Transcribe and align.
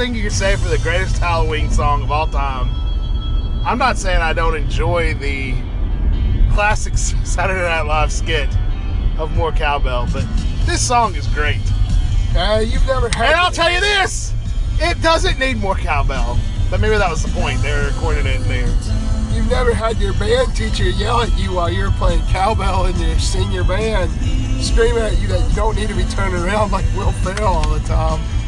thing 0.00 0.14
you 0.14 0.22
can 0.22 0.30
say 0.30 0.56
for 0.56 0.70
the 0.70 0.78
greatest 0.78 1.18
Halloween 1.18 1.70
song 1.70 2.02
of 2.02 2.10
all 2.10 2.26
time. 2.26 2.70
I'm 3.66 3.76
not 3.76 3.98
saying 3.98 4.22
I 4.22 4.32
don't 4.32 4.56
enjoy 4.56 5.12
the 5.12 5.52
classic 6.54 6.96
Saturday 7.26 7.60
Night 7.60 7.82
Live 7.82 8.10
skit 8.10 8.48
of 9.18 9.30
More 9.36 9.52
Cowbell, 9.52 10.08
but 10.10 10.24
this 10.64 10.80
song 10.80 11.14
is 11.16 11.26
great. 11.26 11.60
Uh, 12.34 12.64
you've 12.66 12.86
never 12.86 13.08
heard. 13.08 13.26
And 13.26 13.34
I'll 13.34 13.50
tell 13.50 13.70
you 13.70 13.78
this 13.78 14.32
it 14.78 15.02
doesn't 15.02 15.38
need 15.38 15.58
more 15.58 15.74
cowbell. 15.74 16.38
But 16.70 16.80
maybe 16.80 16.96
that 16.96 17.10
was 17.10 17.22
the 17.22 17.38
point. 17.38 17.60
They 17.60 17.70
were 17.70 17.88
recording 17.88 18.24
it 18.24 18.36
in 18.36 18.48
there. 18.48 18.74
You've 19.34 19.50
never 19.50 19.74
had 19.74 19.98
your 19.98 20.14
band 20.14 20.56
teacher 20.56 20.88
yell 20.88 21.20
at 21.20 21.38
you 21.38 21.52
while 21.52 21.68
you're 21.68 21.90
playing 21.90 22.22
cowbell 22.28 22.86
in 22.86 22.98
your 22.98 23.18
senior 23.18 23.64
band, 23.64 24.10
screaming 24.64 25.02
at 25.02 25.20
you 25.20 25.28
that 25.28 25.46
you 25.46 25.54
don't 25.54 25.76
need 25.76 25.90
to 25.90 25.94
be 25.94 26.04
turning 26.04 26.42
around 26.42 26.72
like 26.72 26.86
Will 26.96 27.12
Ferrell 27.12 27.52
all 27.52 27.68
the 27.68 27.80
time. 27.80 28.39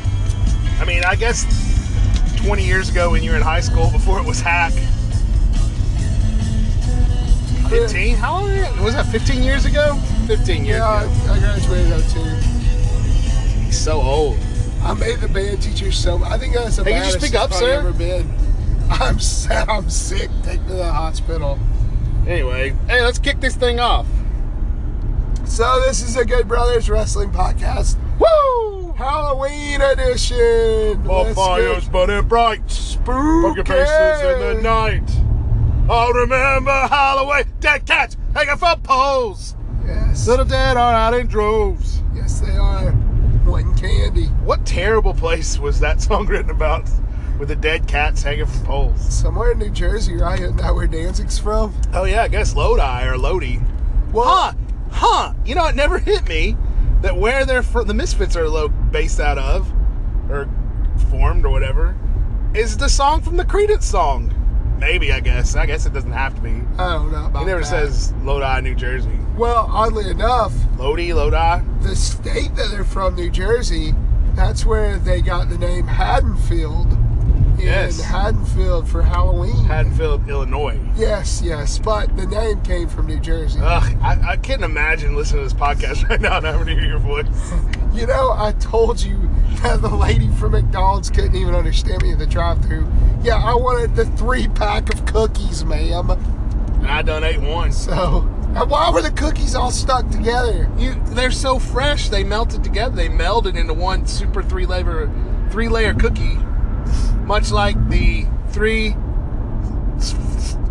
I 0.83 0.85
mean, 0.85 1.05
I 1.05 1.15
guess 1.15 1.45
20 2.45 2.67
years 2.67 2.89
ago 2.91 3.13
when 3.13 3.23
you 3.23 3.31
were 3.31 3.37
in 3.37 3.43
high 3.43 3.61
school, 3.61 3.89
before 3.93 4.19
it 4.19 4.27
was 4.27 4.41
hack. 4.41 4.73
15? 7.71 8.17
How 8.17 8.41
long 8.41 8.85
was 8.85 8.95
that? 8.95 9.07
15 9.07 9.45
years 9.45 9.65
ago? 9.65 9.95
15 10.27 10.65
years 10.65 10.79
Yeah, 10.79 11.03
ago. 11.03 11.13
I, 11.29 11.37
I 11.37 11.39
graduated 11.39 12.03
02. 12.11 12.19
He's 13.65 13.79
so 13.79 14.01
old. 14.03 14.37
I 14.83 14.95
made 14.95 15.21
the 15.21 15.29
band 15.29 15.63
teacher 15.63 15.93
so. 15.93 16.21
I 16.25 16.37
think 16.37 16.55
that's 16.55 16.77
the 16.79 16.83
Hey, 16.85 16.97
you 16.97 17.01
baddest 17.01 17.21
speak 17.25 17.37
up, 17.37 17.53
I've 17.53 17.57
sir? 17.59 17.75
ever 17.79 17.93
been. 17.93 18.29
I'm 18.91 19.21
sad. 19.21 19.69
I'm 19.69 19.89
sick. 19.89 20.31
Take 20.43 20.61
me 20.63 20.67
to 20.71 20.75
the 20.75 20.93
hospital. 20.93 21.61
Anyway, 22.27 22.75
hey, 22.89 23.03
let's 23.03 23.21
kick 23.21 23.39
this 23.41 23.55
thing 23.55 23.79
off. 23.79 24.09
So 25.45 25.81
this 25.87 26.03
is 26.03 26.17
a 26.17 26.25
Good 26.25 26.49
Brothers 26.49 26.91
Wrestling 26.91 27.31
podcast, 27.31 27.97
Woo! 28.19 28.82
Halloween 29.03 29.81
edition. 29.81 31.03
Bonfires 31.03 31.89
burning 31.89 32.29
bright. 32.29 32.71
spooky. 32.71 33.03
Poker 33.11 33.65
faces 33.65 34.23
in 34.23 34.39
the 34.39 34.63
night. 34.63 35.11
I'll 35.91 36.13
remember 36.13 36.71
Halloween. 36.71 37.43
Dead 37.59 37.85
cats 37.85 38.17
hanging 38.33 38.57
from 38.57 38.81
poles. 38.83 39.57
Yes. 39.85 40.29
Little 40.29 40.45
dead 40.45 40.77
are 40.77 40.93
out 40.95 41.15
in 41.15 41.27
droves. 41.27 42.01
Yes, 42.15 42.39
they 42.39 42.53
are. 42.57 42.93
Wanting 43.45 43.75
candy. 43.75 44.27
What 44.45 44.65
terrible 44.65 45.15
place 45.15 45.59
was 45.59 45.81
that 45.81 46.01
song 46.01 46.27
written 46.27 46.51
about 46.51 46.89
with 47.41 47.49
the 47.49 47.57
dead 47.57 47.89
cats 47.89 48.23
hanging 48.23 48.47
from 48.47 48.65
poles? 48.65 49.01
Somewhere 49.13 49.51
in 49.51 49.59
New 49.59 49.71
Jersey, 49.71 50.15
right? 50.15 50.39
Isn't 50.39 50.59
that 50.59 50.77
where 50.77 50.87
Danzig's 50.87 51.41
from? 51.41 51.75
Oh, 51.93 52.05
yeah, 52.05 52.23
I 52.23 52.29
guess 52.29 52.55
Lodi 52.55 53.05
or 53.05 53.19
Lodi. 53.19 53.59
Well, 54.13 54.27
Huh, 54.29 54.53
huh. 54.93 55.35
You 55.45 55.57
know, 55.57 55.67
it 55.67 55.75
never 55.75 55.99
hit 55.99 56.29
me 56.29 56.57
that 57.03 57.17
where 57.17 57.45
they're 57.45 57.63
from, 57.63 57.87
the 57.87 57.95
Misfits 57.95 58.37
are 58.37 58.49
lo- 58.49 58.69
based 58.69 59.21
out 59.21 59.39
of, 59.39 59.71
or 60.31 60.49
formed 61.11 61.45
or 61.45 61.51
whatever, 61.51 61.97
is 62.55 62.77
the 62.77 62.89
song 62.89 63.21
from 63.23 63.37
the 63.37 63.45
Creedence 63.45 63.83
song. 63.83 64.35
Maybe, 64.79 65.13
I 65.13 65.21
guess. 65.21 65.55
I 65.55 65.67
guess 65.67 65.87
it 65.87 65.93
doesn't 65.93 66.13
have 66.13 66.35
to 66.35 66.41
be. 66.41 66.51
I 66.79 66.95
don't 66.95 67.13
know 67.13 67.27
about 67.27 67.43
It 67.43 67.47
never 67.47 67.61
that. 67.61 67.67
says 67.67 68.13
Lodi, 68.23 68.61
New 68.63 68.75
Jersey. 68.75 69.17
Well, 69.37 69.69
oddly 69.71 70.11
enough, 70.11 70.53
Lodi, 70.79 71.13
Lodi. 71.13 71.63
the 71.83 71.95
state 71.97 72.55
that 72.57 72.71
they're 72.71 72.85
from, 72.85 73.15
New 73.15 73.31
Jersey, 73.31 73.95
that's 74.35 74.67
where 74.67 74.99
they 74.99 75.21
got 75.23 75.49
the 75.51 75.59
name 75.59 75.87
Haddonfield. 75.87 76.89
In 77.63 77.69
Yes. 77.69 78.01
Haddonfield 78.01 78.89
for 78.89 79.03
Halloween. 79.03 79.65
Haddonfield, 79.67 80.29
Illinois. 80.29 80.81
yes, 80.97 81.41
yes, 81.45 81.79
but 81.79 82.15
the 82.17 82.27
name 82.27 82.61
came 82.63 82.89
from 82.89 83.07
New 83.07 83.21
Jersey. 83.21 83.61
Ugh, 83.63 83.97
I, 84.03 84.33
I 84.33 84.37
can't 84.37 84.63
imagine 84.65 85.15
listening 85.15 85.49
to 85.49 85.55
this 85.55 85.61
podcast 85.61 86.09
right 86.09 86.21
now 86.21 86.39
and 86.39 86.47
having 86.47 86.67
to 86.67 86.75
hear 86.75 86.85
your 86.89 86.99
voice. 86.99 87.27
You 87.93 88.07
know, 88.07 88.31
I 88.33 88.53
told 88.53 89.03
you 89.03 89.29
that 89.61 89.83
the 89.83 89.95
lady 89.95 90.29
from 90.37 90.53
McDonald's 90.53 91.11
couldn't 91.11 91.35
even 91.35 91.55
understand 91.55 92.01
me 92.01 92.13
at 92.13 92.19
the 92.19 92.27
drive-thru. 92.27 92.91
Yeah, 93.23 93.37
I 93.37 93.55
wanted 93.55 93.95
the 93.95 94.07
three 94.17 94.49
pack 94.49 94.91
of 94.95 95.05
cookies, 95.05 95.63
ma'am. 95.63 96.09
And 96.09 96.87
I 96.87 97.03
done 97.03 97.23
ate 97.23 97.43
one. 97.43 97.71
So, 97.71 98.21
and 98.57 98.71
why 98.71 98.91
were 98.91 99.03
the 99.03 99.11
cookies 99.11 99.55
all 99.55 99.71
stuck 99.71 100.09
together? 100.09 100.71
You, 100.79 100.95
they're 101.09 101.31
so 101.31 101.59
fresh. 101.59 102.09
They 102.09 102.25
melted 102.25 102.65
together. 102.65 102.97
They 102.97 103.11
melded 103.11 103.59
into 103.59 103.75
one 103.75 104.07
super 104.07 104.43
three 104.43 104.65
layer, 104.65 105.11
three 105.51 105.69
layer 105.69 105.93
cookie, 105.93 106.39
much 107.25 107.51
like 107.51 107.77
the 107.89 108.27
three, 108.49 108.95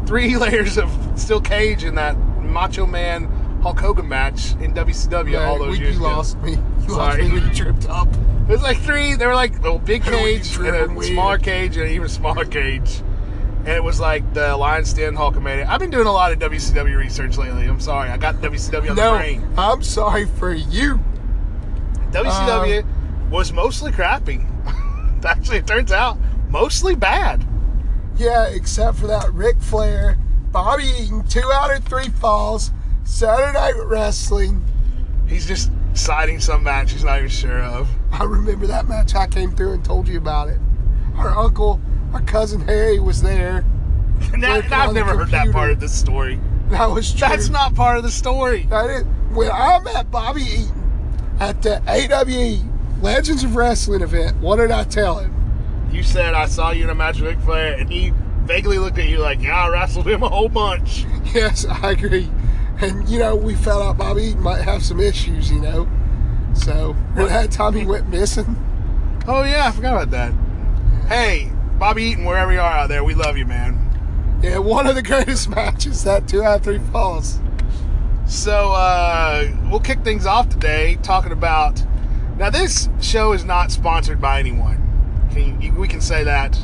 three 0.06 0.36
layers 0.38 0.78
of 0.78 0.90
steel 1.20 1.42
cage 1.42 1.84
in 1.84 1.96
that 1.96 2.18
Macho 2.42 2.86
Man 2.86 3.26
Hulk 3.62 3.80
Hogan 3.80 4.08
match 4.10 4.54
in 4.54 4.74
WCW 4.74 5.40
all 5.40 5.60
those 5.60 5.78
we, 5.78 5.86
years 5.86 5.96
you 5.98 6.06
ago. 6.06 6.16
lost 6.16 6.38
me. 6.40 6.52
You 6.52 6.90
Sorry. 6.90 6.96
lost 6.96 7.18
me 7.20 7.32
when 7.32 7.48
you 7.48 7.54
tripped 7.54 7.90
up. 7.90 8.08
It 8.50 8.54
was 8.54 8.64
like 8.64 8.80
three. 8.80 9.14
They 9.16 9.28
were 9.28 9.36
like 9.36 9.64
a 9.64 9.78
big 9.78 10.04
cage 10.06 10.56
and 10.58 10.68
a 10.68 10.88
weird. 10.88 11.14
smaller 11.14 11.38
cage 11.38 11.78
and 11.78 11.86
an 11.88 11.92
even 11.94 12.10
smaller 12.10 12.46
cage. 12.46 13.02
And 13.60 13.70
it 13.70 13.84
was 13.84 14.00
like 14.00 14.34
the 14.34 14.58
Lion's 14.58 14.92
Den 14.94 15.16
Hulkamania. 15.16 15.68
I've 15.68 15.80
been 15.80 15.92
doing 15.92 16.08
a 16.08 16.12
lot 16.12 16.32
of 16.32 16.40
WCW 16.40 16.98
research 16.98 17.38
lately. 17.38 17.68
I'm 17.68 17.80
sorry. 17.80 18.10
I 18.10 18.18
got 18.18 18.36
WCW 18.38 18.90
on 18.90 18.96
the 18.96 19.02
No, 19.02 19.18
brain. 19.18 19.48
I'm 19.56 19.84
sorry 19.84 20.26
for 20.26 20.52
you. 20.52 21.00
WCW 22.10 22.82
um, 22.84 23.30
was 23.30 23.54
mostly 23.54 23.92
crappy. 23.92 24.42
Actually, 25.24 25.58
it 25.58 25.68
turns 25.68 25.92
out 25.92 26.18
mostly 26.52 26.96
bad. 26.96 27.46
Yeah, 28.18 28.48
except 28.48 28.98
for 28.98 29.08
that 29.08 29.32
Ric 29.34 29.60
Flair, 29.60 30.18
Bobby 30.52 30.84
Eaton, 30.84 31.26
two 31.28 31.50
out 31.52 31.76
of 31.76 31.84
three 31.86 32.10
falls, 32.10 32.72
Saturday 33.04 33.54
Night 33.54 33.76
Wrestling. 33.86 34.64
He's 35.28 35.48
just 35.48 35.72
citing 35.94 36.40
some 36.40 36.64
match 36.64 36.92
he's 36.92 37.04
not 37.04 37.18
even 37.20 37.30
sure 37.30 37.62
of. 37.62 37.90
I 38.12 38.26
remember 38.26 38.68
that 38.68 38.88
match. 38.88 39.16
I 39.16 39.28
came 39.28 39.52
through 39.52 39.74
and 39.74 39.84
told 39.86 40.08
you 40.08 40.18
about 40.18 40.50
it. 40.50 40.60
Our 41.16 41.30
uncle, 41.38 41.80
our 42.14 42.22
cousin 42.22 42.62
Harry 42.62 43.00
was 43.00 43.22
there. 43.22 43.66
And 44.34 44.44
that- 44.44 44.58
Working 44.58 44.74
on 44.74 44.90
I've 44.90 44.94
never 44.94 45.18
heard 45.18 45.30
that 45.32 45.52
part 45.52 45.72
of 45.72 45.80
the 45.80 45.90
story. 45.90 46.40
That 46.70 46.86
was 46.92 47.12
true. 47.12 47.28
That's 47.28 47.50
not 47.50 47.74
part 47.74 47.98
of 47.98 48.04
the 48.04 48.12
story. 48.12 48.68
That 48.70 48.88
is, 48.90 49.04
when 49.36 49.50
I 49.50 49.80
met 49.80 50.12
Bobby 50.12 50.44
Eaton 50.44 51.36
at 51.40 51.62
the 51.64 51.82
AWE 51.88 52.64
Legends 53.02 53.44
of 53.44 53.56
Wrestling 53.56 54.02
event, 54.02 54.38
what 54.38 54.58
did 54.58 54.70
I 54.70 54.84
tell 54.84 55.18
him? 55.18 55.34
You 55.92 56.04
said 56.04 56.34
I 56.34 56.46
saw 56.46 56.72
you 56.72 56.84
in 56.86 56.90
a 56.90 56.96
match 56.96 57.20
with 57.20 57.30
Ric 57.36 57.40
Flair, 57.40 57.78
and 57.78 57.90
he 57.90 58.14
vaguely 58.46 58.78
looked 58.78 58.98
at 58.98 59.08
you 59.10 59.20
like, 59.20 59.42
"Yeah, 59.42 59.66
I 59.66 59.70
wrestled 59.70 60.08
him 60.08 60.24
a 60.24 60.30
whole 60.30 60.50
bunch." 60.50 61.06
Yes, 61.34 61.66
I 61.66 61.92
agree. 61.92 62.30
And 62.82 63.08
you 63.08 63.18
know, 63.20 63.36
we 63.38 63.56
found 63.56 63.84
out 63.84 63.98
Bobby 63.98 64.24
Eaton 64.24 64.42
might 64.42 64.62
have 64.62 64.84
some 64.84 65.00
issues, 65.00 65.50
you 65.50 65.62
know. 65.62 65.88
So 66.54 66.94
when 67.14 67.28
that 67.28 67.52
time 67.52 67.74
he 67.74 67.86
went 67.86 68.10
missing, 68.10 68.58
Oh 69.28 69.44
yeah, 69.44 69.68
I 69.68 69.72
forgot 69.72 69.94
about 70.04 70.12
that. 70.12 70.34
Hey, 71.08 71.52
Bobby 71.78 72.04
Eaton, 72.04 72.26
wherever 72.26 72.52
you 72.52 72.60
are 72.60 72.72
out 72.80 72.90
there, 72.90 73.04
we 73.04 73.14
love 73.14 73.38
you, 73.38 73.46
man. 73.46 74.40
yeah, 74.44 74.58
one 74.58 74.88
of 74.88 74.96
the 74.96 75.02
greatest 75.04 75.48
matches, 75.56 76.04
that 76.04 76.28
two 76.28 76.44
out 76.44 76.58
of 76.58 76.64
three 76.64 76.80
falls. 76.80 77.40
So 78.26 78.72
uh, 78.72 79.48
we'll 79.70 79.80
kick 79.80 80.04
things 80.04 80.26
off 80.26 80.50
today 80.50 80.98
talking 81.04 81.32
about. 81.32 81.84
Now, 82.38 82.50
this 82.50 82.90
show 83.00 83.34
is 83.34 83.46
not 83.46 83.72
sponsored 83.72 84.20
by 84.20 84.40
anyone. 84.40 84.81
Can 85.32 85.62
you, 85.62 85.74
we 85.74 85.88
can 85.88 86.02
say 86.02 86.24
that 86.24 86.58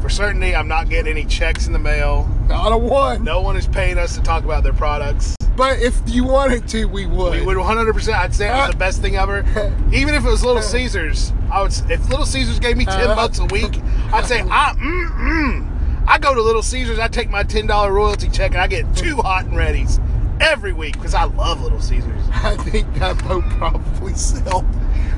for 0.00 0.08
certainty. 0.08 0.54
I'm 0.54 0.68
not 0.68 0.88
getting 0.88 1.10
any 1.10 1.24
checks 1.24 1.66
in 1.66 1.72
the 1.72 1.78
mail. 1.78 2.28
Not 2.48 2.72
a 2.72 2.76
one. 2.76 3.24
No 3.24 3.40
one 3.40 3.56
is 3.56 3.66
paying 3.66 3.98
us 3.98 4.16
to 4.16 4.22
talk 4.22 4.44
about 4.44 4.64
their 4.64 4.72
products. 4.72 5.36
But 5.56 5.80
if 5.80 6.00
you 6.06 6.24
wanted 6.24 6.66
to, 6.68 6.86
we 6.86 7.06
would. 7.06 7.38
We 7.38 7.46
would 7.46 7.56
100%. 7.56 8.14
I'd 8.14 8.34
say 8.34 8.48
it 8.48 8.52
was 8.52 8.70
the 8.70 8.76
best 8.76 9.00
thing 9.00 9.16
ever. 9.16 9.40
Even 9.92 10.14
if 10.14 10.24
it 10.24 10.28
was 10.28 10.44
Little 10.44 10.62
Caesars, 10.62 11.32
I 11.50 11.62
would. 11.62 11.72
If 11.90 12.08
Little 12.08 12.26
Caesars 12.26 12.58
gave 12.58 12.76
me 12.76 12.84
ten 12.84 13.08
bucks 13.08 13.38
a 13.38 13.44
week, 13.46 13.80
I'd 14.12 14.26
say, 14.26 14.40
I, 14.40 14.74
mm, 14.74 15.08
mm. 15.10 16.04
I 16.08 16.18
go 16.18 16.34
to 16.34 16.42
Little 16.42 16.62
Caesars. 16.62 16.98
I 16.98 17.08
take 17.08 17.28
my 17.28 17.42
ten 17.42 17.66
dollar 17.66 17.92
royalty 17.92 18.28
check 18.30 18.52
and 18.52 18.60
I 18.60 18.66
get 18.66 18.96
two 18.96 19.16
hot 19.16 19.44
and 19.44 19.54
readies 19.54 20.00
every 20.40 20.72
week 20.72 20.94
because 20.94 21.14
I 21.14 21.24
love 21.24 21.60
Little 21.62 21.80
Caesars. 21.80 22.22
I 22.32 22.56
think 22.56 22.92
that 22.94 23.22
boat 23.24 23.44
probably 23.50 24.14
sell. 24.14 24.66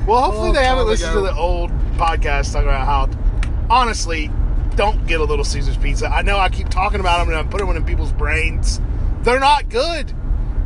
Well, 0.07 0.21
hopefully 0.21 0.51
they 0.51 0.63
haven't 0.63 0.83
time 0.83 0.87
listened 0.91 1.13
to 1.13 1.21
the 1.21 1.33
old 1.35 1.71
podcast 1.97 2.53
talking 2.53 2.69
about 2.69 2.85
how. 2.85 3.09
Honestly, 3.69 4.29
don't 4.75 5.07
get 5.07 5.19
a 5.19 5.23
Little 5.23 5.45
Caesars 5.45 5.77
pizza. 5.77 6.07
I 6.07 6.21
know 6.21 6.37
I 6.37 6.49
keep 6.49 6.69
talking 6.69 6.99
about 6.99 7.19
them 7.19 7.29
and 7.29 7.37
I'm 7.37 7.49
putting 7.49 7.67
them 7.67 7.77
in 7.77 7.85
people's 7.85 8.11
brains 8.11 8.79
They're 9.23 9.39
not 9.39 9.69
good. 9.69 10.13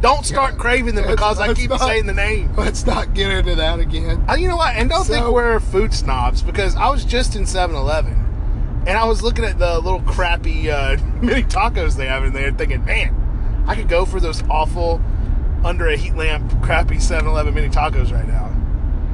Don't 0.01 0.25
start 0.25 0.53
Yeah. 0.56 0.59
craving 0.59 0.95
them 0.95 1.07
because 1.07 1.39
I 1.39 1.53
keep 1.53 1.69
not- 1.69 1.80
saying 1.81 2.06
the 2.07 2.13
name. 2.13 2.51
Let's 2.57 2.86
not 2.86 3.13
get 3.13 3.31
into 3.31 3.56
that 3.56 3.80
again. 3.80 4.25
Uh, 4.30 4.33
You 4.33 4.50
know 4.50 4.57
what? 4.57 4.75
And 4.75 4.89
don't 4.89 5.06
think 5.06 5.25
we're 5.27 5.59
food 5.62 5.94
snobs 5.94 6.41
because 6.41 6.75
I 6.75 6.89
was 6.89 7.06
just 7.06 7.36
in 7.38 7.45
7 7.45 7.74
Eleven 7.75 8.83
and 8.88 8.97
I 8.97 9.06
was 9.06 9.21
looking 9.21 9.45
at 9.45 9.59
the 9.59 9.80
little 9.80 10.01
crappy 10.01 10.69
uh, 10.69 10.97
mini 11.21 11.44
tacos 11.44 11.95
they 11.95 12.07
have 12.07 12.25
in 12.25 12.33
there 12.33 12.51
thinking, 12.51 12.83
man, 12.83 13.63
I 13.68 13.75
could 13.75 13.88
go 13.88 14.03
for 14.06 14.19
those 14.19 14.44
awful 14.50 15.00
under 15.63 15.88
a 15.88 15.95
heat 15.95 16.15
lamp 16.18 16.62
crappy 16.62 17.00
7 17.00 17.25
Eleven 17.30 17.53
mini 17.53 17.69
tacos 17.69 18.12
right 18.12 18.27
now. 18.27 18.50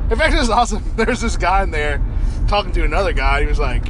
In 0.10 0.18
fact, 0.18 0.34
it 0.34 0.40
was 0.40 0.50
awesome. 0.50 0.84
There's 0.96 1.22
this 1.22 1.38
guy 1.38 1.63
in 1.63 1.72
there 1.72 2.02
talking 2.48 2.72
to 2.74 2.84
another 2.84 3.13
guy. 3.13 3.42
He 3.42 3.48
was 3.48 3.60
like, 3.60 3.84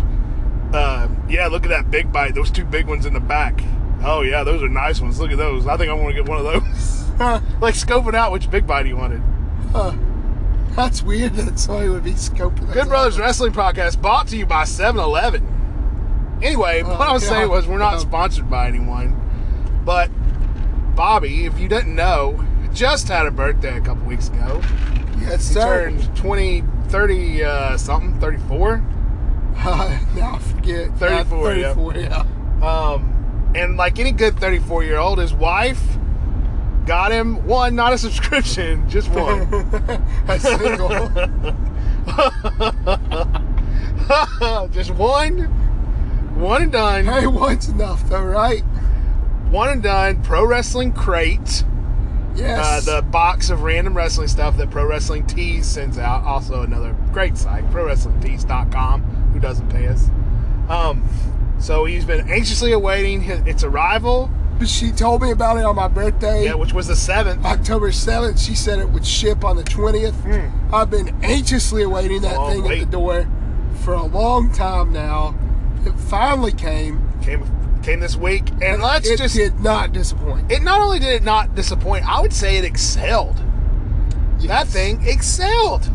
uh, 0.73 1.07
yeah, 1.29 1.47
look 1.47 1.63
at 1.63 1.69
that 1.69 1.91
big 1.91 2.12
bite. 2.12 2.35
Those 2.35 2.51
two 2.51 2.65
big 2.65 2.88
ones 2.88 3.06
in 3.06 3.13
the 3.13 3.19
back. 3.19 3.62
Oh, 4.03 4.21
yeah, 4.21 4.44
those 4.44 4.62
are 4.63 4.69
nice 4.69 5.01
ones. 5.01 5.19
Look 5.19 5.31
at 5.31 5.38
those. 5.38 5.67
I 5.67 5.77
think 5.77 5.89
I 5.89 5.94
want 5.94 6.15
to 6.15 6.21
get 6.21 6.29
one 6.29 6.38
of 6.39 6.45
those. 6.45 7.01
Like 7.62 7.75
scoping 7.75 8.13
out 8.13 8.33
which 8.33 8.51
big 8.51 8.67
bite 8.67 8.85
he 8.85 8.91
wanted. 8.94 9.21
huh. 9.71 9.94
That's 10.75 11.01
weird 11.01 11.33
that 11.35 11.57
somebody 11.57 11.88
would 11.88 12.03
be 12.03 12.12
scoping. 12.12 12.73
Good 12.73 12.89
Brothers 12.89 13.18
Wrestling 13.18 13.53
Podcast 13.53 14.01
brought 14.01 14.27
to 14.27 14.38
you 14.38 14.45
by 14.45 14.65
7 14.65 15.00
Eleven. 15.00 16.39
Anyway, 16.44 16.81
Oh, 16.83 16.89
what 16.89 17.07
I 17.07 17.13
was 17.13 17.23
God. 17.23 17.29
saying 17.29 17.50
was 17.50 17.68
we're 17.68 17.77
not 17.77 17.95
Oh. 17.95 18.00
sponsored 18.00 18.50
by 18.50 18.68
anyone. 18.68 19.15
But 19.85 20.11
Bobby, 20.95 21.45
if 21.45 21.57
you 21.57 21.69
didn't 21.69 21.95
know, 21.95 22.44
just 22.73 23.07
had 23.07 23.25
a 23.25 23.31
birthday 23.31 23.77
a 23.77 23.81
couple 23.81 24.03
weeks 24.06 24.27
ago. 24.27 24.61
Yes, 25.25 25.48
He 25.48 25.54
sir. 25.56 25.89
turned 25.89 26.16
20, 26.16 26.63
30 26.89 27.44
uh, 27.44 27.77
something, 27.77 28.19
34. 28.19 28.83
Uh, 29.57 29.98
now 30.18 30.36
I 30.36 30.39
forget. 30.39 30.92
34, 30.98 31.56
yeah. 31.56 31.74
34, 31.74 31.95
yeah. 31.95 32.25
Um, 32.62 33.51
and 33.56 33.77
like 33.77 34.00
any 34.00 34.12
good 34.12 34.38
34 34.38 34.83
year 34.83 34.98
old, 34.98 35.18
his 35.18 35.33
wife 35.33 35.81
got 36.86 37.12
him 37.13 37.45
one, 37.48 37.74
not 37.74 37.94
a 37.94 37.98
subscription, 37.98 38.88
just 38.89 39.10
one. 39.12 39.42
A 40.27 40.38
single. 40.39 41.07
just 44.71 44.92
one. 44.92 45.44
One 46.36 46.63
and 46.63 46.71
done. 46.74 47.06
hey, 47.06 47.28
one's 47.28 47.69
enough 47.69 48.07
though, 48.10 48.24
right? 48.25 48.62
One 49.50 49.69
and 49.69 49.81
done. 49.81 50.21
Pro 50.21 50.45
Wrestling 50.45 50.92
Crate. 50.92 51.63
Uh, 52.35 52.39
Yes. 52.39 52.85
the 52.85 53.01
box 53.01 53.49
of 53.49 53.61
random 53.63 53.95
wrestling 53.95 54.27
stuff 54.27 54.57
that 54.57 54.69
Pro 54.69 54.85
Wrestling 54.85 55.25
Tees 55.25 55.65
sends 55.65 55.97
out. 55.97 56.23
Also, 56.23 56.63
another 56.63 56.95
great 57.13 57.37
site, 57.37 57.63
ProWrestlingTees.com, 57.71 59.01
who 59.33 59.39
doesn't 59.39 59.69
pay 59.69 59.87
us. 59.87 60.09
Um, 60.69 61.07
so 61.59 61.85
he's 61.85 62.05
been 62.05 62.29
anxiously 62.29 62.71
awaiting 62.73 63.21
his, 63.21 63.39
its 63.47 63.63
arrival, 63.63 64.29
she 64.65 64.91
told 64.91 65.21
me 65.21 65.31
about 65.31 65.57
it 65.57 65.65
on 65.65 65.75
my 65.75 65.87
birthday. 65.89 66.45
yeah, 66.45 66.53
which 66.53 66.73
was 66.73 66.87
the 66.87 66.93
7th. 66.93 67.43
October 67.43 67.89
7th, 67.91 68.39
she 68.43 68.55
said 68.55 68.79
it 68.79 68.89
would 68.89 69.05
ship 69.05 69.43
on 69.43 69.57
the 69.57 69.63
20th. 69.63 70.13
Hmm. 70.13 70.73
I've 70.73 70.89
been 70.89 71.13
anxiously 71.23 71.83
awaiting 71.83 72.21
that 72.21 72.35
thing 72.49 72.65
at 72.71 72.79
the 72.79 72.85
door 72.85 73.27
for 73.83 73.93
a 73.93 74.03
long 74.03 74.51
time 74.53 74.93
now. 74.93 75.35
It 75.85 75.93
finally 75.99 76.53
came. 76.53 77.01
Came, 77.21 77.43
came 77.85 77.99
this 77.99 78.15
week. 78.15 78.49
And 78.61 78.81
let's 78.81 79.07
it 79.07 79.17
just. 79.17 79.35
did 79.35 79.59
not 79.59 79.93
disappoint. 79.93 80.51
It 80.51 80.63
not 80.63 80.81
only 80.81 80.99
did 80.99 81.09
it 81.09 81.23
not 81.23 81.55
disappoint, 81.55 82.07
I 82.09 82.19
would 82.19 82.33
say 82.33 82.57
it 82.57 82.65
excelled. 82.65 83.41
That 84.41 84.67
thing 84.67 85.01
excelled. 85.07 85.89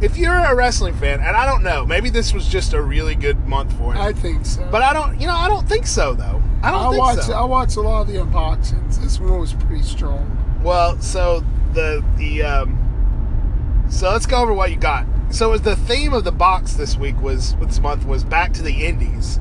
If 0.00 0.16
you're 0.16 0.34
a 0.34 0.54
wrestling 0.54 0.94
fan, 0.94 1.20
and 1.20 1.36
I 1.36 1.46
don't 1.46 1.62
know, 1.62 1.86
maybe 1.86 2.10
this 2.10 2.32
was 2.34 2.46
just 2.48 2.74
a 2.74 2.82
really 2.82 3.14
good 3.14 3.46
month 3.46 3.72
for 3.78 3.94
it. 3.94 3.98
I 3.98 4.12
think 4.12 4.44
so. 4.44 4.66
but 4.70 4.82
I 4.82 4.92
don't, 4.92 5.20
you 5.20 5.26
know, 5.26 5.34
I 5.34 5.48
don't 5.48 5.68
think 5.68 5.86
so 5.86 6.14
though. 6.14 6.42
I 6.62 6.70
don't 6.70 6.80
I 6.80 6.90
think 6.90 6.98
watched 6.98 7.22
so. 7.24 7.32
I 7.32 7.44
watched 7.44 7.76
a 7.76 7.80
lot 7.80 8.02
of 8.02 8.08
the 8.08 8.14
unboxings. 8.14 9.00
This 9.00 9.18
one 9.18 9.38
was 9.38 9.54
pretty 9.54 9.82
strong. 9.82 10.60
Well, 10.62 11.00
so 11.00 11.44
the 11.72 12.04
the 12.16 12.42
um, 12.42 13.86
so 13.88 14.10
let's 14.10 14.26
go 14.26 14.42
over 14.42 14.52
what 14.52 14.70
you 14.70 14.76
got. 14.76 15.06
So 15.30 15.52
as 15.52 15.62
the 15.62 15.76
theme 15.76 16.12
of 16.12 16.24
the 16.24 16.32
box 16.32 16.74
this 16.74 16.96
week 16.96 17.20
was 17.20 17.56
this 17.56 17.80
month 17.80 18.06
was 18.06 18.24
back 18.24 18.52
to 18.54 18.62
the 18.62 18.86
Indies, 18.86 19.40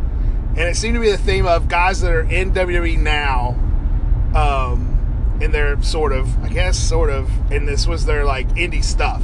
and 0.57 0.61
it 0.69 0.75
seemed 0.75 0.95
to 0.95 1.01
be 1.01 1.11
the 1.11 1.17
theme 1.17 1.45
of 1.45 1.67
guys 1.67 2.01
that 2.01 2.11
are 2.11 2.21
in 2.21 2.51
WWE 2.51 2.97
now, 2.97 3.49
um, 4.35 5.37
and 5.41 5.53
they're 5.53 5.81
sort 5.83 6.13
of, 6.13 6.43
I 6.43 6.49
guess, 6.49 6.77
sort 6.77 7.09
of, 7.09 7.29
and 7.51 7.67
this 7.67 7.87
was 7.87 8.05
their 8.05 8.25
like 8.25 8.47
indie 8.49 8.83
stuff. 8.83 9.21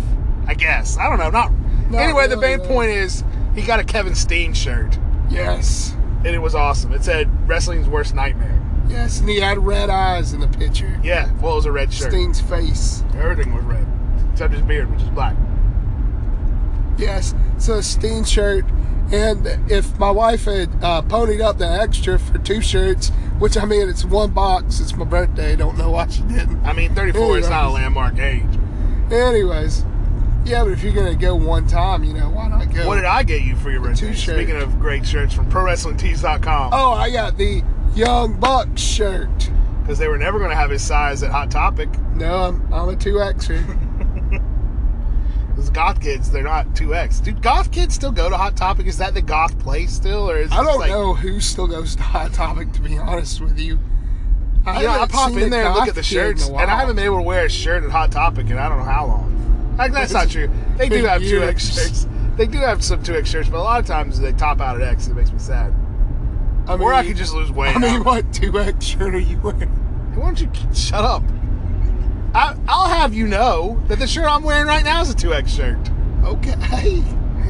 I 0.48 0.54
guess 0.56 0.98
I 0.98 1.10
don't 1.10 1.20
know. 1.20 1.30
Not, 1.30 1.52
Not 1.90 2.00
anyway. 2.02 2.28
the 2.28 2.38
main 2.38 2.60
no. 2.60 2.68
point 2.68 2.92
is 2.92 3.24
he 3.56 3.62
got 3.62 3.80
a 3.80 3.84
Kevin 3.84 4.16
Steen 4.16 4.54
shirt, 4.54 4.98
Yes. 5.30 5.96
and 6.26 6.28
it 6.28 6.40
was 6.40 6.56
awesome. 6.56 6.92
It 6.94 7.04
said 7.04 7.30
"Wrestling's 7.48 7.88
Worst 7.88 8.14
Nightmare." 8.14 8.58
Yes, 8.90 9.22
and 9.22 9.30
he 9.30 9.40
had 9.40 9.58
red 9.60 9.90
eyes 9.90 10.34
in 10.34 10.42
the 10.42 10.48
picture. 10.50 11.00
Yeah, 11.02 11.32
well, 11.42 11.54
it 11.54 11.56
was 11.58 11.66
a 11.66 11.72
red 11.72 11.94
shirt. 11.94 12.12
Steen's 12.12 12.42
face. 12.42 13.04
Everything 13.16 13.54
was 13.56 13.64
red, 13.64 13.86
except 14.34 14.52
his 14.54 14.62
beard, 14.64 14.92
which 14.92 15.02
is 15.02 15.10
black. 15.10 15.36
Yes, 16.98 17.34
so 17.58 17.76
a 17.76 17.84
Steen 17.84 18.24
shirt. 18.26 18.66
And 19.12 19.46
if 19.70 19.98
my 20.00 20.10
wife 20.12 20.46
had 20.46 20.70
uh, 20.82 21.02
ponied 21.02 21.42
up 21.42 21.58
the 21.58 21.68
extra 21.70 22.18
for 22.18 22.38
two 22.38 22.62
shirts, 22.62 23.10
which 23.40 23.58
I 23.58 23.66
mean, 23.66 23.90
it's 23.90 24.06
one 24.06 24.32
box, 24.32 24.80
it's 24.80 24.96
my 24.96 25.04
birthday. 25.06 25.54
I 25.54 25.56
don't 25.56 25.78
know 25.78 25.92
why 25.92 26.08
she 26.08 26.22
didn't. 26.24 26.64
I 26.66 26.72
mean, 26.74 26.96
34 26.96 27.40
is 27.40 27.50
not 27.50 27.66
a 27.66 27.70
landmark 27.70 28.18
age. 28.20 28.44
Anyways, 29.12 29.84
yeah, 30.46 30.64
but 30.64 30.72
if 30.72 30.82
you're 30.84 30.94
going 30.94 31.12
to 31.12 31.20
go 31.20 31.36
one 31.36 31.68
time, 31.68 32.04
you 32.06 32.14
know, 32.14 32.30
why 32.30 32.48
not 32.48 32.74
go? 32.74 32.88
What 32.88 32.96
did 32.96 33.06
I 33.06 33.24
get 33.24 33.42
you 33.44 33.56
for 33.58 33.70
your 33.70 33.82
birthday? 33.82 34.12
T-shirt. 34.12 34.38
Speaking 34.38 34.56
of 34.62 34.80
great 34.80 35.06
shirts 35.06 35.34
from 35.34 35.50
ProWrestlingTees.com, 35.52 36.70
Oh, 36.74 36.92
I 36.94 37.12
got 37.12 37.38
the 37.38 37.64
Young 37.94 38.40
Bucks 38.40 38.82
shirt. 38.82 39.50
because 39.82 40.00
they 40.00 40.08
were 40.08 40.18
never 40.18 40.38
going 40.40 40.52
to 40.52 40.56
have 40.56 40.70
his 40.70 40.82
size 40.82 41.22
at 41.24 41.32
Hot 41.32 41.52
Topic. 41.52 41.90
No, 42.16 42.36
I'm, 42.46 42.74
I'm 42.74 42.88
a 42.90 42.96
2Xer. 42.96 43.88
Those 45.62 45.70
goth 45.70 46.02
kids, 46.02 46.32
they're 46.32 46.42
not 46.42 46.66
2X. 46.70 47.24
Dude, 47.24 47.40
goth 47.44 47.72
kids 47.72 47.94
still 47.94 48.12
go 48.12 48.32
to 48.32 48.36
Hot 48.36 48.58
Topic? 48.58 48.88
Is 48.88 48.98
that 48.98 49.14
the 49.14 49.22
goth 49.22 49.60
place 49.60 49.94
still? 49.94 50.28
Or 50.28 50.38
is 50.38 50.52
I 50.52 50.64
don't 50.64 50.80
like, 50.80 50.90
know 50.90 51.14
who 51.14 51.40
still 51.40 51.68
goes 51.68 51.96
to 51.98 52.02
Hot 52.02 52.34
Topic, 52.34 52.72
to 52.74 52.82
be 52.82 52.98
honest 52.98 53.40
with 53.42 53.60
you. 53.60 53.78
I, 54.66 54.82
You 54.82 54.88
know, 54.88 54.94
I 55.02 55.06
pop 55.06 55.34
in 55.34 55.52
there 55.52 55.68
and 55.68 55.76
look 55.76 55.88
at 55.88 55.94
the 55.94 56.02
kid 56.02 56.18
in 56.18 56.24
a 56.24 56.30
shirts, 56.40 56.48
and. 56.48 56.58
I 56.58 56.80
haven't 56.80 56.96
been 56.96 57.06
able 57.06 57.18
to 57.18 57.22
wear 57.22 57.46
a 57.46 57.50
shirt 57.50 57.84
at 57.84 57.92
Hot 57.92 58.12
Topic 58.12 58.48
in 58.50 58.58
I 58.58 58.70
don't 58.70 58.80
know 58.80 58.84
how 58.86 59.06
long. 59.06 59.76
Like, 59.78 59.92
that's 59.92 60.14
not 60.14 60.32
true. 60.32 60.50
They 60.78 60.90
do 60.90 61.06
have 61.06 61.22
2X 61.22 61.60
shirts. 61.76 62.08
They 62.38 62.48
do 62.48 62.58
have 62.58 62.84
some 62.84 63.04
2X 63.04 63.28
shirts, 63.28 63.48
but 63.50 63.58
a 63.58 63.62
lot 63.62 63.80
of 63.80 63.86
times 63.86 64.20
they 64.20 64.32
top 64.32 64.62
out 64.62 64.82
at 64.82 64.88
X. 64.88 65.06
and 65.06 65.16
It 65.16 65.20
makes 65.22 65.32
me 65.32 65.38
sad. 65.38 65.72
I 66.68 66.72
mean, 66.76 66.82
Or 66.82 66.92
I 66.92 67.06
could 67.06 67.18
just 67.18 67.36
lose 67.36 67.52
weight. 67.52 67.76
I 67.76 67.80
mean, 67.80 67.94
don't- 67.94 68.06
what 68.06 68.32
2X 68.32 68.82
shirt 68.82 69.14
are 69.14 69.20
you 69.20 69.38
wearing? 69.42 69.70
Why 70.16 70.26
don't 70.26 70.42
you 70.42 70.50
shut 70.74 71.04
up? 71.04 71.22
I, 72.34 72.56
I'll 72.68 72.88
have 72.88 73.14
you 73.14 73.28
know 73.28 73.82
that 73.88 74.00
the 74.00 74.08
shirt 74.08 74.26
I'm 74.26 74.44
wearing 74.44 74.68
right 74.68 74.84
now 74.84 75.02
is 75.02 75.10
a 75.10 75.14
2X 75.16 75.48
shirt. 75.50 75.78
Okay. 76.24 76.52
Hey, 76.66 77.00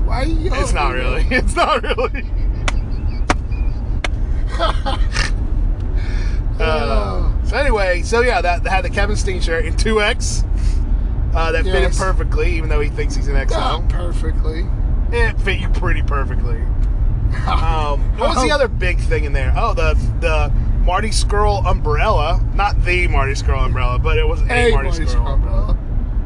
why 0.01 0.21
are 0.21 0.25
you 0.25 0.35
yelling 0.35 0.59
It's 0.61 0.73
not 0.73 0.93
really. 0.93 1.25
It's 1.29 1.55
not 1.55 1.83
really. 1.83 2.25
Uh, 6.59 7.43
so 7.45 7.57
anyway, 7.57 8.01
so 8.03 8.21
yeah, 8.21 8.41
that, 8.41 8.63
that 8.63 8.69
had 8.69 8.85
the 8.85 8.89
Kevin 8.89 9.15
Steen 9.15 9.41
shirt 9.41 9.65
in 9.65 9.73
2X. 9.73 10.45
Uh, 11.33 11.51
that 11.51 11.63
fit 11.63 11.83
him 11.83 11.91
perfectly, 11.91 12.55
even 12.55 12.69
though 12.69 12.81
he 12.81 12.89
thinks 12.89 13.15
he's 13.15 13.27
an 13.27 13.33
Not 13.35 13.49
XL. 13.49 13.87
perfectly. 13.95 14.67
It 15.11 15.39
fit 15.41 15.59
you 15.59 15.69
pretty 15.69 16.01
perfectly. 16.03 16.61
Um, 17.47 18.17
what 18.17 18.35
was 18.35 18.43
the 18.43 18.51
other 18.51 18.67
big 18.67 18.99
thing 18.99 19.23
in 19.23 19.31
there? 19.31 19.53
Oh, 19.55 19.73
the 19.73 19.93
the 20.19 20.51
Marty 20.83 21.09
Scurll 21.09 21.65
umbrella. 21.65 22.43
Not 22.55 22.83
the 22.83 23.07
Marty 23.07 23.33
Scurll 23.33 23.65
umbrella, 23.65 23.99
but 23.99 24.17
it 24.17 24.27
was 24.27 24.41
a 24.41 24.45
Hey, 24.45 24.71
Marty 24.71 24.89
Marty 24.89 25.05
Scurll 25.05 25.33
umbrella 25.33 25.77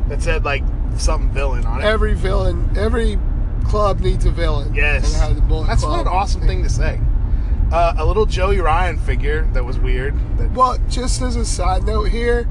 that 0.07 0.21
said 0.21 0.45
like 0.45 0.63
something 0.97 1.29
villain 1.31 1.65
on 1.65 1.81
it. 1.81 1.85
Every 1.85 2.13
villain, 2.13 2.69
every 2.77 3.19
club 3.65 3.99
needs 3.99 4.25
a 4.25 4.31
villain. 4.31 4.73
Yes. 4.73 5.13
And 5.21 5.37
had 5.37 5.49
the 5.49 5.63
That's 5.63 5.83
what 5.83 5.99
an 5.99 6.07
awesome 6.07 6.41
thing 6.41 6.63
to 6.63 6.69
say. 6.69 6.99
Uh, 7.71 7.95
a 7.97 8.05
little 8.05 8.25
Joey 8.25 8.59
Ryan 8.59 8.97
figure 8.97 9.49
that 9.53 9.65
was 9.65 9.79
weird. 9.79 10.15
That 10.37 10.51
Well, 10.51 10.77
just 10.89 11.21
as 11.21 11.35
a 11.35 11.45
side 11.45 11.83
note 11.83 12.09
here, 12.09 12.47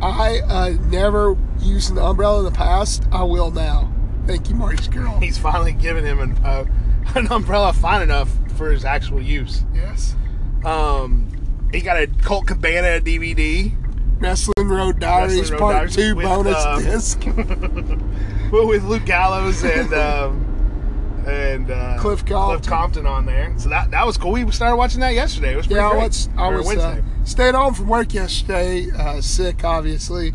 I 0.00 0.40
uh, 0.40 0.68
never 0.88 1.36
used 1.60 1.90
an 1.90 1.98
umbrella 1.98 2.40
in 2.40 2.44
the 2.46 2.50
past. 2.50 3.04
I 3.12 3.22
will 3.24 3.50
now. 3.50 3.92
Thank 4.26 4.48
you, 4.48 4.54
Marty 4.54 4.78
Scurll. 4.78 5.22
he's 5.22 5.36
finally 5.36 5.72
given 5.72 6.04
him 6.04 6.18
an, 6.18 6.32
uh, 6.44 6.64
an 7.14 7.30
umbrella 7.30 7.72
fine 7.72 8.02
enough 8.02 8.30
for 8.56 8.70
his 8.70 8.84
actual 8.84 9.20
use. 9.20 9.64
Yes. 9.74 10.16
Um, 10.64 11.23
he 11.72 11.80
got 11.80 11.96
a 11.96 12.06
Colt 12.22 12.46
Cabana 12.46 13.00
DVD 13.00 13.72
Wrestling 14.20 14.68
Road 14.68 15.00
Diaries 15.00 15.50
Wrestling 15.50 15.52
Road 15.52 15.58
Part 15.60 15.74
Diaries 15.74 15.96
2 15.96 16.16
with, 16.16 16.24
bonus 16.24 16.56
uh, 16.56 16.78
disc. 16.78 17.22
well, 18.52 18.66
with 18.66 18.84
Luke 18.84 19.04
Gallows 19.04 19.62
and 19.64 19.92
um, 19.94 21.24
and 21.26 21.70
uh, 21.70 21.96
Cliff 21.98 22.24
Compton. 22.24 22.58
Cliff 22.58 22.66
Compton 22.66 23.06
on 23.06 23.26
there. 23.26 23.54
So 23.58 23.68
that 23.68 23.90
that 23.90 24.06
was 24.06 24.16
cool. 24.16 24.32
We 24.32 24.50
started 24.50 24.76
watching 24.76 25.00
that 25.00 25.14
yesterday. 25.14 25.52
It 25.54 25.56
was 25.56 25.66
pretty 25.66 25.80
Yeah, 25.80 25.90
I 25.90 25.96
was, 25.96 26.28
I 26.36 26.48
was 26.48 26.66
uh, 26.66 26.68
Wednesday. 26.68 27.04
stayed 27.24 27.54
home 27.54 27.74
from 27.74 27.88
work 27.88 28.14
yesterday, 28.14 28.90
uh, 28.90 29.20
sick 29.20 29.64
obviously, 29.64 30.32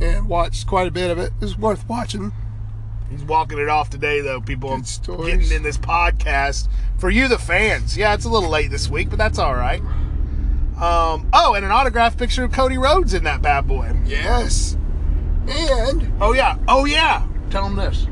and 0.00 0.28
watched 0.28 0.66
quite 0.66 0.88
a 0.88 0.90
bit 0.90 1.10
of 1.10 1.18
it. 1.18 1.32
It 1.40 1.44
was 1.44 1.58
worth 1.58 1.88
watching. 1.88 2.32
He's 3.10 3.22
walking 3.22 3.58
it 3.58 3.68
off 3.68 3.88
today, 3.88 4.20
though. 4.20 4.40
People, 4.40 4.72
I'm 4.72 4.82
getting 4.82 5.52
in 5.52 5.62
this 5.62 5.78
podcast 5.78 6.68
for 6.98 7.08
you, 7.08 7.28
the 7.28 7.38
fans. 7.38 7.96
Yeah, 7.96 8.14
it's 8.14 8.24
a 8.24 8.28
little 8.28 8.50
late 8.50 8.70
this 8.70 8.88
week, 8.88 9.10
but 9.10 9.18
that's 9.18 9.38
all 9.38 9.54
right. 9.54 9.80
Um, 10.76 11.28
oh, 11.32 11.54
and 11.54 11.64
an 11.64 11.70
autographed 11.70 12.18
picture 12.18 12.44
of 12.44 12.52
Cody 12.52 12.76
Rhodes 12.76 13.14
in 13.14 13.24
that 13.24 13.40
bad 13.40 13.66
boy. 13.66 13.92
Yes. 14.04 14.76
And 15.48 16.12
Oh 16.20 16.32
yeah. 16.32 16.58
Oh 16.68 16.84
yeah. 16.84 17.26
Tell 17.50 17.64
them 17.64 17.76
this. 17.76 18.06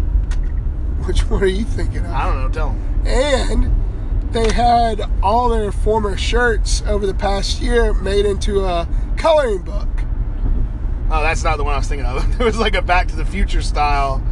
which 1.07 1.21
one 1.29 1.43
are 1.43 1.47
you 1.47 1.65
thinking 1.65 1.99
of? 1.99 2.11
I 2.13 2.25
don't 2.25 2.41
know. 2.41 2.49
Tell 2.49 2.69
them. 2.71 3.07
And 3.07 4.33
they 4.33 4.51
had 4.53 5.03
all 5.23 5.49
their 5.51 5.71
former 5.73 6.17
shirts 6.17 6.83
over 6.87 7.07
the 7.07 7.15
past 7.15 7.61
year 7.61 7.93
made 7.93 8.25
into 8.25 8.65
a 8.65 8.89
coloring 9.17 9.63
book. 9.63 9.89
Oh, 11.11 11.23
that's 11.23 11.45
not 11.45 11.59
the 11.59 11.65
one 11.65 11.75
I 11.75 11.79
was 11.79 11.89
thinking 11.89 12.07
of. 12.07 12.25
It 12.41 12.45
was 12.45 12.57
like 12.59 12.75
a 12.75 12.83
Back 12.83 13.09
to 13.09 13.17
the 13.17 13.27
Future 13.27 13.61
style 13.63 14.23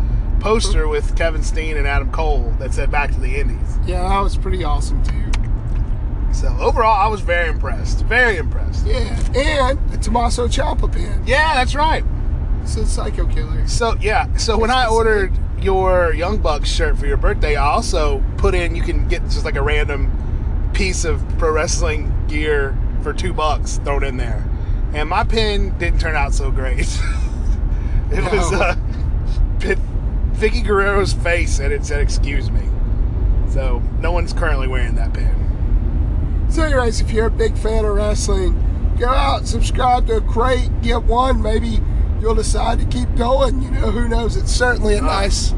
poster 0.41 0.89
with 0.89 1.15
Kevin 1.17 1.43
Steen 1.43 1.77
and 1.77 1.87
Adam 1.87 2.11
Cole 2.11 2.53
that 2.59 2.73
said 2.73 2.91
"Back 2.91 3.13
to 3.13 3.21
the 3.21 3.37
Indies." 3.39 3.79
Yeah, 3.87 4.09
that 4.09 4.21
was 4.21 4.37
pretty 4.39 4.65
awesome 4.65 5.03
too. 5.05 5.31
So 6.33 6.49
overall, 6.61 6.97
I 6.99 7.07
was 7.09 7.21
very 7.21 7.49
impressed. 7.49 8.05
Very 8.07 8.37
impressed. 8.39 8.87
Yeah, 8.87 9.33
and 9.35 9.91
the 9.91 9.99
Tommaso 9.99 10.49
Ciampa 10.49 10.93
pin. 10.93 11.23
Yeah, 11.27 11.55
that's 11.55 11.75
right. 11.75 12.05
It's 12.63 12.77
a 12.77 12.87
Psycho 12.87 13.27
Killer. 13.27 13.67
So 13.69 13.97
yeah, 14.01 14.35
so 14.37 14.57
when 14.59 14.71
I 14.71 14.87
ordered 14.87 15.33
your 15.61 16.13
Young 16.15 16.39
Bucks 16.39 16.69
shirt 16.71 16.97
for 16.99 17.07
your 17.07 17.17
birthday, 17.17 17.57
I 17.57 17.67
also 17.67 18.23
put 18.39 18.55
in 18.55 18.75
you 18.75 18.83
can 18.83 19.07
get 19.09 19.23
just 19.25 19.45
like 19.45 19.57
a 19.57 19.63
random 19.63 20.11
piece 20.73 21.05
of 21.05 21.23
pro 21.39 21.53
wrestling 21.53 22.13
gear 22.29 22.77
for 23.03 23.13
two 23.13 23.33
bucks 23.33 23.79
thrown 23.85 24.03
in 24.05 24.17
there, 24.17 24.49
and 24.95 25.09
my 25.09 25.25
pin 25.25 25.77
didn't 25.79 26.01
turn 26.01 26.17
out 26.17 26.33
so 26.33 26.51
great. 26.51 26.79
it 28.11 28.23
was 28.33 28.51
No. 28.53 28.61
uh, 28.61 28.75
pit, 29.61 29.79
Vickie 30.33 30.65
Guerrero's 30.65 31.13
face, 31.13 31.59
and 31.59 31.73
it 31.73 31.85
said 31.85 32.01
"Excuse 32.01 32.51
me." 32.51 32.63
So 33.51 33.81
no 34.01 34.13
one's 34.13 34.33
currently 34.33 34.67
wearing 34.69 34.95
that 34.95 35.13
pin. 35.13 35.42
So, 36.53 36.63
anyways, 36.65 37.01
if 37.01 37.11
you're 37.11 37.29
a 37.29 37.31
big 37.31 37.57
fan 37.57 37.87
of 37.87 37.97
wrestling, 37.97 38.63
go 38.99 39.09
out, 39.09 39.47
subscribe 39.47 40.07
to 40.09 40.19
a 40.19 40.21
crate, 40.21 40.69
get 40.83 41.03
one. 41.05 41.41
Maybe 41.41 41.81
you'll 42.21 42.35
decide 42.35 42.79
to 42.81 42.85
keep 42.85 43.15
going. 43.17 43.63
You 43.63 43.71
know, 43.71 43.91
who 43.91 44.07
knows? 44.07 44.37
It's 44.37 44.53
certainly 44.53 44.97
a 44.97 45.01
nice. 45.01 45.55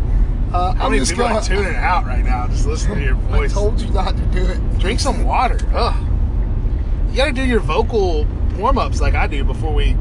Uh, 0.53 0.73
How 0.75 0.85
I'm 0.85 0.93
many 0.93 1.01
just 1.01 1.11
people 1.11 1.25
gonna, 1.25 1.41
are 1.41 1.43
tuning 1.43 1.75
out 1.75 2.07
right 2.07 2.25
now? 2.25 2.47
Just 2.47 2.67
listen 2.67 2.95
to 2.95 3.03
your 3.03 3.15
voice. 3.33 3.51
I 3.51 3.55
told 3.55 3.81
you 3.81 3.91
not 3.91 4.17
to 4.17 4.23
do 4.27 4.47
it. 4.47 4.79
Drink 4.79 5.01
some 5.01 5.25
water. 5.25 5.59
Ugh. 5.75 5.97
You 7.11 7.17
got 7.17 7.27
to 7.27 7.33
do 7.33 7.43
your 7.43 7.59
vocal 7.59 8.25
warm 8.57 8.79
ups 8.79 9.01
like 9.01 9.15
I 9.15 9.27
do 9.27 9.43
before 9.43 9.75
we 9.75 9.97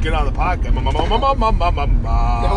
get 0.00 0.12
on 0.12 0.26
the 0.26 0.32
podcast. 0.32 0.74
No 0.74 0.82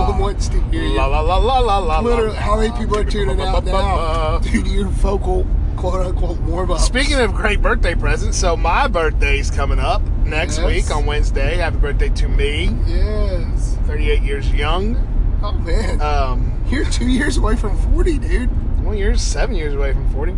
one 0.10 0.19
wants 0.19 0.48
to 0.50 0.62
hear 0.69 0.84
you. 0.84 0.96
La 0.96 1.08
la 1.08 1.22
la 1.22 1.38
la 1.38 1.58
la 1.58 1.79
la. 1.79 2.00
Literally, 2.01 2.36
how 2.36 2.55
many 2.55 2.72
people 2.77 2.98
are 3.00 3.03
tuning 3.03 3.41
out 3.41 3.65
now 3.65 4.38
due 4.43 4.62
to 4.62 4.69
your 4.69 4.86
vocal 4.89 5.48
quote 5.79 6.05
unquote, 6.05 6.38
warm 6.41 6.71
up? 6.71 6.79
Speaking 6.79 7.19
of 7.19 7.33
great 7.33 7.62
birthday 7.62 7.95
presents, 7.95 8.38
so 8.38 8.55
my 8.57 8.88
birthday's 8.88 9.50
coming 9.50 9.79
up 9.79 10.01
next 10.25 10.57
Yes. 10.57 10.65
week 10.67 10.95
on 10.95 11.05
Wednesday. 11.05 11.57
Happy 11.57 11.77
birthday 11.77 12.09
to 12.09 12.27
me, 12.27 12.75
yes. 12.86 13.77
38 13.88 14.21
years 14.21 14.51
young. 14.53 14.98
Oh 15.41 15.53
man, 15.53 16.01
Um, 16.01 16.63
you're 16.69 16.86
two 16.86 17.07
years 17.07 17.38
away 17.38 17.55
from 17.55 17.77
forty, 17.77 18.17
dude. 18.19 18.50
one 18.83 18.98
year, 18.98 19.15
seven 19.15 19.55
years 19.55 19.74
away 19.74 19.93
from 19.93 20.09
40. 20.09 20.36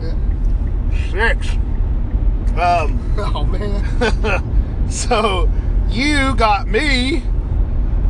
Yeah. 0.00 0.12
Six. 1.10 1.52
Um, 2.58 3.00
Oh 3.18 3.44
man. 3.44 4.88
so 4.90 5.48
you 5.88 6.34
got 6.36 6.68
me 6.68 7.22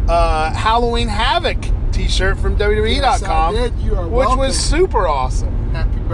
a 0.08 0.50
Halloween 0.54 1.08
Havoc 1.08 1.56
t-shirt 1.92 2.38
from 2.38 2.56
WWE.com, 2.56 3.00
Yes, 3.00 3.22
I 3.22 3.52
did. 3.52 3.78
You 3.78 3.94
are 3.96 4.04
which 4.06 4.12
welcome. 4.26 4.38
was 4.38 4.58
super 4.58 5.08
awesome. 5.08 5.57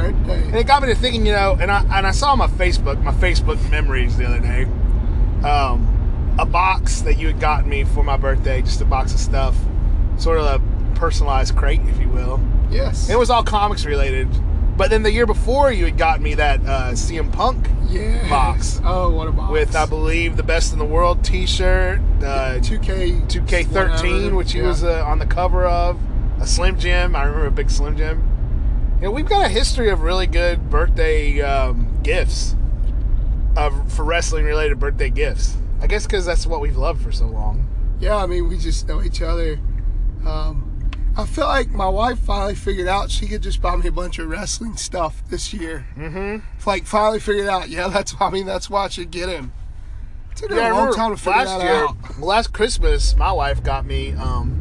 Happy 0.02 0.14
And 0.32 0.56
it 0.56 0.66
got 0.66 0.82
me 0.82 0.88
to 0.88 0.94
thinking, 0.94 1.24
you 1.26 1.32
know, 1.32 1.56
and 1.60 1.70
I 1.70 1.82
and 1.98 2.06
I 2.06 2.10
saw 2.10 2.32
on 2.32 2.38
my 2.38 2.46
Facebook, 2.46 3.02
my 3.02 3.12
Facebook 3.12 3.70
memories 3.70 4.16
the 4.16 4.26
other 4.26 4.40
day, 4.40 4.64
um, 5.46 6.34
a 6.38 6.46
box 6.46 7.02
that 7.02 7.18
you 7.18 7.26
had 7.28 7.40
gotten 7.40 7.68
me 7.68 7.84
for 7.84 8.02
my 8.02 8.16
birthday, 8.16 8.62
just 8.62 8.80
a 8.80 8.84
box 8.84 9.12
of 9.14 9.20
stuff, 9.20 9.56
sort 10.16 10.38
of 10.38 10.46
a 10.46 10.94
personalized 10.98 11.56
crate, 11.56 11.80
if 11.86 11.98
you 12.00 12.08
will. 12.08 12.40
Yes. 12.70 13.08
It 13.08 13.18
was 13.18 13.30
all 13.30 13.42
comics 13.44 13.84
related. 13.84 14.28
But 14.76 14.90
then 14.90 15.04
the 15.04 15.12
year 15.12 15.26
before, 15.26 15.70
you 15.70 15.84
had 15.84 15.96
gotten 15.96 16.24
me 16.24 16.34
that 16.34 16.58
uh, 16.60 16.90
CM 16.92 17.32
Punk 17.32 17.68
yeah. 17.88 18.28
box. 18.28 18.80
Oh, 18.84 19.10
what 19.10 19.28
a 19.28 19.32
box. 19.32 19.52
with, 19.52 19.76
I 19.76 19.86
believe, 19.86 20.36
the 20.36 20.42
Best 20.42 20.72
in 20.72 20.80
the 20.80 20.84
World 20.84 21.22
T-shirt, 21.22 22.00
uh, 22.18 22.58
2K 22.58 23.28
2K13, 23.28 24.36
which 24.36 24.52
he 24.52 24.58
Yeah. 24.58 24.66
was 24.66 24.82
uh, 24.82 25.04
on 25.06 25.20
the 25.20 25.26
cover 25.26 25.64
of, 25.64 25.96
a 26.40 26.46
Slim 26.46 26.76
Jim. 26.76 27.14
I 27.14 27.22
remember 27.22 27.46
a 27.46 27.50
big 27.52 27.70
Slim 27.70 27.96
Jim. 27.96 28.28
You 28.96 29.02
know, 29.02 29.10
we've 29.10 29.28
got 29.28 29.44
a 29.44 29.48
history 29.48 29.90
of 29.90 30.02
really 30.02 30.26
good 30.26 30.70
birthday 30.70 31.40
um, 31.40 32.00
gifts, 32.02 32.54
of 33.56 33.92
for 33.92 34.04
wrestling 34.04 34.44
related 34.44 34.78
birthday 34.78 35.10
gifts. 35.10 35.56
I 35.80 35.86
guess 35.86 36.06
because 36.06 36.24
that's 36.24 36.46
what 36.46 36.60
we've 36.60 36.76
loved 36.76 37.02
for 37.02 37.12
so 37.12 37.26
long. 37.26 37.68
Yeah, 38.00 38.16
I 38.16 38.26
mean, 38.26 38.48
we 38.48 38.58
just 38.58 38.88
know 38.88 39.02
each 39.02 39.20
other. 39.20 39.58
Um, 40.26 40.90
I 41.16 41.26
feel 41.26 41.46
like 41.46 41.70
my 41.70 41.88
wife 41.88 42.18
finally 42.18 42.54
figured 42.54 42.88
out 42.88 43.10
she 43.10 43.26
could 43.26 43.42
just 43.42 43.60
buy 43.60 43.76
me 43.76 43.88
a 43.88 43.92
bunch 43.92 44.18
of 44.18 44.28
wrestling 44.28 44.76
stuff 44.76 45.22
this 45.28 45.52
year. 45.52 45.86
Mm-hmm. 45.96 46.68
Like, 46.68 46.86
finally 46.86 47.20
figured 47.20 47.48
out, 47.48 47.68
yeah, 47.68 47.88
that's 47.88 48.14
I 48.20 48.30
mean, 48.30 48.46
that's 48.46 48.70
why 48.70 48.84
I 48.84 48.88
should 48.88 49.10
get 49.10 49.28
him. 49.28 49.52
It 50.30 50.36
took 50.38 50.50
Yeah, 50.50 50.72
a 50.72 50.74
long 50.74 50.94
time 50.94 51.10
to 51.14 51.16
figure 51.16 51.38
last 51.44 51.58
that 51.58 51.64
year, 51.64 51.84
out. 51.84 52.18
last 52.18 52.52
Christmas, 52.52 53.14
my 53.16 53.30
wife 53.32 53.62
got 53.62 53.86
me 53.86 54.12
um, 54.12 54.60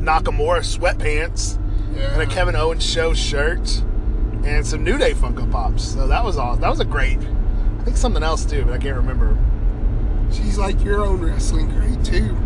Nakamura 0.00 0.60
sweatpants 0.60 1.58
Yeah. 1.96 2.12
and 2.12 2.22
a 2.22 2.26
Kevin 2.26 2.54
Owens 2.54 2.84
show 2.84 3.14
shirt 3.14 3.82
and 4.44 4.66
some 4.66 4.84
New 4.84 4.98
Day 4.98 5.12
Funko 5.12 5.50
Pops. 5.50 5.82
So 5.94 6.06
that 6.06 6.24
was 6.24 6.36
all. 6.36 6.56
That 6.56 6.68
was 6.68 6.80
a 6.80 6.84
great. 6.84 7.18
I 7.18 7.84
think 7.84 7.96
something 7.96 8.22
else 8.22 8.44
too, 8.44 8.64
but 8.64 8.74
I 8.74 8.78
can't 8.78 8.96
remember. 8.96 9.36
She's 10.32 10.58
like 10.58 10.82
your 10.84 11.04
own 11.04 11.20
wrestling 11.20 11.68
great 11.70 12.04
too. 12.04 12.36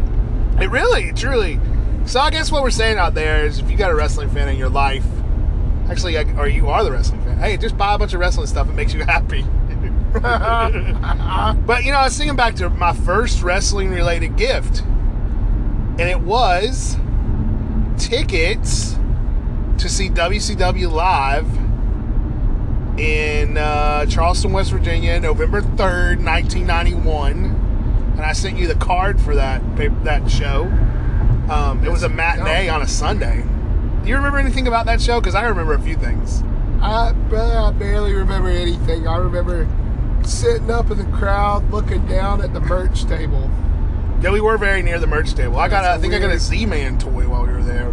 It 0.61 0.71
really, 0.71 1.12
truly. 1.12 1.59
So 2.07 2.21
I 2.21 2.30
guess 2.30 2.50
what 2.50 2.62
we're 2.62 2.71
saying 2.71 2.99
out 2.99 3.14
there 3.14 3.45
is, 3.45 3.59
if 3.59 3.71
you 3.71 3.76
got 3.76 3.90
a 3.90 3.95
wrestling 3.95 4.30
fan 4.30 4.49
in 4.49 4.57
your 4.57 4.69
life, 4.69 5.04
actually, 5.88 6.16
or 6.16 6.49
you 6.49 6.69
are 6.69 6.83
the 6.85 6.92
wrestling 6.92 7.23
fan, 7.23 7.38
hey, 7.38 7.57
just 7.57 7.76
buy 7.76 7.95
a 7.95 7.99
bunch 7.99 8.14
of 8.14 8.21
wrestling 8.21 8.47
stuff. 8.47 8.69
It 8.69 8.75
makes 8.75 8.95
you 8.95 9.04
happy. 9.04 9.42
but 10.12 11.85
you 11.85 11.92
know, 11.92 11.99
I 11.99 12.04
was 12.04 12.16
thinking 12.16 12.37
back 12.37 12.57
to 12.57 12.69
my 12.69 12.92
first 12.92 13.42
wrestling-related 13.42 14.37
gift, 14.37 14.80
and 14.80 16.00
it 16.00 16.21
was 16.21 16.97
tickets 17.97 18.97
to 19.81 19.89
see 19.89 20.09
WCW 20.09 20.91
live 20.91 21.47
in 22.99 23.57
uh, 23.57 24.05
Charleston, 24.07 24.53
West 24.53 24.71
Virginia, 24.71 25.19
November 25.21 25.63
third, 25.63 26.21
nineteen 26.21 26.67
ninety-one. 26.67 27.57
And 28.13 28.21
I 28.21 28.33
sent 28.33 28.59
you 28.59 28.67
the 28.67 28.75
card 28.75 29.21
for 29.21 29.35
that 29.35 29.63
that 30.05 30.31
show. 30.31 30.65
Um, 31.51 31.83
it 31.85 31.91
was 31.91 32.03
a 32.03 32.09
matinee 32.09 32.69
on 32.69 32.83
a 32.83 32.87
Sunday. 32.87 33.43
Do 34.03 34.09
you 34.09 34.17
remember 34.17 34.39
anything 34.39 34.69
about 34.69 34.87
that 34.87 35.01
show? 35.01 35.21
Because 35.21 35.35
I 35.35 35.45
remember 35.45 35.75
a 35.75 35.81
few 35.81 35.97
things. 35.97 36.43
I, 36.81 37.13
brother, 37.29 37.59
I 37.59 37.71
barely 37.73 38.13
remember 38.13 38.49
anything. 38.49 39.07
I 39.07 39.17
remember 39.17 39.69
sitting 40.25 40.71
up 40.71 40.91
in 40.91 40.99
the 40.99 41.17
crowd 41.17 41.71
looking 41.71 42.07
down 42.07 42.41
at 42.43 42.53
the 42.55 42.61
merch 42.61 43.05
table. 43.05 43.51
Yeah, 44.23 44.31
we 44.31 44.41
were 44.41 44.59
very 44.59 44.83
near 44.83 44.99
the 44.99 45.07
merch 45.07 45.35
table. 45.35 45.59
I 45.59 45.69
got, 45.69 45.85
a, 45.85 45.89
I 45.89 45.91
That's 45.93 46.03
think 46.03 46.15
I 46.15 46.19
got 46.19 46.27
a 46.27 46.29
weird. 46.29 46.41
Z-Man 46.41 46.99
toy 46.99 47.29
while 47.29 47.47
we 47.47 47.53
were 47.53 47.63
there. 47.63 47.93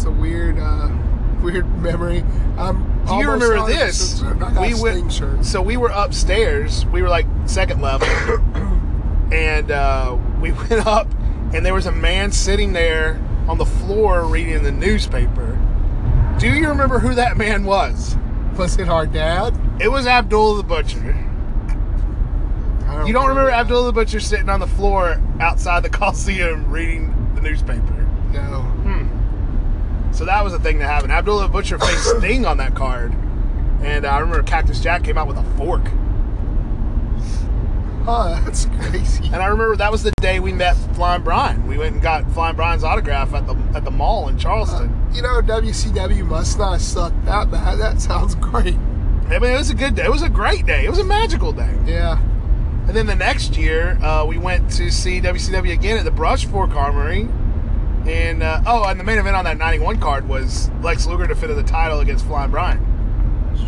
It's 0.00 0.06
a 0.06 0.10
weird, 0.10 0.58
uh, 0.58 0.88
weird 1.42 1.68
memory. 1.82 2.24
I'm 2.56 3.04
Do 3.04 3.16
you 3.16 3.30
remember 3.30 3.56
100% 3.58 3.66
this? 3.66 4.20
certain 4.20 4.42
I 4.42 4.54
got 4.54 4.62
We 4.62 4.72
went, 4.80 5.44
so 5.44 5.60
we 5.60 5.76
were 5.76 5.90
upstairs. 5.90 6.86
We 6.86 7.02
were 7.02 7.10
like 7.10 7.26
second 7.44 7.82
level, 7.82 8.08
and 9.30 9.70
uh, 9.70 10.16
we 10.40 10.52
went 10.70 10.86
up, 10.86 11.06
and 11.52 11.66
there 11.66 11.74
was 11.74 11.84
a 11.84 11.92
man 11.92 12.32
sitting 12.32 12.72
there 12.72 13.20
on 13.46 13.58
the 13.58 13.66
floor 13.66 14.24
reading 14.24 14.62
the 14.62 14.72
newspaper. 14.72 15.58
Do 16.38 16.48
you 16.50 16.66
remember 16.66 16.98
who 16.98 17.14
that 17.16 17.36
man 17.36 17.64
was? 17.64 18.16
Was 18.56 18.78
it 18.78 18.88
our 18.88 19.04
dad? 19.04 19.54
It 19.82 19.88
was 19.88 20.06
Abdullah 20.06 20.56
the 20.56 20.62
Butcher. 20.62 21.14
I 22.86 23.04
You 23.06 23.12
don't 23.12 23.28
remember 23.28 23.50
that. 23.50 23.60
Abdullah 23.60 23.88
the 23.88 23.92
Butcher 23.92 24.20
sitting 24.20 24.48
on 24.48 24.60
the 24.60 24.66
floor 24.66 25.20
outside 25.40 25.82
the 25.82 25.90
Coliseum 25.90 26.70
reading 26.70 27.32
the 27.34 27.42
newspaper? 27.42 28.08
No. 28.32 28.69
So 30.20 30.26
that 30.26 30.44
was 30.44 30.52
the 30.52 30.58
thing 30.58 30.78
that 30.80 30.84
happened. 30.84 31.12
Abdullah 31.12 31.48
Butcher 31.48 31.78
faced 31.78 32.04
Sting 32.18 32.44
on 32.44 32.58
that 32.58 32.74
card. 32.74 33.14
And 33.80 34.04
uh, 34.04 34.10
I 34.10 34.18
remember 34.18 34.42
Cactus 34.42 34.78
Jack 34.78 35.02
came 35.02 35.16
out 35.16 35.26
with 35.26 35.38
a 35.38 35.42
fork. 35.56 35.80
Oh, 38.06 38.38
that's 38.44 38.66
crazy. 38.66 39.24
And 39.24 39.36
I 39.36 39.46
remember 39.46 39.76
that 39.76 39.90
was 39.90 40.02
the 40.02 40.12
day 40.20 40.38
we 40.38 40.52
met 40.52 40.74
Flying 40.94 41.22
Brian. 41.22 41.66
We 41.66 41.78
went 41.78 41.94
and 41.94 42.02
got 42.02 42.30
Flying 42.32 42.54
Brian's 42.54 42.84
autograph 42.84 43.32
at 43.32 43.46
the 43.46 43.54
at 43.74 43.82
the 43.84 43.90
mall 43.90 44.28
in 44.28 44.36
Charleston. 44.36 44.94
You 45.14 45.22
know, 45.22 45.40
WCW 45.40 46.26
must 46.26 46.58
not 46.58 46.82
sucked 46.82 47.24
that 47.24 47.50
bad. 47.50 47.78
That 47.78 47.98
sounds 48.02 48.34
great. 48.34 48.74
I 48.74 49.38
mean, 49.38 49.52
it 49.52 49.56
was 49.56 49.70
a 49.70 49.74
good 49.74 49.94
day. 49.94 50.04
It 50.04 50.10
was 50.10 50.20
a 50.20 50.28
great 50.28 50.66
day. 50.66 50.84
It 50.84 50.90
was 50.90 50.98
a 50.98 51.04
magical 51.04 51.50
day. 51.50 51.74
Yeah. 51.86 52.20
And 52.88 52.94
then 52.94 53.06
the 53.06 53.16
next 53.16 53.56
year, 53.56 53.96
uh, 54.02 54.26
we 54.26 54.36
went 54.36 54.70
to 54.72 54.90
see 54.90 55.22
WCW 55.22 55.72
again 55.72 55.96
at 55.96 56.04
the 56.04 56.10
Brush 56.10 56.44
Fork 56.44 56.72
Armory. 56.72 57.26
And 58.06 58.42
uh, 58.42 58.62
oh, 58.66 58.84
and 58.84 58.98
the 58.98 59.04
main 59.04 59.18
event 59.18 59.36
on 59.36 59.44
that 59.44 59.58
'91 59.58 60.00
card 60.00 60.28
was 60.28 60.70
Lex 60.82 61.06
Luger 61.06 61.26
defended 61.26 61.58
the 61.58 61.62
title 61.62 62.00
against 62.00 62.24
Flying 62.26 62.50
Brian. 62.50 62.78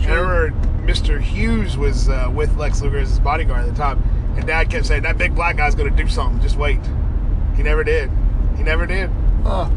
Remember 0.01 0.51
Mr. 0.87 1.21
Hughes 1.21 1.77
was 1.77 2.09
uh, 2.09 2.31
with 2.35 2.57
Lex 2.57 2.81
Luger 2.83 2.99
as 2.99 3.11
his 3.11 3.19
bodyguard 3.21 3.61
at 3.67 3.69
the 3.71 3.77
time, 3.77 4.03
and 4.37 4.47
Dad 4.47 4.71
kept 4.71 4.87
saying 4.87 5.03
that 5.03 5.19
big 5.19 5.35
black 5.35 5.57
guy's 5.57 5.75
going 5.75 5.95
to 5.95 6.03
do 6.03 6.09
something. 6.09 6.41
Just 6.43 6.57
wait. 6.57 6.81
He 7.57 7.63
never 7.63 7.85
did. 7.85 8.11
He 8.57 8.63
never 8.63 8.87
did. 8.87 9.11
Uh, 9.45 9.69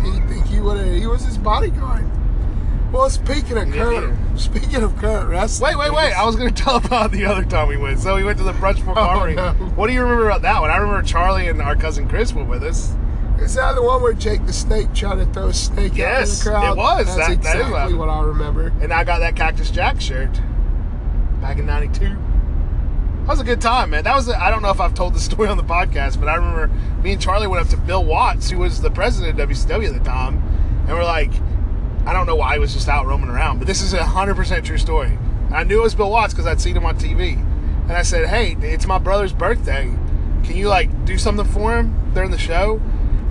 he 0.46 0.60
would? 0.60 0.86
He 0.86 1.06
was 1.06 1.24
his 1.24 1.38
bodyguard. 1.38 2.04
Well, 2.92 3.08
speaking 3.08 3.56
of 3.56 3.74
Yeah, 3.74 3.84
current, 3.84 4.38
speaking 4.38 4.82
of 4.82 4.94
current 4.98 5.30
wrestling, 5.30 5.78
Wait, 5.78 5.90
wait, 5.90 5.96
wait! 5.96 6.12
I 6.12 6.26
was 6.26 6.36
going 6.36 6.52
to 6.54 6.62
tell 6.62 6.76
about 6.76 7.10
the 7.10 7.24
other 7.24 7.44
time 7.44 7.68
we 7.68 7.78
went. 7.78 7.98
So 8.00 8.14
we 8.14 8.24
went 8.24 8.36
to 8.38 8.44
the 8.44 8.52
brunch 8.52 8.84
for 8.84 8.96
Oh, 8.98 9.26
no. 9.32 9.52
What 9.74 9.86
do 9.86 9.94
you 9.94 10.02
remember 10.02 10.26
about 10.28 10.42
that 10.42 10.60
one? 10.60 10.70
I 10.70 10.76
remember 10.76 11.02
Charlie 11.02 11.48
and 11.48 11.62
our 11.62 11.74
cousin 11.74 12.06
Chris 12.06 12.34
were 12.34 12.44
with 12.44 12.62
us. 12.62 12.94
Is 13.42 13.54
that 13.54 13.74
the 13.74 13.82
one 13.82 14.02
where 14.02 14.12
Jake 14.12 14.46
the 14.46 14.52
Snake 14.52 14.92
tried 14.94 15.16
to 15.16 15.26
throw 15.26 15.48
a 15.48 15.52
snake 15.54 15.96
Yes, 15.96 16.40
in 16.40 16.44
the 16.44 16.50
crowd? 16.50 16.62
Yes, 16.62 16.72
it 16.72 16.76
was. 16.78 17.16
That's 17.16 17.16
That- 17.28 17.42
that 17.42 17.56
is 17.56 17.62
what 17.62 17.66
exactly 17.68 17.94
what 17.98 18.08
I 18.08 18.20
remember. 18.22 18.72
and 18.80 18.92
I 18.92 19.04
got 19.04 19.18
that 19.20 19.34
Cactus 19.36 19.70
Jack 19.70 20.00
shirt 20.00 20.40
back 21.40 21.58
in 21.58 21.66
'92. 21.66 22.16
That 23.24 23.28
was 23.28 23.40
a 23.40 23.44
good 23.44 23.60
time, 23.60 23.90
man. 23.90 24.04
That 24.04 24.14
was 24.16 24.28
I 24.28 24.46
I 24.46 24.50
don't 24.50 24.62
know 24.62 24.70
if 24.70 24.80
I've 24.80 24.94
told 24.94 25.14
the 25.14 25.20
story 25.30 25.48
on 25.48 25.56
the 25.56 25.64
podcast, 25.64 26.18
but 26.20 26.28
I 26.28 26.34
remember 26.34 26.70
me 27.02 27.12
and 27.12 27.20
Charlie 27.20 27.46
went 27.46 27.62
up 27.64 27.68
to 27.70 27.76
Bill 27.76 28.04
Watts, 28.04 28.50
who 28.50 28.58
was 28.58 28.80
the 28.80 28.90
president 28.90 29.38
of 29.38 29.48
WCW 29.48 29.88
at 29.88 29.94
the 29.94 30.00
time, 30.08 30.42
and 30.86 30.96
we're 30.96 31.04
like, 31.04 31.32
I 32.06 32.12
don't 32.12 32.26
know 32.26 32.36
why 32.36 32.54
he 32.54 32.58
was 32.58 32.72
just 32.72 32.88
out 32.88 33.06
roaming 33.06 33.28
around, 33.30 33.58
but 33.58 33.66
this 33.66 33.80
is 33.82 33.92
a 33.92 34.04
hundred 34.04 34.36
percent 34.36 34.64
true 34.66 34.78
story. 34.78 35.18
I 35.52 35.64
knew 35.64 35.80
it 35.80 35.82
was 35.82 35.94
Bill 35.94 36.10
Watts 36.10 36.32
because 36.32 36.46
I'd 36.46 36.60
seen 36.60 36.76
him 36.76 36.84
on 36.86 36.96
TV, 36.96 37.34
and 37.88 37.92
I 37.92 38.02
said, 38.02 38.28
Hey, 38.28 38.56
it's 38.60 38.86
my 38.86 38.98
brother's 38.98 39.32
birthday. 39.32 39.92
Can 40.44 40.56
you 40.56 40.68
like 40.68 41.04
do 41.04 41.16
something 41.18 41.44
for 41.46 41.76
him 41.76 41.94
during 42.14 42.30
the 42.30 42.38
show? 42.38 42.80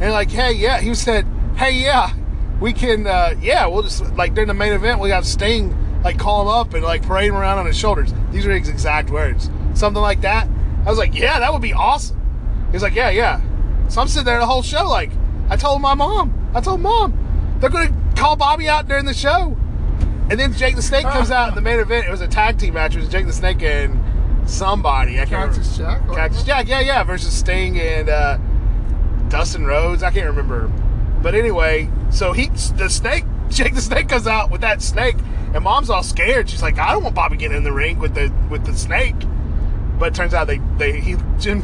And 0.02 0.12
like, 0.12 0.30
Hey, 0.30 0.54
yeah. 0.54 0.80
He 0.82 0.94
said, 0.96 1.26
Hey, 1.56 1.72
yeah, 1.74 2.14
we 2.60 2.74
can. 2.74 3.08
uh 3.08 3.36
Yeah, 3.42 3.68
we'll 3.68 3.84
just 3.84 4.04
like 4.16 4.34
during 4.34 4.48
the 4.48 4.54
main 4.54 4.74
event, 4.74 5.00
we 5.00 5.08
got 5.08 5.26
Sting 5.26 5.78
like 6.04 6.18
call 6.18 6.42
him 6.42 6.48
up 6.48 6.74
and 6.74 6.84
like 6.84 7.04
parade 7.04 7.30
him 7.30 7.36
around 7.36 7.60
on 7.60 7.66
his 7.68 7.78
shoulders. 7.78 8.12
These 8.32 8.46
are 8.48 8.52
his 8.52 8.68
exact 8.68 9.10
words. 9.12 9.50
Something 9.76 10.02
like 10.02 10.22
that. 10.22 10.48
I 10.86 10.90
was 10.90 10.98
like, 10.98 11.14
Yeah, 11.18 11.40
that 11.40 11.54
would 11.54 11.62
be 11.62 11.74
awesome. 11.74 12.20
He's 12.72 12.82
like, 12.84 12.96
Yeah, 12.96 13.10
yeah. 13.12 13.40
So 13.88 14.02
I'm 14.02 14.08
sitting 14.08 14.26
there 14.26 14.40
the 14.40 14.46
whole 14.46 14.64
show 14.64 14.88
like, 14.90 15.12
I 15.50 15.56
told 15.58 15.82
my 15.82 15.94
mom. 15.94 16.34
I 16.56 16.62
told 16.62 16.82
mom 16.82 17.18
they're 17.60 17.70
gonna 17.70 17.96
call 18.16 18.36
Bobby 18.36 18.68
out 18.68 18.88
during 18.88 19.06
the 19.06 19.14
show. 19.14 19.56
And 20.32 20.40
then 20.40 20.54
Jake 20.54 20.76
the 20.78 20.82
Snake 20.82 21.04
comes 21.06 21.30
out 21.30 21.50
in 21.50 21.56
the 21.56 21.62
main 21.62 21.80
event. 21.80 22.08
It 22.08 22.10
was 22.12 22.22
a 22.22 22.28
tag 22.28 22.58
team 22.58 22.74
match. 22.74 22.96
It 22.96 23.00
was 23.02 23.10
Jake 23.10 23.28
the 23.28 23.34
Snake 23.34 23.62
and 23.62 24.00
somebody. 24.50 25.20
I 25.20 25.26
can't 25.26 25.52
Cactus 25.54 25.78
remember. 25.78 26.08
Jack. 26.08 26.16
Cactus? 26.16 26.44
Jack, 26.44 26.68
yeah, 26.68 26.80
yeah, 26.80 27.04
versus 27.04 27.34
Sting 27.34 27.80
and 27.80 28.10
uh, 28.10 28.38
Dustin 29.32 29.66
Rhodes. 29.66 30.04
I 30.04 30.12
can't 30.12 30.28
remember. 30.28 30.68
But 31.22 31.36
anyway, 31.36 31.90
so 32.10 32.34
he, 32.34 32.48
the 32.48 32.90
snake, 32.90 33.26
Jake 33.50 33.74
the 33.76 33.82
Snake 33.82 34.10
comes 34.10 34.28
out 34.28 34.50
with 34.52 34.62
that 34.62 34.82
snake, 34.82 35.16
and 35.54 35.64
Mom's 35.64 35.90
all 35.90 36.04
scared. 36.04 36.50
She's 36.50 36.62
like, 36.62 36.78
I 36.78 36.92
don't 36.94 37.04
want 37.04 37.16
Bobby 37.16 37.38
getting 37.38 37.58
in 37.58 37.64
the 37.64 37.72
ring 37.74 38.00
with 38.00 38.14
the 38.16 38.32
with 38.50 38.66
the 38.66 38.74
snake. 38.76 39.16
But 40.00 40.10
it 40.14 40.16
turns 40.16 40.34
out 40.34 40.48
they 40.48 40.60
they 40.78 41.00
he 41.00 41.16
Jim 41.40 41.62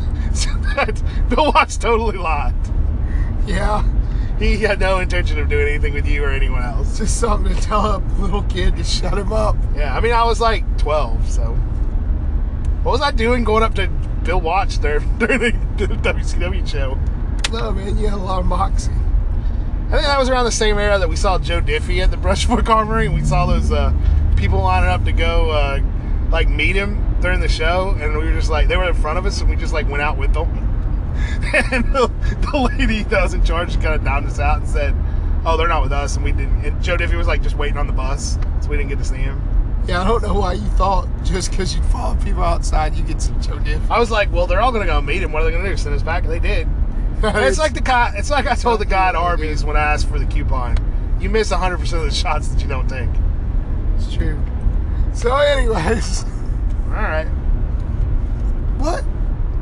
Bill 1.30 1.52
Watts 1.54 1.78
totally 1.78 2.18
lied. 2.18 2.54
Yeah, 3.48 3.84
He 4.38 4.58
had 4.58 4.80
no 4.80 5.00
intention 5.00 5.40
of 5.40 5.48
doing 5.50 5.68
anything 5.68 5.94
with 5.94 6.06
you 6.06 6.24
or 6.24 6.30
anyone 6.32 6.62
else. 6.62 6.98
just 6.98 7.18
something 7.20 7.56
to 7.56 7.62
tell 7.62 7.96
a 7.96 7.98
little 8.20 8.44
kid 8.44 8.76
to 8.76 8.84
shut 8.84 9.18
him 9.18 9.32
up. 9.32 9.56
Yeah, 9.76 9.96
I 9.96 10.02
mean, 10.02 10.12
I 10.12 10.26
was 10.26 10.42
like 10.42 10.78
12, 10.78 11.30
so. 11.30 11.54
What 12.84 12.92
was 12.92 13.02
I 13.02 13.12
doing 13.12 13.44
going 13.46 13.64
up 13.64 13.74
to 13.76 13.88
Bill 14.24 14.42
Watts 14.42 14.78
there 14.80 15.00
during 15.18 15.40
the, 15.78 15.88
the 15.88 15.96
WCW 15.96 16.68
show? 16.68 16.98
No, 17.52 17.72
man, 17.72 17.98
you 17.98 18.08
had 18.08 18.20
a 18.20 18.22
lot 18.22 18.40
of 18.40 18.46
moxie. 18.46 18.92
I 18.92 19.92
think 19.92 20.04
that 20.04 20.20
was 20.20 20.30
around 20.30 20.44
the 20.44 20.52
same 20.52 20.78
era 20.78 21.00
that 21.00 21.08
we 21.08 21.16
saw 21.16 21.40
Joe 21.40 21.62
Diffie 21.62 22.04
at 22.04 22.12
the 22.12 22.18
Brushfork 22.28 22.68
Armory, 22.68 23.06
and 23.06 23.16
we 23.16 23.24
saw 23.24 23.46
those 23.46 23.72
uh, 23.72 23.94
people 24.36 24.60
lining 24.60 24.90
up 24.90 25.06
to 25.06 25.14
go 25.14 25.52
uh, 25.52 25.80
like 26.30 26.50
meet 26.50 26.76
him 26.76 27.18
during 27.22 27.40
the 27.40 27.48
show, 27.48 27.96
and 28.00 28.18
we 28.18 28.26
were 28.26 28.34
just 28.34 28.50
like 28.50 28.68
they 28.68 28.76
were 28.76 28.90
in 28.90 28.96
front 28.96 29.18
of 29.18 29.26
us, 29.26 29.40
and 29.40 29.50
we 29.50 29.56
just 29.56 29.72
like 29.72 29.88
went 29.88 30.02
out 30.02 30.18
with 30.18 30.34
them. 30.34 30.48
and 31.72 31.86
the, 31.94 32.12
the 32.52 32.70
lady 32.78 33.04
that 33.04 33.24
was 33.24 33.34
in 33.34 33.44
charge 33.44 33.74
kind 33.76 33.96
of 33.96 34.04
downed 34.04 34.28
us 34.28 34.40
out 34.40 34.58
and 34.58 34.68
said, 34.68 34.94
"Oh, 35.46 35.56
they're 35.56 35.70
not 35.70 35.84
with 35.84 35.94
us," 35.94 36.16
and 36.16 36.26
we 36.26 36.34
didn't. 36.34 36.66
And 36.66 36.84
Joe 36.84 36.98
Diffie 36.98 37.18
was 37.18 37.28
like 37.28 37.42
just 37.42 37.56
waiting 37.56 37.78
on 37.78 37.88
the 37.88 37.94
bus, 37.94 38.38
so 38.62 38.70
we 38.70 38.76
didn't 38.76 38.90
get 38.90 39.00
to 39.00 39.06
see 39.06 39.16
him. 39.16 39.42
Yeah, 39.88 40.02
I 40.02 40.04
don't 40.06 40.22
know 40.22 40.34
why 40.34 40.54
you 40.54 40.68
thought 40.72 41.08
just 41.24 41.50
because 41.50 41.74
you'd 41.74 41.86
follow 41.86 42.16
people 42.18 42.44
outside 42.44 42.94
you 42.96 43.06
get 43.06 43.22
some 43.22 43.42
Joe 43.42 43.58
Diff. 43.60 43.90
I 43.90 44.00
was 44.00 44.12
like, 44.12 44.32
"Well, 44.34 44.48
they're 44.48 44.60
all 44.60 44.74
gonna 44.74 44.86
go 44.86 45.02
meet 45.02 45.24
him. 45.24 45.32
What 45.32 45.44
are 45.44 45.46
they 45.46 45.52
gonna 45.52 45.70
do? 45.70 45.78
Send 45.78 45.96
us 45.96 46.04
back?" 46.04 46.24
And 46.24 46.32
they 46.34 46.40
did. 46.40 46.68
It's 47.24 47.58
like 47.58 47.74
the 47.74 47.82
guy. 47.82 48.14
It's 48.16 48.30
like 48.30 48.46
I 48.48 48.56
told 48.56 48.80
the 48.80 48.86
guy 48.86 49.10
at 49.10 49.16
Arby's 49.16 49.64
when 49.64 49.76
I 49.76 49.94
asked 49.94 50.08
for 50.08 50.20
the 50.20 50.26
coupon. 50.26 50.78
You 51.20 51.30
miss 51.30 51.50
100 51.52 51.78
percent 51.80 52.04
of 52.04 52.10
the 52.10 52.16
shots 52.16 52.48
that 52.50 52.62
you 52.62 52.68
don't 52.68 52.88
take. 52.88 53.10
it's 53.98 54.14
true. 54.16 54.40
So, 55.14 55.36
anyways, 55.36 56.24
All 56.86 56.92
right. 56.94 57.26
what? 58.78 59.04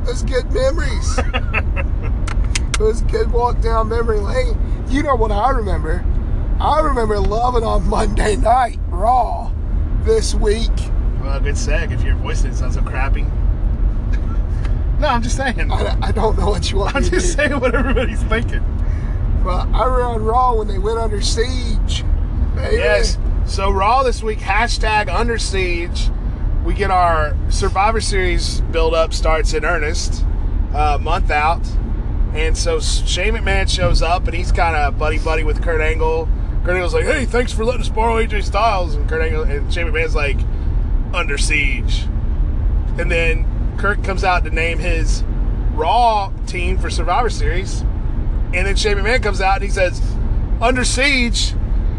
Those 0.04 0.22
good 0.22 0.52
memories. 0.52 1.18
it 1.18 2.78
was 2.80 3.00
a 3.00 3.04
good 3.06 3.32
walk 3.32 3.60
down 3.62 3.88
memory 3.88 4.20
lane. 4.20 4.58
You 4.88 5.02
know 5.02 5.14
what 5.16 5.32
I 5.32 5.50
remember? 5.50 6.04
I 6.60 6.80
remember 6.80 7.18
loving 7.18 7.64
on 7.64 7.88
Monday 7.88 8.36
night 8.36 8.78
Raw 8.88 9.50
this 10.02 10.34
week. 10.34 10.70
Well, 11.22 11.40
good 11.40 11.54
seg 11.54 11.90
if 11.90 12.02
your 12.02 12.16
voice 12.16 12.42
didn't 12.42 12.56
sound 12.58 12.74
so 12.74 12.82
crappy. 12.82 13.26
No, 14.98 15.08
I'm 15.08 15.22
just 15.22 15.36
saying. 15.36 15.70
I, 15.70 15.98
I 16.00 16.12
don't 16.12 16.38
know 16.38 16.50
what 16.50 16.70
you 16.70 16.78
want 16.78 16.96
I'm 16.96 17.02
just 17.02 17.12
do. 17.12 17.20
saying 17.20 17.60
what 17.60 17.74
everybody's 17.74 18.22
thinking. 18.24 18.64
But 19.44 19.68
I 19.68 19.84
on 19.84 20.24
Raw 20.24 20.54
when 20.54 20.68
they 20.68 20.78
went 20.78 20.98
under 20.98 21.20
siege. 21.20 22.04
Baby. 22.54 22.76
Yes. 22.76 23.18
So 23.44 23.70
Raw 23.70 24.02
this 24.02 24.22
week 24.22 24.40
hashtag 24.40 25.08
Under 25.08 25.38
Siege. 25.38 26.10
We 26.64 26.74
get 26.74 26.90
our 26.90 27.36
Survivor 27.48 28.00
Series 28.00 28.60
build 28.60 28.92
up 28.92 29.14
starts 29.14 29.54
in 29.54 29.64
earnest, 29.64 30.24
uh, 30.74 30.98
month 31.00 31.30
out, 31.30 31.64
and 32.34 32.58
so 32.58 32.80
Shane 32.80 33.34
McMahon 33.34 33.68
shows 33.68 34.02
up 34.02 34.26
and 34.26 34.34
he's 34.34 34.50
kind 34.50 34.74
of 34.74 34.98
buddy 34.98 35.18
buddy 35.20 35.44
with 35.44 35.62
Kurt 35.62 35.80
Angle. 35.80 36.28
Kurt 36.64 36.74
Angle's 36.74 36.92
like, 36.94 37.04
"Hey, 37.04 37.24
thanks 37.24 37.52
for 37.52 37.64
letting 37.64 37.82
us 37.82 37.88
borrow 37.88 38.16
AJ 38.16 38.42
Styles," 38.42 38.96
and 38.96 39.08
Kurt 39.08 39.22
Angle 39.22 39.44
and 39.44 39.72
Shane 39.72 39.86
McMahon's 39.86 40.16
like, 40.16 40.38
"Under 41.14 41.38
Siege," 41.38 42.06
and 42.98 43.08
then 43.08 43.46
Kurt 43.78 44.02
comes 44.02 44.24
out 44.24 44.44
to 44.44 44.50
name 44.50 44.78
his 44.78 45.22
Raw 45.72 46.32
team 46.46 46.78
for 46.78 46.88
Survivor 46.88 47.28
Series, 47.28 47.82
and 48.54 48.66
then 48.66 48.76
Shane 48.76 48.96
McMahon 48.96 49.22
comes 49.22 49.40
out 49.40 49.56
and 49.56 49.64
he 49.64 49.70
says, 49.70 50.00
"Under 50.60 50.84
Siege." 50.84 51.52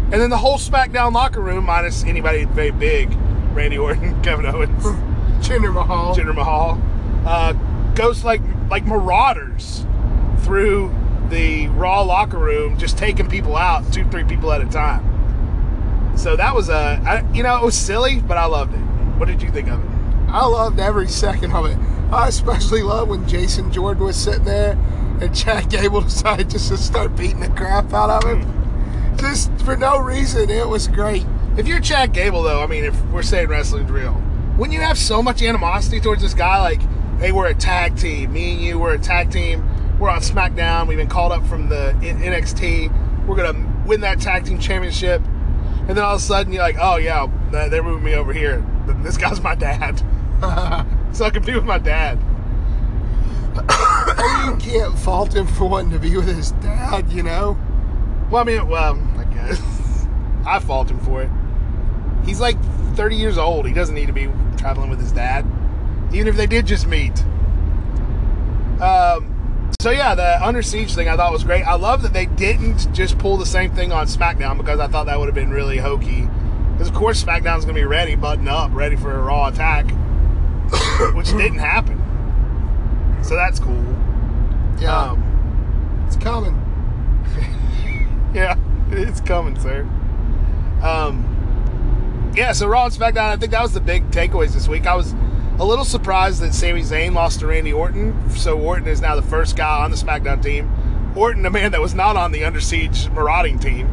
And 0.10 0.22
then 0.22 0.30
the 0.30 0.38
whole 0.38 0.58
SmackDown 0.58 1.14
locker 1.14 1.42
room, 1.42 1.66
minus 1.66 2.06
anybody 2.06 2.46
very 2.46 2.72
big, 2.72 3.14
Randy 3.54 3.78
Orton, 3.78 4.22
Kevin 4.24 4.46
Owens, 4.46 4.84
Jinder 5.48 5.74
Mahal. 5.74 6.16
Jinder 6.16 6.34
Mahal, 6.34 6.82
uh, 7.26 7.54
goes 7.94 8.24
like 8.24 8.42
like 8.70 8.86
marauders 8.86 9.86
through 10.40 10.94
the 11.30 11.68
Raw 11.70 12.02
locker 12.02 12.38
room, 12.38 12.78
just 12.78 12.98
taking 12.98 13.30
people 13.30 13.56
out, 13.56 13.92
two, 13.92 14.06
three 14.06 14.24
people 14.24 14.52
at 14.52 14.62
a 14.62 14.66
time. 14.66 16.16
So 16.18 16.36
that 16.36 16.56
was 16.56 16.70
a, 16.70 17.02
I, 17.06 17.32
you 17.34 17.44
know, 17.44 17.58
it 17.58 17.64
was 17.64 17.78
silly, 17.78 18.22
but 18.22 18.38
I 18.38 18.46
loved 18.46 18.74
it. 18.74 18.80
What 19.20 19.28
did 19.28 19.42
you 19.42 19.52
think 19.52 19.68
of 19.70 19.84
it? 19.84 19.97
I 20.28 20.46
loved 20.46 20.80
every 20.80 21.08
second 21.08 21.54
of 21.54 21.66
it. 21.66 21.78
I 22.12 22.28
especially 22.28 22.84
loved 22.84 23.10
when 23.10 23.28
Jason 23.28 23.72
Jordan 23.72 24.04
was 24.04 24.16
sitting 24.16 24.46
there 24.46 24.78
and 25.22 25.36
Chad 25.36 25.70
Gable 25.70 26.02
decided 26.04 26.50
just 26.50 26.70
to 26.70 26.78
start 26.78 27.16
beating 27.16 27.40
the 27.40 27.50
crap 27.50 27.94
out 27.94 28.24
of 28.24 28.30
him. 28.30 29.16
Just 29.18 29.52
for 29.62 29.76
no 29.76 29.98
reason. 29.98 30.50
It 30.50 30.68
was 30.68 30.88
great. 30.88 31.26
If 31.58 31.68
you're 31.68 31.80
Chad 31.80 32.14
Gable, 32.14 32.44
though, 32.44 32.62
I 32.62 32.68
mean, 32.68 32.84
if 32.84 33.04
we're 33.06 33.24
saying 33.24 33.48
wrestling's 33.48 33.90
real, 33.90 34.22
wouldn't 34.58 34.74
you 34.74 34.82
have 34.82 34.98
so 34.98 35.24
much 35.24 35.42
animosity 35.42 36.00
towards 36.00 36.22
this 36.22 36.34
guy? 36.36 36.60
Like, 36.62 36.82
hey, 37.20 37.32
we're 37.32 37.48
a 37.48 37.56
tag 37.56 37.98
team. 37.98 38.34
Me 38.34 38.54
and 38.54 38.62
you, 38.62 38.78
we're 38.78 38.94
a 38.94 39.00
tag 39.00 39.32
team. 39.32 39.68
We're 39.98 40.10
on 40.10 40.20
SmackDown. 40.20 40.88
We've 40.88 40.98
been 40.98 41.08
called 41.08 41.32
up 41.32 41.46
from 41.48 41.70
the 41.70 41.96
NXT. 42.02 43.26
We're 43.26 43.36
gonna 43.36 43.84
win 43.88 44.02
that 44.02 44.20
tag 44.20 44.46
team 44.46 44.60
championship. 44.60 45.22
And 45.88 45.98
then 45.98 46.04
all 46.04 46.16
of 46.16 46.22
a 46.22 46.24
sudden, 46.24 46.54
you're 46.54 46.62
like, 46.62 46.76
oh 46.80 46.98
yeah, 46.98 47.28
they're 47.50 47.82
moving 47.82 48.04
me 48.04 48.14
over 48.14 48.34
here. 48.34 48.64
This 49.04 49.18
guy's 49.18 49.42
my 49.42 49.56
dad, 49.56 50.04
so 51.14 51.26
I 51.26 51.30
can 51.32 51.44
be 51.44 51.56
with 51.56 51.66
my 51.66 51.80
dad. 51.80 52.20
you 54.46 54.56
can't 54.58 54.98
fault 55.00 55.34
him 55.34 55.48
for 55.48 55.68
wanting 55.68 55.92
to 55.92 56.00
be 56.00 56.16
with 56.16 56.28
his 56.28 56.52
dad, 56.54 57.12
you 57.12 57.24
know? 57.24 57.58
Well, 58.30 58.42
I 58.42 58.46
mean, 58.46 58.68
well, 58.68 59.02
I 59.18 59.24
guess 59.34 60.08
I 60.46 60.60
fault 60.60 60.92
him 60.92 61.00
for 61.00 61.24
it. 61.24 61.30
He's 62.26 62.40
like 62.40 62.62
30 62.96 63.16
years 63.16 63.38
old. 63.38 63.66
He 63.66 63.74
doesn't 63.74 63.96
need 63.96 64.08
to 64.08 64.14
be 64.14 64.30
traveling 64.58 64.90
with 64.90 65.00
his 65.00 65.12
dad, 65.12 65.46
even 66.14 66.28
if 66.28 66.36
they 66.36 66.46
did 66.46 66.68
just 66.68 66.86
meet. 66.88 67.20
Um, 68.80 69.72
so 69.80 69.90
yeah, 69.90 70.14
the 70.14 70.44
Under 70.46 70.62
Siege 70.62 70.94
thing 70.94 71.08
I 71.08 71.16
thought 71.16 71.32
was 71.32 71.44
great. 71.44 71.64
I 71.64 71.76
love 71.76 72.04
that 72.04 72.14
they 72.14 72.28
didn't 72.28 72.94
just 72.94 73.18
pull 73.18 73.38
the 73.38 73.46
same 73.46 73.74
thing 73.74 73.92
on 73.92 74.06
SmackDown 74.06 74.58
because 74.58 74.80
I 74.80 74.88
thought 74.88 75.08
that 75.08 75.18
would 75.18 75.28
have 75.28 75.36
been 75.36 75.50
really 75.50 75.78
hokey. 75.78 76.28
Because 76.74 76.90
of 76.90 76.94
course 76.94 77.24
SmackDown's 77.24 77.66
going 77.66 77.76
to 77.76 77.82
be 77.82 77.86
ready, 77.86 78.16
button 78.16 78.48
up, 78.48 78.70
ready 78.74 78.96
for 78.96 79.18
a 79.18 79.22
Raw 79.22 79.48
attack, 79.48 79.88
which 81.14 81.28
didn't 81.28 81.60
happen. 81.60 82.02
So 83.24 83.36
that's 83.36 83.60
cool. 83.60 83.84
Yeah. 84.80 85.12
Um, 85.12 86.04
it's 86.08 86.16
coming. 86.16 86.56
yeah, 88.34 88.58
it's 88.92 89.22
coming, 89.22 89.60
sir. 89.60 89.82
Um, 90.82 92.34
yeah, 92.36 92.52
so 92.52 92.68
Raw 92.68 92.86
and 92.86 92.94
SmackDown, 92.94 93.30
I 93.30 93.38
think 93.38 93.52
that 93.52 93.62
was 93.62 93.74
the 93.74 93.80
big 93.80 94.10
takeaways 94.12 94.54
this 94.54 94.68
week. 94.68 94.86
I 94.86 94.96
was 94.96 95.14
a 95.60 95.66
little 95.66 95.86
surprised 95.86 96.42
that 96.42 96.54
Sami 96.54 96.82
Zayn 96.82 97.14
lost 97.14 97.40
to 97.40 97.48
Randy 97.48 97.74
Orton. 97.74 98.30
So 98.30 98.58
Orton 98.60 98.88
is 98.88 99.02
now 99.02 99.16
the 99.16 99.24
first 99.24 99.58
guy 99.58 99.84
on 99.84 99.92
the 99.92 99.98
SmackDown 99.98 100.42
team. 100.42 100.72
Orton, 101.16 101.46
a 101.46 101.50
man 101.50 101.72
that 101.72 101.82
was 101.82 101.96
not 101.96 102.16
on 102.16 102.32
the 102.32 102.44
Under 102.46 102.62
Siege 102.62 103.10
marauding 103.10 103.58
team. 103.58 103.88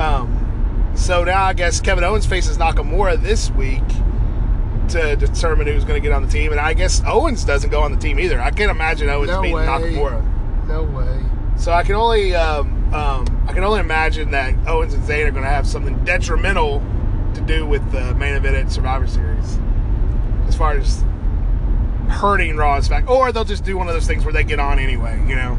Um, 0.00 0.92
so 0.96 1.22
now 1.22 1.44
I 1.44 1.52
guess 1.52 1.80
Kevin 1.80 2.02
Owens 2.02 2.26
faces 2.26 2.58
Nakamura 2.58 3.20
this 3.22 3.50
week 3.52 3.82
to 4.90 5.16
determine 5.16 5.66
who's 5.66 5.84
going 5.84 6.00
to 6.00 6.06
get 6.06 6.12
on 6.12 6.24
the 6.24 6.30
team. 6.30 6.52
And 6.52 6.60
I 6.60 6.74
guess 6.74 7.02
Owens 7.06 7.44
doesn't 7.44 7.70
go 7.70 7.80
on 7.80 7.92
the 7.92 7.98
team 7.98 8.18
either. 8.18 8.40
I 8.40 8.50
can't 8.50 8.70
imagine 8.70 9.08
Owens 9.08 9.30
No 9.30 9.42
beating 9.42 9.56
way. 9.56 9.66
Nakamura. 9.66 10.66
No 10.68 10.84
way. 10.84 11.20
So 11.56 11.72
I 11.72 11.82
can 11.82 11.94
only 11.94 12.34
um, 12.34 12.94
um, 12.94 13.44
I 13.48 13.52
can 13.52 13.64
only 13.64 13.80
imagine 13.80 14.30
that 14.30 14.54
Owens 14.66 14.94
and 14.94 15.02
Zayn 15.04 15.26
are 15.26 15.30
going 15.30 15.44
to 15.44 15.50
have 15.50 15.66
something 15.66 16.02
detrimental 16.04 16.82
to 17.34 17.40
do 17.42 17.66
with 17.66 17.90
the 17.92 18.14
main 18.14 18.34
event 18.34 18.56
at 18.56 18.72
Survivor 18.72 19.06
Series, 19.06 19.58
as 20.48 20.56
far 20.56 20.72
as 20.72 21.04
hurting 22.08 22.56
Raw's 22.56 22.88
back, 22.88 23.08
or 23.08 23.30
they'll 23.30 23.44
just 23.44 23.64
do 23.64 23.76
one 23.76 23.88
of 23.88 23.94
those 23.94 24.06
things 24.06 24.24
where 24.24 24.32
they 24.32 24.42
get 24.42 24.58
on 24.58 24.78
anyway. 24.78 25.22
You 25.28 25.36
know? 25.36 25.58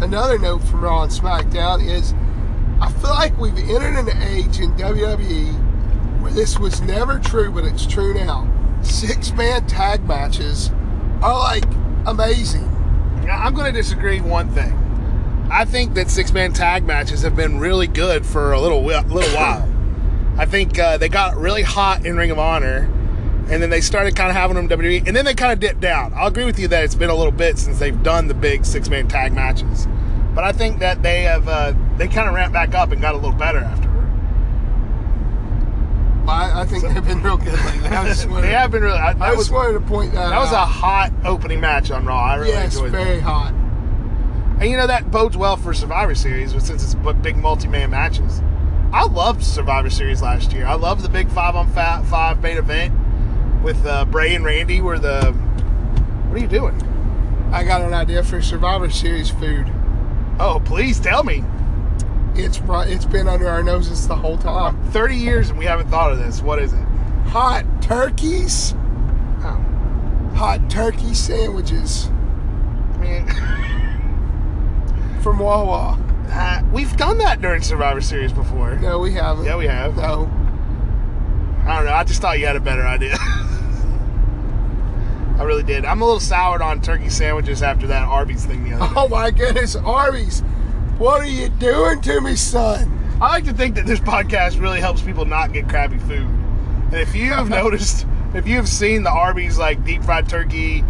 Another 0.00 0.38
note 0.38 0.62
from 0.64 0.82
Raw 0.82 1.04
and 1.04 1.12
SmackDown 1.12 1.86
is 1.86 2.12
I 2.80 2.90
feel 3.00 3.10
like 3.10 3.38
we've 3.38 3.56
entered 3.56 4.08
an 4.08 4.22
age 4.22 4.58
in 4.60 4.72
WWE 4.72 5.63
this 6.32 6.58
was 6.58 6.80
never 6.80 7.18
true, 7.18 7.50
but 7.50 7.64
it's 7.64 7.86
true 7.86 8.14
now. 8.14 8.50
Six 8.82 9.32
man 9.32 9.66
tag 9.66 10.06
matches 10.06 10.70
are 11.22 11.38
like 11.38 11.64
amazing. 12.06 12.68
I'm 13.30 13.54
going 13.54 13.72
to 13.72 13.72
disagree 13.72 14.20
one 14.20 14.48
thing. 14.50 14.72
I 15.50 15.64
think 15.64 15.94
that 15.94 16.10
six 16.10 16.32
man 16.32 16.52
tag 16.52 16.84
matches 16.84 17.22
have 17.22 17.36
been 17.36 17.58
really 17.58 17.86
good 17.86 18.24
for 18.26 18.52
a 18.52 18.60
little 18.60 18.82
little 18.82 19.36
while. 19.36 19.70
I 20.38 20.46
think 20.46 20.78
uh, 20.78 20.98
they 20.98 21.08
got 21.08 21.36
really 21.36 21.62
hot 21.62 22.04
in 22.04 22.16
Ring 22.16 22.30
of 22.30 22.38
Honor, 22.38 22.90
and 23.48 23.62
then 23.62 23.70
they 23.70 23.80
started 23.80 24.16
kind 24.16 24.30
of 24.30 24.36
having 24.36 24.56
them 24.56 24.68
WWE, 24.68 25.06
and 25.06 25.14
then 25.14 25.24
they 25.24 25.34
kind 25.34 25.52
of 25.52 25.60
dipped 25.60 25.80
down. 25.80 26.12
I'll 26.14 26.26
agree 26.26 26.44
with 26.44 26.58
you 26.58 26.66
that 26.68 26.82
it's 26.82 26.96
been 26.96 27.10
a 27.10 27.14
little 27.14 27.32
bit 27.32 27.56
since 27.58 27.78
they've 27.78 28.02
done 28.02 28.26
the 28.26 28.34
big 28.34 28.64
six 28.64 28.88
man 28.88 29.06
tag 29.06 29.32
matches, 29.32 29.86
but 30.34 30.44
I 30.44 30.52
think 30.52 30.80
that 30.80 31.02
they 31.02 31.22
have 31.22 31.46
uh, 31.48 31.72
they 31.98 32.08
kind 32.08 32.28
of 32.28 32.34
ramped 32.34 32.52
back 32.52 32.74
up 32.74 32.90
and 32.90 33.00
got 33.00 33.14
a 33.14 33.18
little 33.18 33.32
better 33.38 33.58
afterward. 33.58 33.93
I, 36.26 36.62
I 36.62 36.64
think 36.64 36.84
they've 36.84 37.04
been 37.04 37.22
real 37.22 37.36
good 37.36 37.52
lately. 37.52 37.88
I 37.88 38.06
just 38.06 38.26
wanted, 38.28 38.44
they 38.44 38.52
have 38.52 38.70
been 38.70 38.82
really. 38.82 38.98
I, 38.98 39.10
I 39.10 39.12
that 39.14 39.26
just 39.34 39.38
was 39.38 39.50
wanted 39.50 39.72
to 39.74 39.80
point 39.80 40.12
that 40.14 40.30
that 40.30 40.38
was 40.38 40.52
a 40.52 40.64
hot 40.64 41.12
opening 41.24 41.60
match 41.60 41.90
on 41.90 42.06
Raw. 42.06 42.18
I 42.18 42.36
really 42.36 42.50
yes, 42.50 42.74
enjoyed 42.74 42.92
that. 42.92 43.04
very 43.04 43.20
hot. 43.20 43.52
And 44.60 44.70
you 44.70 44.76
know 44.76 44.86
that 44.86 45.10
bodes 45.10 45.36
well 45.36 45.56
for 45.56 45.74
Survivor 45.74 46.14
Series, 46.14 46.52
since 46.52 46.82
it's 46.82 46.94
big 47.22 47.36
multi-man 47.36 47.90
matches. 47.90 48.40
I 48.92 49.04
loved 49.06 49.42
Survivor 49.42 49.90
Series 49.90 50.22
last 50.22 50.52
year. 50.52 50.66
I 50.66 50.74
loved 50.74 51.02
the 51.02 51.08
big 51.08 51.28
five 51.28 51.56
on 51.56 51.68
five 51.72 52.40
main 52.40 52.56
event 52.56 52.94
with 53.62 53.84
uh, 53.84 54.04
Bray 54.04 54.34
and 54.34 54.44
Randy. 54.44 54.80
Were 54.80 54.98
the 54.98 55.32
what 55.32 56.38
are 56.38 56.40
you 56.40 56.46
doing? 56.46 56.80
I 57.52 57.64
got 57.64 57.82
an 57.82 57.92
idea 57.92 58.22
for 58.22 58.40
Survivor 58.40 58.90
Series 58.90 59.30
food. 59.30 59.70
Oh, 60.38 60.62
please 60.64 60.98
tell 61.00 61.24
me. 61.24 61.44
It's 62.36 62.60
it's 62.66 63.04
been 63.04 63.28
under 63.28 63.48
our 63.48 63.62
noses 63.62 64.08
the 64.08 64.16
whole 64.16 64.36
time. 64.38 64.82
Thirty 64.90 65.16
years 65.16 65.50
and 65.50 65.58
we 65.58 65.64
haven't 65.66 65.88
thought 65.88 66.10
of 66.12 66.18
this. 66.18 66.40
What 66.42 66.58
is 66.58 66.72
it? 66.72 66.80
Hot 67.28 67.64
turkeys, 67.80 68.74
Oh, 69.40 69.64
hot 70.34 70.68
turkey 70.70 71.14
sandwiches 71.14 72.08
I 72.94 72.96
mean, 72.98 73.26
from 75.22 75.38
Wawa. 75.38 75.98
uh, 76.28 76.62
we've 76.72 76.96
done 76.96 77.18
that 77.18 77.40
during 77.40 77.62
Survivor 77.62 78.00
Series 78.00 78.32
before. 78.32 78.76
No, 78.76 78.98
we 78.98 79.12
haven't. 79.12 79.44
Yeah, 79.44 79.56
we 79.56 79.66
have. 79.66 79.96
No. 79.96 80.30
I 81.66 81.76
don't 81.76 81.86
know. 81.86 81.94
I 81.94 82.04
just 82.04 82.20
thought 82.20 82.38
you 82.38 82.46
had 82.46 82.56
a 82.56 82.60
better 82.60 82.86
idea. 82.86 83.16
I 85.36 85.42
really 85.42 85.62
did. 85.64 85.84
I'm 85.84 86.00
a 86.00 86.04
little 86.04 86.20
soured 86.20 86.62
on 86.62 86.80
turkey 86.80 87.08
sandwiches 87.08 87.62
after 87.62 87.86
that 87.88 88.06
Arby's 88.06 88.44
thing 88.46 88.64
the 88.64 88.74
other 88.76 88.86
day. 88.86 88.92
Oh 88.96 89.08
my 89.08 89.30
goodness, 89.32 89.74
Arby's, 89.76 90.42
what 90.98 91.20
are 91.20 91.26
you 91.26 91.48
doing 91.48 92.00
to 92.02 92.20
me, 92.20 92.36
son? 92.36 92.90
I 93.20 93.28
like 93.28 93.44
to 93.44 93.52
think 93.52 93.74
that 93.76 93.86
this 93.86 94.00
podcast 94.00 94.60
really 94.60 94.80
helps 94.80 95.00
people 95.02 95.24
not 95.24 95.52
get 95.52 95.68
crappy 95.68 95.98
food. 95.98 96.26
And 96.26 96.94
if 96.94 97.14
you 97.14 97.32
have 97.32 97.48
noticed, 97.62 98.06
if 98.34 98.46
you 98.46 98.56
have 98.56 98.68
seen 98.68 99.02
the 99.02 99.10
Arby's 99.10 99.58
like 99.58 99.84
deep 99.84 100.02
fried 100.04 100.28
turkey 100.28 100.84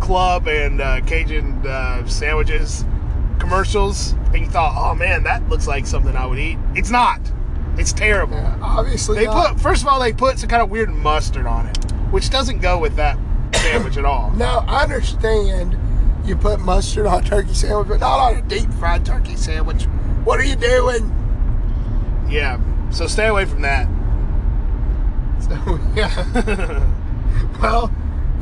club 0.00 0.48
and 0.48 0.80
uh, 0.80 1.00
Cajun 1.02 1.66
uh, 1.66 2.06
sandwiches 2.06 2.84
commercials, 3.38 4.12
and 4.32 4.40
you 4.40 4.46
thought, 4.46 4.74
oh 4.76 4.94
man, 4.94 5.22
that 5.24 5.48
looks 5.48 5.66
like 5.66 5.86
something 5.86 6.14
I 6.14 6.26
would 6.26 6.38
eat, 6.38 6.58
it's 6.74 6.90
not. 6.90 7.20
It's 7.78 7.92
terrible. 7.92 8.36
Yeah, 8.36 8.58
obviously 8.60 9.16
They 9.18 9.24
not. 9.24 9.52
put 9.54 9.60
first 9.62 9.82
of 9.82 9.88
all 9.88 10.00
they 10.00 10.12
put 10.12 10.38
some 10.38 10.48
kind 10.50 10.60
of 10.62 10.70
weird 10.70 10.90
mustard 10.90 11.46
on 11.46 11.66
it, 11.66 11.76
which 12.10 12.28
doesn't 12.30 12.58
go 12.60 12.78
with 12.78 12.96
that 12.96 13.16
sandwich 13.54 13.96
at 13.96 14.04
all. 14.04 14.30
Now 14.32 14.64
I 14.68 14.82
understand 14.82 15.78
you 16.24 16.36
put 16.36 16.60
mustard 16.60 17.06
on 17.06 17.24
a 17.24 17.26
turkey 17.26 17.54
sandwich, 17.54 17.88
but 17.88 18.00
not 18.00 18.18
on 18.18 18.36
a 18.36 18.42
deep 18.42 18.72
fried 18.74 19.04
turkey 19.04 19.36
sandwich. 19.36 19.84
What 20.24 20.38
are 20.40 20.44
you 20.44 20.56
doing? 20.56 21.16
Yeah, 22.28 22.60
so 22.90 23.06
stay 23.06 23.26
away 23.26 23.44
from 23.44 23.62
that. 23.62 23.88
So 25.40 25.80
yeah. 25.94 26.86
well, 27.62 27.92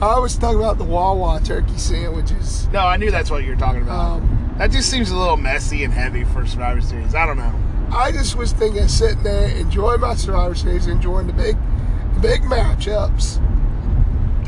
I 0.00 0.18
was 0.18 0.36
talking 0.36 0.58
about 0.58 0.78
the 0.78 0.84
Wawa 0.84 1.40
turkey 1.42 1.78
sandwiches. 1.78 2.68
No, 2.68 2.80
I 2.80 2.96
knew 2.96 3.10
that's 3.10 3.30
what 3.30 3.44
you 3.44 3.50
were 3.50 3.56
talking 3.56 3.82
about. 3.82 4.18
Um, 4.18 4.54
that 4.58 4.70
just 4.70 4.90
seems 4.90 5.10
a 5.10 5.16
little 5.16 5.36
messy 5.36 5.84
and 5.84 5.92
heavy 5.92 6.24
for 6.24 6.46
Survivor 6.46 6.80
Series. 6.80 7.14
I 7.14 7.26
don't 7.26 7.36
know. 7.36 7.54
I 7.90 8.12
just 8.12 8.36
was 8.36 8.52
thinking, 8.52 8.86
sitting 8.88 9.22
there, 9.22 9.48
enjoying 9.48 10.00
my 10.00 10.14
Survivor 10.14 10.54
Series, 10.54 10.86
enjoying 10.86 11.26
the 11.26 11.32
big, 11.32 11.56
the 12.14 12.20
big 12.20 12.42
matchups, 12.42 13.38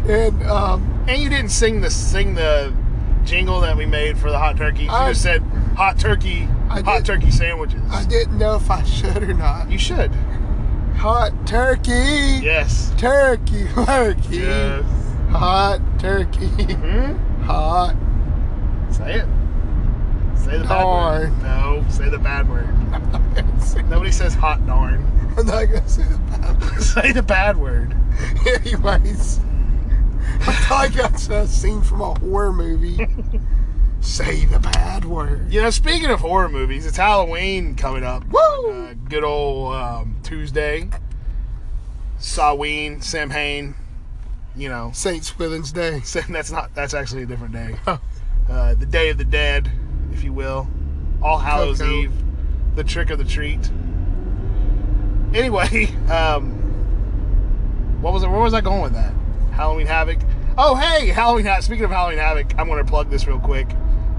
and 0.08 0.42
um, 0.42 1.04
And 1.08 1.22
you 1.22 1.28
didn't 1.28 1.50
sing 1.50 1.80
the 1.80 1.90
sing 1.90 2.34
the 2.34 2.74
jingle 3.30 3.60
that 3.60 3.76
we 3.76 3.86
made 3.86 4.18
for 4.18 4.28
the 4.30 4.38
hot 4.38 4.56
turkey. 4.56 4.84
You 4.84 4.90
I- 4.90 5.10
just 5.10 5.22
said 5.22 5.40
hot 5.76 5.98
turkey, 6.00 6.48
I 6.68 6.80
hot 6.80 6.98
did. 6.98 7.06
turkey 7.06 7.30
sandwiches. 7.30 7.80
I 7.90 8.04
didn't 8.04 8.36
know 8.38 8.56
if 8.56 8.68
I 8.70 8.82
should 8.82 9.22
or 9.22 9.34
not. 9.34 9.70
you 9.70 9.78
should. 9.78 10.10
Hot 10.96 11.30
turkey, 11.46 12.40
Yes. 12.42 12.92
turkey, 12.98 13.66
turkey, 13.86 14.36
Yes. 14.38 14.84
hot 15.30 15.78
turkey, 16.00 16.48
Hmm? 16.48 17.42
hot. 17.44 17.94
Say 18.90 19.14
it. 19.14 19.26
Say 20.36 20.58
the 20.58 20.64
Darn. 20.64 21.30
bad 21.34 21.42
word. 21.42 21.42
No, 21.42 21.84
say 21.88 22.08
the 22.08 22.18
bad 22.18 22.48
word. 22.50 22.68
Nobody 23.88 24.10
says 24.10 24.34
hot 24.34 24.66
darn. 24.66 25.06
I'm 25.38 25.46
not 25.46 25.66
gonna 25.66 25.88
say 25.88 26.02
the 26.02 26.18
bad 26.18 26.60
word. 26.60 26.82
say 26.82 27.12
the 27.12 27.22
bad 27.22 27.56
word. 27.58 27.94
Anyways, 28.46 29.38
I 30.40 30.52
thought 30.52 30.80
like 30.80 30.92
that's 30.92 31.28
a 31.28 31.46
scene 31.46 31.82
from 31.82 32.00
a 32.00 32.18
horror 32.18 32.52
movie. 32.52 33.06
say 34.00 34.44
the 34.46 34.58
bad 34.58 35.04
word. 35.04 35.52
You 35.52 35.62
know, 35.62 35.70
speaking 35.70 36.10
of 36.10 36.20
horror 36.20 36.48
movies, 36.48 36.86
it's 36.86 36.96
Halloween 36.96 37.74
coming 37.74 38.04
up. 38.04 38.24
Woo! 38.28 38.70
Uh, 38.70 38.94
good 39.08 39.24
old 39.24 39.74
um, 39.74 40.16
Tuesday. 40.22 40.88
Saween, 42.18 43.02
Samhain. 43.02 43.74
You 44.56 44.68
know, 44.68 44.90
Saint 44.92 45.24
Swithin's 45.24 45.72
Day. 45.72 46.02
that's 46.28 46.50
not. 46.50 46.74
That's 46.74 46.94
actually 46.94 47.22
a 47.22 47.26
different 47.26 47.52
day. 47.52 47.76
Uh, 48.48 48.74
the 48.74 48.86
Day 48.86 49.10
of 49.10 49.18
the 49.18 49.24
Dead, 49.24 49.70
if 50.12 50.24
you 50.24 50.32
will. 50.32 50.68
All 51.22 51.38
Hallows. 51.38 51.80
Eve. 51.80 52.12
The 52.74 52.84
trick 52.84 53.10
or 53.10 53.16
the 53.16 53.24
treat. 53.24 53.70
Anyway, 55.34 55.86
um, 56.10 56.52
what 58.00 58.12
was 58.12 58.22
it? 58.22 58.28
Where 58.28 58.40
was 58.40 58.54
I 58.54 58.60
going 58.60 58.82
with 58.82 58.94
that? 58.94 59.12
Halloween 59.60 59.86
Havoc. 59.86 60.18
Oh, 60.56 60.74
hey, 60.74 61.08
Halloween 61.08 61.44
Havoc. 61.44 61.64
Speaking 61.64 61.84
of 61.84 61.90
Halloween 61.90 62.16
Havoc, 62.16 62.58
I'm 62.58 62.66
going 62.66 62.82
to 62.82 62.90
plug 62.90 63.10
this 63.10 63.26
real 63.26 63.38
quick 63.38 63.68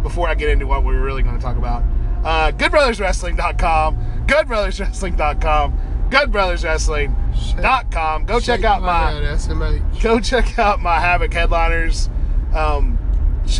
before 0.04 0.30
I 0.30 0.36
get 0.36 0.50
into 0.50 0.68
what 0.68 0.84
we're 0.84 1.02
really 1.02 1.24
going 1.24 1.36
to 1.36 1.42
talk 1.42 1.58
about. 1.58 1.82
Uh, 2.24 2.52
GoodBrothersWrestling.com. 2.52 4.26
GoodBrothersWrestling.com. 4.28 5.80
GoodBrothersWrestling.com. 6.12 8.26
Go 8.26 8.40
check 8.40 8.64
out 8.64 8.84
my 8.84 9.14
SMH. 9.14 10.04
go 10.04 10.20
check 10.20 10.60
out 10.60 10.80
my 10.80 11.00
Havoc 11.00 11.34
headliners 11.34 12.08
um, 12.54 13.00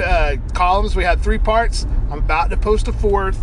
uh, 0.04 0.36
columns. 0.54 0.96
We 0.96 1.04
had 1.04 1.20
three 1.20 1.40
parts. 1.40 1.88
I'm 2.12 2.20
about 2.20 2.52
to 2.52 2.58
post 2.58 2.88
a 2.90 2.94
fourth, 2.94 3.40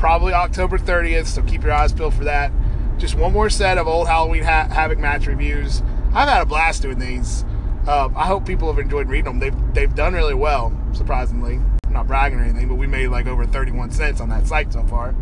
probably 0.00 0.32
October 0.32 0.76
30th. 0.76 1.26
So 1.26 1.40
keep 1.42 1.62
your 1.62 1.72
eyes 1.72 1.92
peeled 1.92 2.14
for 2.14 2.24
that. 2.24 2.50
Just 2.98 3.14
one 3.14 3.32
more 3.32 3.48
set 3.48 3.78
of 3.78 3.86
old 3.86 4.08
Halloween 4.08 4.42
ha- 4.42 4.66
Havoc 4.72 4.98
match 4.98 5.28
reviews. 5.28 5.82
I've 6.12 6.28
had 6.28 6.42
a 6.42 6.46
blast 6.46 6.82
doing 6.82 6.98
these. 6.98 7.44
Um, 7.86 8.16
I 8.16 8.26
hope 8.26 8.46
people 8.46 8.68
have 8.68 8.78
enjoyed 8.78 9.08
reading 9.08 9.24
them. 9.24 9.38
They've 9.38 9.74
they've 9.74 9.94
done 9.94 10.14
really 10.14 10.34
well, 10.34 10.76
surprisingly. 10.92 11.60
I'm 11.84 11.92
not 11.92 12.06
bragging 12.06 12.40
or 12.40 12.42
anything, 12.42 12.68
but 12.68 12.74
we 12.74 12.86
made 12.86 13.08
like 13.08 13.26
over 13.26 13.46
31 13.46 13.92
cents 13.92 14.20
on 14.20 14.28
that 14.30 14.46
site 14.46 14.72
so 14.72 14.82
far, 14.84 15.14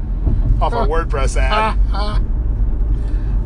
off 0.60 0.72
our. 0.72 0.86
WordPress 0.86 1.36
ad. 1.36 1.78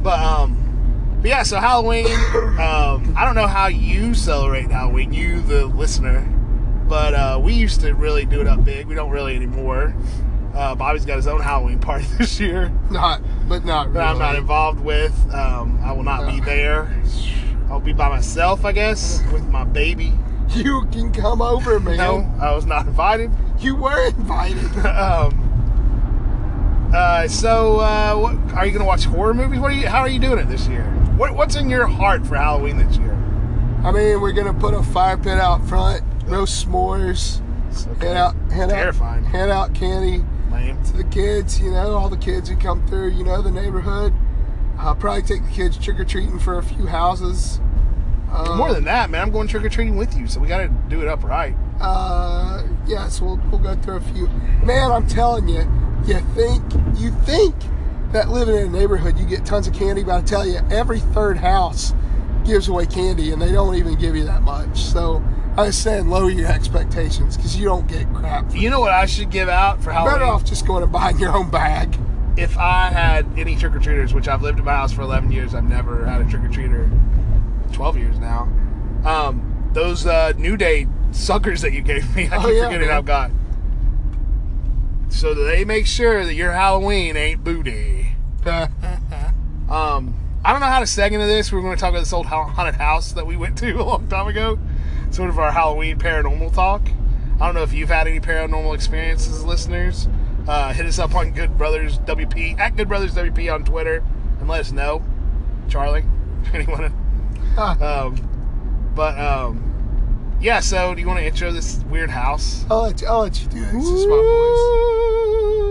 But 0.02 0.20
um, 0.20 1.18
but 1.20 1.28
yeah. 1.28 1.42
So 1.42 1.58
Halloween. 1.58 2.06
um, 2.60 3.14
I 3.16 3.24
don't 3.24 3.34
know 3.34 3.48
how 3.48 3.66
you 3.66 4.14
celebrate 4.14 4.70
Halloween, 4.70 5.12
you 5.12 5.42
the 5.42 5.66
listener, 5.66 6.20
but 6.88 7.14
uh, 7.14 7.40
we 7.42 7.54
used 7.54 7.80
to 7.80 7.94
really 7.94 8.24
do 8.24 8.40
it 8.40 8.46
up 8.46 8.64
big. 8.64 8.86
We 8.86 8.94
don't 8.94 9.10
really 9.10 9.34
anymore. 9.34 9.94
Uh, 10.54 10.74
Bobby's 10.74 11.04
got 11.04 11.16
his 11.16 11.26
own 11.26 11.40
Halloween 11.40 11.78
party 11.78 12.04
this 12.18 12.40
year 12.40 12.72
Not, 12.90 13.20
but 13.48 13.64
not 13.64 13.92
that 13.92 13.98
really. 14.00 14.10
I'm 14.10 14.18
not 14.18 14.36
involved 14.36 14.80
with. 14.80 15.14
Um, 15.32 15.78
I 15.82 15.92
will 15.92 16.02
not 16.04 16.26
be 16.32 16.40
there. 16.40 16.92
I'll 17.70 17.80
be 17.80 17.92
by 17.92 18.08
myself, 18.08 18.64
I 18.64 18.72
guess, 18.72 19.22
with 19.32 19.46
my 19.48 19.64
baby. 19.64 20.12
You 20.54 20.86
can 20.90 21.12
come 21.12 21.42
over, 21.42 21.78
man. 21.88 21.98
No, 21.98 22.34
I 22.40 22.54
was 22.54 22.64
not 22.64 22.86
invited. 22.86 23.30
You 23.58 23.76
were 23.76 24.08
invited. 24.08 24.64
um, 24.86 26.90
uh, 26.94 27.28
so, 27.28 27.80
uh, 27.80 28.16
what, 28.16 28.34
are 28.56 28.64
you 28.64 28.72
going 28.72 28.80
to 28.80 28.86
watch 28.86 29.04
horror 29.04 29.34
movies? 29.34 29.60
What 29.60 29.72
are 29.72 29.74
you? 29.74 29.86
How 29.86 30.00
are 30.00 30.08
you 30.08 30.18
doing 30.18 30.38
it 30.38 30.48
this 30.48 30.66
year? 30.66 30.84
What, 31.18 31.34
what's 31.34 31.54
in 31.56 31.68
your 31.68 31.86
heart 31.86 32.26
for 32.26 32.36
Halloween 32.36 32.78
this 32.78 32.96
year? 32.96 33.12
I 33.84 33.92
mean, 33.92 34.20
we're 34.22 34.32
gonna 34.32 34.54
put 34.54 34.72
a 34.74 34.82
fire 34.82 35.18
pit 35.18 35.38
out 35.38 35.62
front, 35.68 36.02
no 36.26 36.42
s'mores, 36.44 37.42
Okay. 37.92 38.06
hand 38.06 38.16
out, 38.18 38.34
hand 38.50 38.70
Terrifying. 38.70 39.24
out, 39.26 39.30
hand 39.30 39.50
out 39.50 39.74
candy 39.74 40.24
Lame. 40.50 40.82
to 40.84 40.96
the 40.96 41.04
kids. 41.04 41.60
You 41.60 41.72
know, 41.72 41.92
all 41.92 42.08
the 42.08 42.16
kids 42.16 42.48
who 42.48 42.56
come 42.56 42.84
through. 42.88 43.10
You 43.10 43.24
know, 43.24 43.42
the 43.42 43.50
neighborhood. 43.50 44.14
I'll 44.78 44.94
probably 44.94 45.22
take 45.22 45.44
the 45.44 45.50
kids 45.50 45.76
trick 45.76 45.98
or 45.98 46.04
treating 46.04 46.38
for 46.38 46.58
a 46.58 46.62
few 46.62 46.86
houses. 46.86 47.60
More 48.56 48.72
than 48.72 48.84
that, 48.84 49.10
man. 49.10 49.22
I'm 49.22 49.30
going 49.30 49.48
trick 49.48 49.64
or 49.64 49.68
treating 49.68 49.96
with 49.96 50.16
you, 50.16 50.26
so 50.26 50.38
we 50.38 50.48
got 50.48 50.58
to 50.58 50.68
do 50.88 51.00
it 51.00 51.08
up 51.08 51.24
right. 51.24 51.56
Uh, 51.80 52.62
yes, 52.86 53.20
we'll 53.20 53.40
we'll 53.50 53.60
go 53.60 53.74
through 53.76 53.96
a 53.96 54.00
few. 54.00 54.28
Man, 54.64 54.90
I'm 54.90 55.06
telling 55.06 55.48
you, 55.48 55.66
you 56.06 56.20
think 56.34 56.62
you 56.96 57.10
think 57.24 57.54
that 58.12 58.28
living 58.28 58.54
in 58.56 58.66
a 58.66 58.70
neighborhood 58.70 59.18
you 59.18 59.26
get 59.26 59.44
tons 59.46 59.66
of 59.66 59.74
candy, 59.74 60.04
but 60.04 60.14
I 60.14 60.22
tell 60.22 60.46
you, 60.46 60.60
every 60.70 61.00
third 61.00 61.38
house 61.38 61.94
gives 62.44 62.68
away 62.68 62.86
candy, 62.86 63.32
and 63.32 63.40
they 63.40 63.52
don't 63.52 63.74
even 63.74 63.96
give 63.98 64.14
you 64.14 64.24
that 64.24 64.42
much. 64.42 64.78
So 64.78 65.22
I 65.56 65.62
was 65.62 65.76
saying, 65.76 66.08
lower 66.08 66.30
your 66.30 66.48
expectations 66.48 67.36
because 67.36 67.56
you 67.56 67.64
don't 67.64 67.86
get 67.88 68.12
crap. 68.14 68.54
You 68.54 68.70
know 68.70 68.80
what 68.80 68.92
I 68.92 69.06
should 69.06 69.30
give 69.30 69.48
out 69.48 69.82
for 69.82 69.90
Halloween? 69.90 70.14
Better 70.14 70.24
off 70.26 70.44
just 70.44 70.66
going 70.66 70.82
and 70.82 70.92
buying 70.92 71.18
your 71.18 71.36
own 71.36 71.50
bag. 71.50 71.98
If 72.38 72.56
I 72.56 72.88
had 72.90 73.26
any 73.36 73.56
trick 73.56 73.74
or 73.74 73.78
treaters, 73.80 74.14
which 74.14 74.28
I've 74.28 74.42
lived 74.42 74.58
in 74.58 74.64
my 74.64 74.74
house 74.74 74.92
for 74.92 75.02
11 75.02 75.32
years, 75.32 75.54
I've 75.54 75.68
never 75.68 76.06
had 76.06 76.20
a 76.20 76.24
trick 76.24 76.42
or 76.44 76.48
treater. 76.48 76.88
12 77.72 77.98
years 77.98 78.18
now. 78.18 78.42
Um, 79.04 79.70
those 79.74 80.06
uh, 80.06 80.32
New 80.36 80.56
Day 80.56 80.86
suckers 81.10 81.60
that 81.62 81.72
you 81.72 81.82
gave 81.82 82.14
me, 82.16 82.28
I 82.32 82.36
Oh, 82.36 82.46
keep 82.46 82.54
yeah, 82.56 82.64
forgetting 82.66 82.88
man. 82.88 82.96
I've 82.96 83.04
got. 83.04 83.30
So 85.10 85.34
they 85.34 85.64
make 85.64 85.86
sure 85.86 86.24
that 86.24 86.34
your 86.34 86.52
Halloween 86.52 87.16
ain't 87.16 87.42
booty. 87.44 88.14
Um, 89.68 90.14
I 90.42 90.52
don't 90.52 90.60
know 90.60 90.66
how 90.66 90.78
to 90.78 90.86
seg 90.86 91.12
into 91.12 91.26
this. 91.26 91.52
We're 91.52 91.60
going 91.60 91.76
to 91.76 91.80
talk 91.80 91.90
about 91.90 91.98
this 91.98 92.12
old 92.14 92.24
haunted 92.24 92.76
house 92.76 93.12
that 93.12 93.26
we 93.26 93.36
went 93.36 93.58
to 93.58 93.72
a 93.78 93.84
long 93.84 94.08
time 94.08 94.26
ago. 94.28 94.58
Sort 95.10 95.28
of 95.28 95.38
our 95.38 95.52
Halloween 95.52 95.98
paranormal 95.98 96.54
talk. 96.54 96.88
I 97.38 97.44
don't 97.44 97.54
know 97.54 97.64
if 97.64 97.74
you've 97.74 97.90
had 97.90 98.06
any 98.08 98.18
paranormal 98.18 98.74
experiences, 98.74 99.44
listeners. 99.44 100.08
Uh, 100.48 100.72
hit 100.72 100.86
us 100.86 100.98
up 100.98 101.14
on 101.14 101.30
Good 101.32 101.58
Brothers 101.58 101.98
WP 102.00 102.58
at 102.58 102.74
Good 102.74 102.88
Brothers 102.88 103.14
WP 103.14 103.52
on 103.52 103.64
Twitter 103.64 104.02
and 104.40 104.48
let 104.48 104.60
us 104.60 104.72
know, 104.72 105.04
Charlie, 105.68 106.04
if 106.44 106.54
anyone. 106.54 106.84
Um, 107.58 108.92
but 108.94 109.18
um, 109.18 110.38
yeah. 110.40 110.60
So, 110.60 110.94
do 110.94 111.02
you 111.02 111.06
want 111.06 111.18
to 111.20 111.26
intro 111.26 111.52
this 111.52 111.84
weird 111.90 112.08
house? 112.08 112.64
I'll 112.70 112.82
let 112.82 113.00
you, 113.02 113.08
I'll 113.08 113.20
let 113.20 113.42
you 113.42 113.48
do 113.48 113.58
it. 113.58 113.74
My 113.74 113.80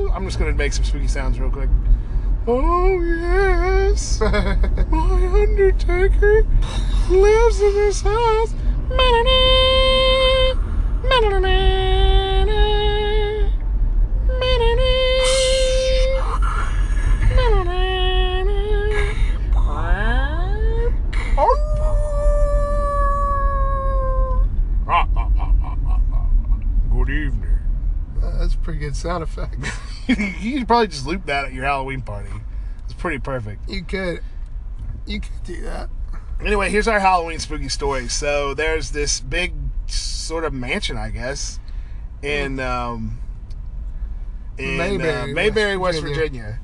voice. 0.10 0.16
I'm 0.16 0.26
just 0.26 0.38
gonna 0.38 0.54
make 0.54 0.74
some 0.74 0.84
spooky 0.84 1.08
sounds 1.08 1.40
real 1.40 1.50
quick. 1.50 1.70
Oh 2.46 3.02
yes, 3.02 4.20
my 4.22 5.42
Undertaker 5.42 6.46
lives 7.10 7.62
in 7.62 7.74
this 7.74 8.02
house. 8.02 8.54
Good 11.10 11.97
pretty 28.68 28.80
good 28.82 28.98
sound 28.98 29.24
effect. 29.24 29.56
you 30.42 30.60
could 30.60 30.68
probably 30.68 30.88
just 30.88 31.08
loop 31.08 31.26
that 31.26 31.46
at 31.46 31.54
your 31.54 31.64
Halloween 31.64 32.02
party. 32.02 32.30
It's 32.84 32.94
pretty 32.94 33.18
perfect. 33.18 33.70
You 33.70 33.82
could, 33.82 34.20
you 35.06 35.22
could 35.22 35.44
do 35.46 35.62
that. 35.62 35.90
Anyway, 36.42 36.70
here's 36.70 36.86
our 36.86 37.00
Halloween 37.00 37.40
spooky 37.40 37.70
story. 37.70 38.10
So 38.10 38.54
there's 38.54 38.92
this 38.92 39.22
big 39.22 39.54
sort 39.86 40.44
of 40.44 40.52
mansion, 40.52 40.98
I 40.98 41.12
guess, 41.12 41.62
in 42.22 42.60
um, 42.60 43.20
in 44.58 44.76
Mayberry, 44.76 45.32
uh, 45.32 45.34
Mayberry, 45.34 45.78
West 45.78 46.04
West 46.04 46.14
Virginia, 46.14 46.60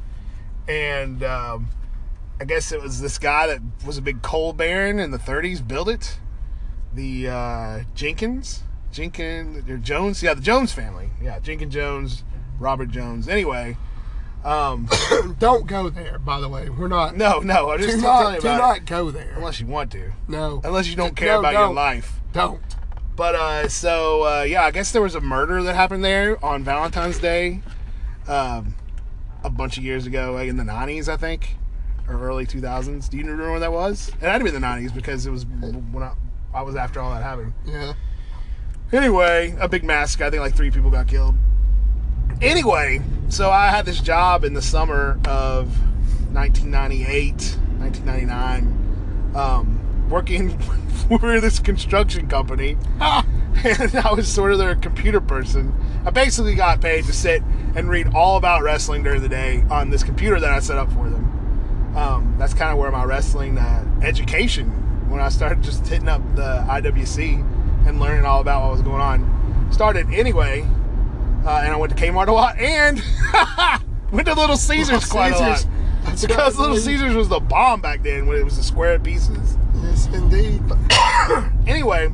and 0.68 1.24
um, 1.24 1.70
I 2.42 2.44
guess 2.44 2.74
it 2.74 2.82
was 2.82 3.00
this 3.00 3.18
guy 3.18 3.48
that 3.48 3.62
was 3.86 3.98
a 3.98 4.02
big 4.02 4.22
coal 4.22 4.52
baron 4.52 5.00
in 5.00 5.12
the 5.12 5.18
30s 5.18 5.66
built 5.66 5.88
it. 5.88 6.20
The 6.94 7.30
uh, 7.30 7.84
Jenkins, 7.96 8.63
Jenkins, 8.94 9.70
or 9.70 9.78
Jones, 9.78 10.24
yeah, 10.24 10.34
the 10.34 10.42
Jones 10.42 10.72
family, 10.72 11.10
yeah, 11.22 11.40
Jenkins 11.40 11.74
Jones, 11.74 12.24
Robert 12.60 12.90
Jones. 12.90 13.28
Anyway, 13.28 13.78
um, 14.44 14.90
Don't 15.40 15.68
go 15.68 15.90
there, 15.90 16.20
by 16.20 16.42
the 16.42 16.50
way. 16.50 16.70
We're 16.70 16.88
not. 16.88 17.16
no, 17.16 17.40
no, 17.40 17.72
I'm 17.72 17.80
do 17.80 17.86
just 17.86 18.02
telling 18.02 18.26
not, 18.26 18.36
you 18.36 18.42
do 18.42 18.48
not 18.48 18.78
it. 18.78 18.86
go 18.86 19.10
there. 19.12 19.34
Unless 19.36 19.60
you 19.60 19.68
want 19.68 19.92
to. 19.92 20.12
No. 20.28 20.62
Unless 20.64 20.88
you 20.88 20.96
don't 20.96 21.16
care 21.16 21.34
no, 21.34 21.40
about 21.40 21.54
your 21.54 21.62
don't. 21.68 21.76
life. 21.76 22.20
Don't. 22.34 22.62
But 23.16 23.36
uh, 23.36 23.68
so 23.70 24.24
uh, 24.24 24.44
yeah, 24.44 24.64
I 24.64 24.72
guess 24.72 24.92
there 24.92 25.02
was 25.02 25.16
a 25.16 25.22
murder 25.22 25.64
that 25.64 25.76
happened 25.76 26.04
there 26.04 26.44
on 26.44 26.64
Valentine's 26.64 27.20
Day, 27.20 27.62
um, 28.28 28.76
a 29.44 29.50
bunch 29.50 29.78
of 29.78 29.84
years 29.84 30.06
ago, 30.06 30.34
like 30.34 30.50
in 30.50 30.58
the 30.58 30.64
'90s, 30.64 31.08
I 31.08 31.16
think, 31.16 31.56
or 32.08 32.20
early 32.20 32.46
2000s. 32.46 33.10
Do 33.10 33.18
you 33.18 33.24
remember 33.24 33.52
when 33.52 33.62
that 33.62 33.72
was? 33.72 34.10
It 34.10 34.22
had 34.22 34.40
to 34.40 34.44
be 34.44 34.52
the 34.52 34.60
'90s 34.60 34.94
because 34.94 35.26
it 35.26 35.32
was 35.32 35.46
when 35.46 36.04
I, 36.04 36.14
I 36.54 36.64
was 36.64 36.76
after 36.76 37.00
all 37.00 37.14
that 37.14 37.24
happened. 37.24 37.54
Yeah. 37.66 37.94
Anyway, 38.94 39.56
a 39.60 39.68
big 39.68 39.84
massacre. 39.84 40.26
I 40.26 40.30
think 40.30 40.42
like 40.42 40.56
three 40.56 40.70
people 40.70 40.92
got 40.92 41.08
killed. 41.08 41.34
Anyway, 42.44 43.02
so 43.28 43.50
I 43.50 43.70
had 43.70 43.88
this 43.88 44.00
job 44.00 44.44
in 44.44 44.54
the 44.54 44.62
summer 44.62 45.20
of 45.26 45.68
1998, 46.32 47.58
1999, 47.80 49.32
um, 49.36 50.10
working 50.10 50.56
for 51.10 51.42
this 51.42 51.58
construction 51.58 52.28
company. 52.28 52.78
and 53.02 53.96
I 53.96 54.14
was 54.14 54.28
sort 54.32 54.52
of 54.52 54.60
their 54.60 54.76
computer 54.76 55.20
person. 55.20 55.74
I 56.06 56.12
basically 56.12 56.54
got 56.54 56.80
paid 56.80 57.06
to 57.06 57.14
sit 57.14 57.42
and 57.76 57.90
read 57.90 58.14
all 58.14 58.38
about 58.38 58.62
wrestling 58.62 59.02
during 59.02 59.24
the 59.24 59.30
day 59.30 59.64
on 59.72 59.90
this 59.90 60.04
computer 60.04 60.40
that 60.40 60.52
I 60.52 60.60
set 60.60 60.78
up 60.78 60.90
for 60.90 61.10
them. 61.10 61.96
Um, 61.98 62.36
that's 62.38 62.54
kind 62.54 62.72
of 62.72 62.78
where 62.78 62.92
my 62.92 63.06
wrestling 63.06 63.58
uh, 63.58 63.86
education, 64.04 64.70
when 65.10 65.20
I 65.20 65.30
started 65.30 65.64
just 65.64 65.88
hitting 65.88 66.10
up 66.10 66.22
the 66.36 66.64
IWC 66.70 67.62
and 67.86 68.00
learning 68.00 68.26
all 68.26 68.41
about 68.41 68.63
what 68.63 68.72
was 68.72 68.82
going 68.82 69.02
on, 69.02 69.69
started 69.72 70.12
anyway. 70.12 70.62
Uh, 71.46 71.62
and 71.63 71.74
I 71.74 71.76
went 71.76 71.96
to 71.96 72.02
Kmart 72.02 72.28
a 72.28 72.32
lot 72.32 72.58
and 72.58 73.02
went 74.12 74.28
to 74.28 74.34
Little 74.34 74.56
Caesars 74.56 75.06
quite 75.10 75.34
a 75.34 75.39
lot. 75.39 75.58
Caesars. 75.58 75.72
That's 76.04 76.26
Because 76.26 76.58
Little. 76.58 76.78
Caesars 76.78 77.15
was 77.15 77.30
the 77.30 77.39
bomb 77.39 77.82
back 77.82 78.02
then 78.04 78.28
when 78.28 78.38
it 78.38 78.43
was 78.46 78.58
the 78.58 78.63
square 78.63 78.98
pieces 79.00 79.58
Yes, 79.84 80.08
indeed. 80.13 80.62
anyway, 81.67 82.12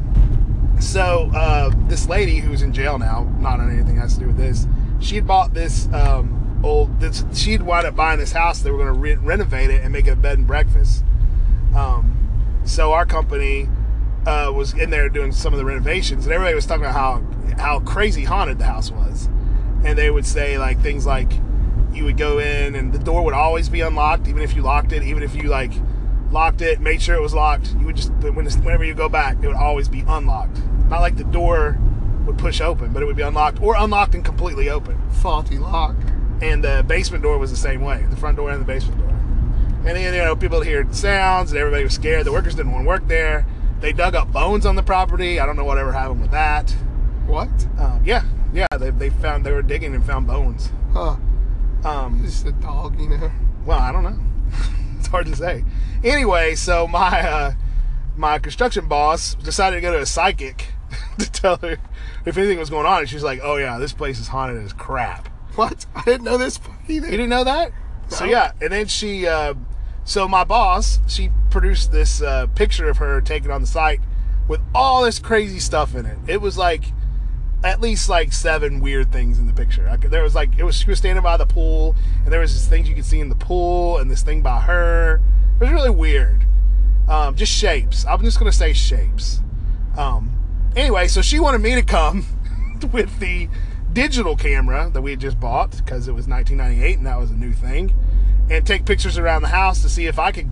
so 0.79 1.29
uh, 1.35 1.71
this 1.87 2.07
lady 2.07 2.37
who's 2.39 2.61
in 2.61 2.73
jail 2.73 2.97
now, 2.97 3.23
not 3.39 3.59
on 3.59 3.71
anything 3.71 3.97
has 3.97 4.15
to 4.15 4.21
do 4.21 4.27
with 4.27 4.37
this, 4.37 4.65
she 4.99 5.15
had 5.15 5.27
bought 5.27 5.53
this 5.53 5.87
um, 5.93 6.61
old. 6.63 6.99
This, 6.99 7.23
she'd 7.33 7.61
wound 7.61 7.85
up 7.85 7.95
buying 7.95 8.19
this 8.19 8.31
house. 8.31 8.61
They 8.61 8.71
were 8.71 8.77
going 8.77 8.93
to 8.93 8.99
re- 8.99 9.15
renovate 9.15 9.69
it 9.69 9.83
and 9.83 9.93
make 9.93 10.07
it 10.07 10.11
a 10.11 10.15
bed 10.15 10.39
and 10.39 10.47
breakfast. 10.47 11.03
Um, 11.75 12.61
so 12.65 12.93
our 12.93 13.05
company 13.05 13.69
uh, 14.29 14.51
was 14.51 14.73
in 14.73 14.89
there 14.89 15.09
doing 15.09 15.31
some 15.31 15.53
of 15.53 15.59
the 15.59 15.65
renovations, 15.65 16.25
and 16.25 16.33
everybody 16.33 16.55
was 16.55 16.65
talking 16.65 16.85
about 16.85 16.95
how 16.95 17.23
how 17.57 17.79
crazy 17.79 18.23
haunted 18.23 18.59
the 18.59 18.65
house 18.65 18.91
was, 18.91 19.27
and 19.83 19.97
they 19.97 20.09
would 20.09 20.25
say 20.25 20.57
like 20.57 20.79
things 20.81 21.05
like 21.05 21.31
you 21.91 22.05
would 22.05 22.17
go 22.17 22.37
in 22.39 22.75
and 22.75 22.93
the 22.93 22.99
door 22.99 23.23
would 23.25 23.33
always 23.33 23.67
be 23.67 23.81
unlocked, 23.81 24.27
even 24.27 24.41
if 24.41 24.55
you 24.55 24.61
locked 24.61 24.91
it, 24.91 25.03
even 25.03 25.23
if 25.23 25.35
you 25.35 25.43
like 25.43 25.71
locked 26.31 26.61
it, 26.61 26.79
made 26.79 27.01
sure 27.01 27.15
it 27.15 27.21
was 27.21 27.33
locked. 27.33 27.73
You 27.79 27.87
would 27.87 27.95
just 27.95 28.11
whenever 28.13 28.83
you 28.83 28.93
go 28.93 29.09
back, 29.09 29.37
it 29.41 29.47
would 29.47 29.55
always 29.55 29.89
be 29.89 30.03
unlocked. 30.07 30.57
Not 30.89 31.01
like 31.01 31.17
the 31.17 31.23
door 31.23 31.77
would 32.25 32.37
push 32.37 32.61
open, 32.61 32.93
but 32.93 33.01
it 33.01 33.05
would 33.05 33.15
be 33.15 33.23
unlocked 33.23 33.61
or 33.61 33.75
unlocked 33.75 34.13
and 34.13 34.23
completely 34.23 34.69
open. 34.69 34.97
Faulty 35.11 35.57
lock. 35.57 35.95
And 36.41 36.63
the 36.63 36.85
basement 36.87 37.23
door 37.23 37.37
was 37.37 37.51
the 37.51 37.57
same 37.57 37.81
way, 37.81 38.05
the 38.09 38.15
front 38.15 38.37
door 38.37 38.49
and 38.49 38.61
the 38.61 38.65
basement 38.65 38.99
door. 38.99 39.09
And 39.09 39.97
then 39.97 40.13
you 40.13 40.21
know 40.21 40.35
people 40.35 40.59
would 40.59 40.67
hear 40.67 40.85
sounds, 40.93 41.51
and 41.51 41.59
everybody 41.59 41.83
was 41.83 41.93
scared. 41.93 42.25
The 42.25 42.31
workers 42.31 42.55
didn't 42.55 42.71
want 42.71 42.83
to 42.83 42.87
work 42.87 43.07
there. 43.07 43.45
They 43.79 43.93
dug 43.93 44.15
up 44.15 44.31
bones 44.31 44.65
on 44.65 44.75
the 44.75 44.83
property. 44.83 45.39
I 45.39 45.45
don't 45.45 45.55
know 45.55 45.63
whatever 45.63 45.91
happened 45.93 46.21
with 46.21 46.31
that. 46.31 46.69
What? 47.25 47.49
Uh, 47.77 47.99
yeah, 48.03 48.23
yeah, 48.53 48.67
they, 48.77 48.89
they 48.89 49.09
found 49.09 49.45
they 49.45 49.51
were 49.51 49.61
digging 49.61 49.95
and 49.95 50.05
found 50.05 50.27
bones. 50.27 50.69
Huh. 50.93 51.15
Um, 51.83 52.21
Just 52.23 52.45
a 52.45 52.51
dog, 52.51 52.99
you 52.99 53.09
know. 53.09 53.31
well, 53.65 53.79
I 53.79 53.91
don't 53.91 54.03
know. 54.03 54.19
it's 54.97 55.07
hard 55.07 55.27
to 55.27 55.35
say. 55.35 55.63
Anyway, 56.03 56.55
so 56.55 56.87
my 56.87 57.21
uh, 57.21 57.51
my 58.17 58.37
construction 58.39 58.87
boss 58.87 59.35
decided 59.35 59.77
to 59.77 59.81
go 59.81 59.93
to 59.93 59.99
a 60.01 60.05
psychic 60.05 60.73
to 61.19 61.31
tell 61.31 61.57
her 61.57 61.77
if 62.25 62.37
anything 62.37 62.59
was 62.59 62.69
going 62.69 62.85
on, 62.85 62.99
and 62.99 63.09
she's 63.09 63.23
like, 63.23 63.39
"Oh 63.41 63.55
yeah, 63.55 63.77
this 63.77 63.93
place 63.93 64.19
is 64.19 64.27
haunted 64.27 64.61
as 64.61 64.73
crap." 64.73 65.29
What? 65.55 65.85
I 65.95 66.03
didn't 66.03 66.23
know 66.23 66.37
this 66.37 66.59
either. 66.89 67.05
You 67.07 67.11
didn't 67.11 67.29
know 67.29 67.43
that? 67.45 67.71
So 68.09 68.25
yeah, 68.25 68.51
and 68.59 68.71
then 68.71 68.87
she, 68.87 69.27
uh, 69.27 69.53
so 70.03 70.27
my 70.27 70.43
boss, 70.43 70.99
she 71.07 71.29
produced 71.49 71.91
this 71.91 72.21
uh, 72.21 72.47
picture 72.47 72.89
of 72.89 72.97
her 72.97 73.21
taken 73.21 73.51
on 73.51 73.61
the 73.61 73.67
site 73.67 73.99
with 74.47 74.61
all 74.73 75.03
this 75.03 75.19
crazy 75.19 75.59
stuff 75.59 75.95
in 75.95 76.05
it. 76.05 76.17
It 76.27 76.41
was 76.41 76.57
like 76.57 76.83
at 77.63 77.81
least 77.81 78.07
like 78.07 78.31
seven 78.31 78.79
weird 78.79 79.11
things 79.11 79.37
in 79.37 79.47
the 79.47 79.53
picture. 79.53 79.87
I 79.89 79.97
there 79.97 80.23
was 80.23 80.35
like 80.35 80.57
it 80.57 80.63
was 80.63 80.75
she 80.75 80.89
was 80.89 80.99
standing 80.99 81.23
by 81.23 81.37
the 81.37 81.45
pool, 81.45 81.95
and 82.23 82.33
there 82.33 82.39
was 82.39 82.53
this 82.53 82.67
things 82.67 82.87
you 82.89 82.95
could 82.95 83.05
see 83.05 83.19
in 83.19 83.29
the 83.29 83.35
pool, 83.35 83.97
and 83.97 84.09
this 84.09 84.23
thing 84.23 84.41
by 84.41 84.61
her. 84.61 85.21
It 85.59 85.63
was 85.63 85.71
really 85.71 85.89
weird. 85.89 86.45
Um, 87.07 87.35
just 87.35 87.51
shapes. 87.51 88.05
I'm 88.05 88.23
just 88.23 88.39
gonna 88.39 88.51
say 88.51 88.73
shapes. 88.73 89.41
Um, 89.97 90.31
anyway, 90.75 91.07
so 91.07 91.21
she 91.21 91.39
wanted 91.39 91.59
me 91.59 91.75
to 91.75 91.81
come 91.81 92.25
with 92.91 93.19
the 93.19 93.49
digital 93.91 94.35
camera 94.35 94.89
that 94.93 95.01
we 95.01 95.11
had 95.11 95.19
just 95.19 95.39
bought 95.39 95.71
because 95.71 96.07
it 96.07 96.13
was 96.13 96.27
1998 96.27 96.97
and 96.97 97.07
that 97.07 97.19
was 97.19 97.31
a 97.31 97.35
new 97.35 97.51
thing, 97.51 97.93
and 98.49 98.65
take 98.65 98.85
pictures 98.85 99.17
around 99.17 99.41
the 99.41 99.49
house 99.49 99.81
to 99.81 99.89
see 99.89 100.05
if 100.05 100.17
I 100.17 100.31
could, 100.31 100.49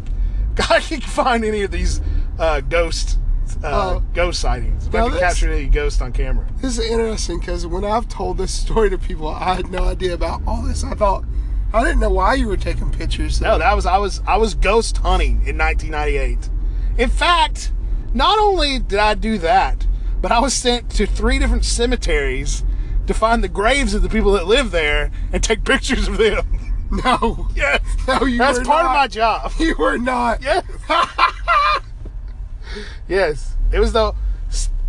I 0.69 0.79
could 0.79 1.03
find 1.03 1.43
any 1.45 1.61
of 1.63 1.71
these 1.71 2.01
uh, 2.39 2.61
ghost 2.61 3.17
uh, 3.63 3.67
Uh, 3.67 3.99
ghost 4.13 4.39
sightings. 4.39 4.87
If 4.87 4.93
I 4.93 5.09
could 5.09 5.19
capture 5.19 5.51
any 5.51 5.67
ghost 5.67 6.01
on 6.01 6.11
camera. 6.11 6.45
This 6.61 6.77
is 6.77 6.85
interesting 6.85 7.39
because 7.39 7.65
when 7.65 7.85
I've 7.85 8.07
told 8.09 8.37
this 8.37 8.51
story 8.51 8.89
to 8.89 8.97
people, 8.97 9.29
I 9.29 9.55
had 9.55 9.71
no 9.71 9.85
idea 9.85 10.13
about 10.13 10.41
all 10.45 10.61
this. 10.61 10.83
I 10.83 10.93
thought 10.93 11.23
I 11.73 11.83
didn't 11.83 11.99
know 11.99 12.09
why 12.09 12.35
you 12.35 12.47
were 12.47 12.57
taking 12.57 12.91
pictures. 12.91 13.41
No, 13.41 13.57
that 13.57 13.73
was 13.75 13.85
I 13.85 13.97
was 13.97 14.21
I 14.27 14.37
was 14.37 14.53
ghost 14.53 14.97
hunting 14.97 15.41
in 15.45 15.57
1998. 15.57 16.49
In 16.97 17.09
fact, 17.09 17.71
not 18.13 18.37
only 18.39 18.79
did 18.79 18.99
I 18.99 19.13
do 19.13 19.37
that, 19.39 19.85
but 20.21 20.31
I 20.31 20.39
was 20.39 20.53
sent 20.53 20.89
to 20.91 21.05
three 21.05 21.39
different 21.39 21.65
cemeteries 21.65 22.63
to 23.05 23.13
find 23.13 23.43
the 23.43 23.47
graves 23.49 23.93
of 23.93 24.01
the 24.01 24.09
people 24.09 24.33
that 24.33 24.45
live 24.47 24.71
there 24.71 25.11
and 25.31 25.43
take 25.43 25.63
pictures 25.73 26.07
of 26.07 26.17
them. 26.17 26.56
no, 27.03 27.47
Yes, 27.55 27.81
no, 28.07 28.25
you 28.25 28.37
that's 28.37 28.59
part 28.59 28.85
of 28.85 28.91
my 28.91 29.07
job. 29.07 29.51
You 29.59 29.75
were 29.77 29.97
not. 29.97 30.41
Yes, 30.41 30.63
yes, 33.07 33.55
it 33.71 33.79
was 33.79 33.93
the. 33.93 34.13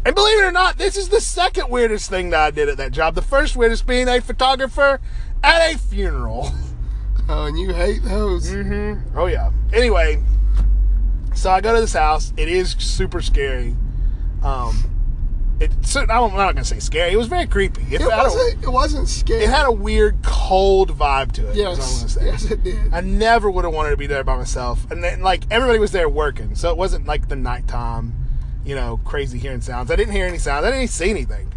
And 0.06 0.14
believe 0.14 0.38
it 0.38 0.44
or 0.44 0.52
not, 0.52 0.78
this 0.78 0.96
is 0.96 1.08
the 1.08 1.20
second 1.20 1.68
weirdest 1.68 2.08
thing 2.08 2.30
that 2.30 2.40
I 2.40 2.50
did 2.50 2.68
at 2.68 2.76
that 2.78 2.92
job. 2.92 3.14
The 3.14 3.22
first 3.22 3.56
weirdest 3.56 3.86
being 3.86 4.08
a 4.08 4.20
photographer 4.20 5.00
at 5.42 5.74
a 5.74 5.78
funeral. 5.78 6.50
Oh, 7.28 7.44
and 7.44 7.58
you 7.58 7.74
hate 7.74 8.02
those. 8.04 8.48
Mm-hmm. 8.50 9.18
Oh 9.18 9.26
yeah. 9.26 9.50
Anyway, 9.72 10.22
so 11.34 11.50
I 11.50 11.60
go 11.60 11.74
to 11.74 11.80
this 11.80 11.92
house. 11.92 12.32
It 12.36 12.48
is 12.48 12.70
super 12.78 13.20
scary. 13.20 13.76
Um, 14.42 14.97
it. 15.60 15.72
So, 15.84 16.00
I'm 16.00 16.08
not 16.08 16.54
gonna 16.54 16.64
say 16.64 16.78
scary. 16.78 17.12
It 17.12 17.16
was 17.16 17.26
very 17.26 17.46
creepy. 17.46 17.82
It, 17.94 18.00
It 18.00 18.06
wasn't. 18.06 18.62
It 18.62 18.68
wasn't 18.68 19.08
scary. 19.08 19.44
it 19.44 19.50
had 19.50 19.66
a 19.66 19.72
weird 19.72 20.16
cold 20.22 20.96
vibe 20.96 21.32
to 21.32 21.48
it. 21.50 21.56
is 21.56 21.64
what 21.64 21.72
I'm 21.72 21.78
yes, 21.78 22.14
say. 22.14 22.24
yes, 22.26 22.50
it 22.50 22.62
did. 22.62 22.92
I 22.94 23.00
never 23.00 23.50
would 23.50 23.64
have 23.64 23.74
wanted 23.74 23.90
to 23.90 23.96
be 23.96 24.06
there 24.06 24.24
by 24.24 24.36
myself. 24.36 24.90
And 24.90 25.02
then, 25.02 25.20
like, 25.22 25.44
everybody 25.50 25.78
was 25.78 25.92
there 25.92 26.08
working. 26.08 26.54
So 26.54 26.70
it 26.70 26.76
wasn't 26.76 27.06
like 27.06 27.28
the 27.28 27.36
nighttime, 27.36 28.14
you 28.64 28.74
know, 28.74 29.00
crazy 29.04 29.38
hearing 29.38 29.60
sounds. 29.60 29.90
I 29.90 29.96
didn't 29.96 30.12
hear 30.12 30.26
any 30.26 30.38
sounds. 30.38 30.64
I 30.64 30.70
didn't 30.70 30.88
see 30.88 31.10
anything. 31.10 31.52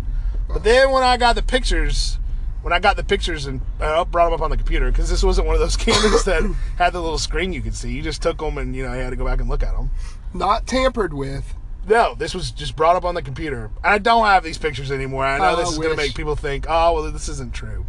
But 0.47 0.63
then 0.63 0.91
when 0.91 1.03
I 1.03 1.17
got 1.17 1.35
the 1.35 1.43
pictures, 1.43 2.17
when 2.61 2.73
I 2.73 2.79
got 2.79 2.95
the 2.97 3.03
pictures 3.03 3.45
and 3.45 3.61
uh, 3.79 4.03
brought 4.05 4.25
them 4.25 4.33
up 4.33 4.41
on 4.41 4.49
the 4.49 4.57
computer, 4.57 4.91
because 4.91 5.09
this 5.09 5.23
wasn't 5.23 5.47
one 5.47 5.55
of 5.55 5.61
those 5.61 5.77
cameras 5.77 6.23
that 6.25 6.43
had 6.77 6.91
the 6.93 7.01
little 7.01 7.17
screen 7.17 7.53
you 7.53 7.61
could 7.61 7.75
see. 7.75 7.91
You 7.91 8.01
just 8.01 8.21
took 8.21 8.39
them 8.39 8.57
and, 8.57 8.75
you 8.75 8.83
know, 8.85 8.93
you 8.93 8.99
had 9.01 9.11
to 9.11 9.15
go 9.15 9.25
back 9.25 9.39
and 9.39 9.49
look 9.49 9.63
at 9.63 9.75
them. 9.75 9.91
Not 10.33 10.67
tampered 10.67 11.13
with. 11.13 11.53
No, 11.88 12.13
this 12.15 12.34
was 12.36 12.52
just 12.52 12.76
brought 12.76 12.96
up 12.96 13.04
on 13.06 13.15
the 13.15 13.22
computer. 13.22 13.65
And 13.84 13.94
I 13.94 13.98
don't 13.98 14.26
have 14.26 14.44
these 14.44 14.58
pictures 14.58 14.91
anymore. 14.91 15.26
I 15.26 15.38
know 15.39 15.54
Oh, 15.54 15.56
this 15.56 15.67
I 15.67 15.72
is 15.72 15.78
going 15.78 15.89
to 15.91 15.96
make 15.98 16.13
people 16.15 16.36
think, 16.36 16.65
oh, 16.70 16.94
well, 16.94 17.12
this 17.12 17.28
isn't 17.28 17.54
true. 17.54 17.86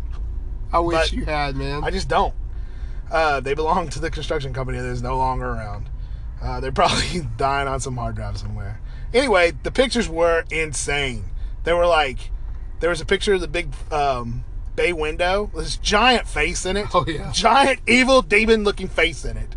I 0.72 0.78
wish 0.78 0.96
But- 0.96 1.12
you 1.12 1.24
had, 1.26 1.56
man. 1.56 1.84
I 1.84 1.90
just 1.90 2.08
don't. 2.08 2.34
Uh, 3.10 3.40
they 3.40 3.52
belong 3.52 3.88
to 3.90 4.00
the 4.00 4.10
construction 4.10 4.54
company 4.54 4.78
that 4.78 4.88
is 4.88 5.02
no 5.02 5.18
longer 5.18 5.46
around. 5.46 5.90
Uh, 6.42 6.60
they're 6.60 6.72
probably 6.72 7.20
dying 7.36 7.68
on 7.68 7.78
some 7.80 7.96
hard 7.96 8.16
drive 8.16 8.38
somewhere. 8.38 8.80
Anyway, 9.12 9.52
the 9.62 9.70
pictures 9.70 10.08
were 10.08 10.44
insane. 10.50 11.24
They 11.64 11.74
were 11.74 11.86
like, 11.86 12.30
there 12.80 12.88
was 12.88 13.02
a 13.02 13.04
picture 13.06 13.34
of 13.34 13.42
the 13.42 13.48
big 13.48 13.74
um, 13.92 14.42
bay 14.74 14.94
window, 14.94 15.50
with 15.52 15.66
this 15.66 15.76
giant 15.76 16.26
face 16.26 16.64
in 16.64 16.78
it. 16.78 16.86
Oh, 16.94 17.04
yeah. 17.06 17.30
Giant, 17.32 17.80
evil, 17.86 18.22
demon 18.22 18.64
looking 18.64 18.88
face 18.88 19.26
in 19.26 19.36
it. 19.36 19.54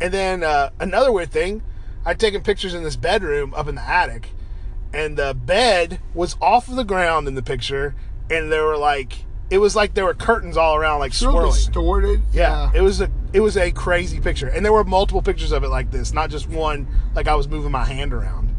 And 0.00 0.14
then 0.14 0.44
uh, 0.44 0.70
another 0.78 1.10
weird 1.10 1.32
thing, 1.32 1.62
I'd 2.06 2.20
taken 2.20 2.40
pictures 2.42 2.72
in 2.72 2.84
this 2.84 2.94
bedroom 2.94 3.52
up 3.54 3.66
in 3.66 3.74
the 3.74 3.82
attic, 3.82 4.30
and 4.94 5.16
the 5.16 5.34
bed 5.34 5.98
was 6.14 6.36
off 6.40 6.68
of 6.68 6.76
the 6.76 6.84
ground 6.84 7.26
in 7.26 7.34
the 7.34 7.42
picture, 7.42 7.96
and 8.30 8.50
there 8.50 8.64
were 8.64 8.78
like, 8.78 9.24
it 9.50 9.58
was 9.58 9.74
like 9.74 9.94
there 9.94 10.04
were 10.04 10.14
curtains 10.14 10.56
all 10.56 10.76
around, 10.76 11.00
like 11.00 11.12
swirling. 11.12 11.50
distorted. 11.50 12.22
Yeah, 12.32 12.70
it 12.72 12.80
was 12.80 13.00
a 13.00 13.10
it 13.32 13.40
was 13.40 13.56
a 13.56 13.72
crazy 13.72 14.20
picture, 14.20 14.46
and 14.46 14.64
there 14.64 14.72
were 14.72 14.84
multiple 14.84 15.20
pictures 15.20 15.50
of 15.50 15.64
it 15.64 15.68
like 15.68 15.90
this, 15.90 16.12
not 16.12 16.30
just 16.30 16.48
one. 16.48 16.86
Like 17.14 17.26
I 17.26 17.34
was 17.34 17.48
moving 17.48 17.72
my 17.72 17.84
hand 17.84 18.14
around. 18.14 18.54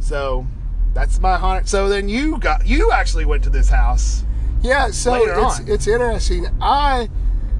So 0.00 0.46
that's 0.94 1.20
my 1.20 1.36
haunted. 1.36 1.68
So 1.68 1.88
then 1.88 2.08
you 2.08 2.38
got 2.38 2.66
you 2.66 2.90
actually 2.90 3.24
went 3.24 3.44
to 3.44 3.50
this 3.50 3.68
house. 3.68 4.24
Yeah, 4.62 4.90
so 4.90 5.14
it's 5.14 5.60
on. 5.60 5.68
it's 5.68 5.86
interesting. 5.86 6.48
I 6.60 7.08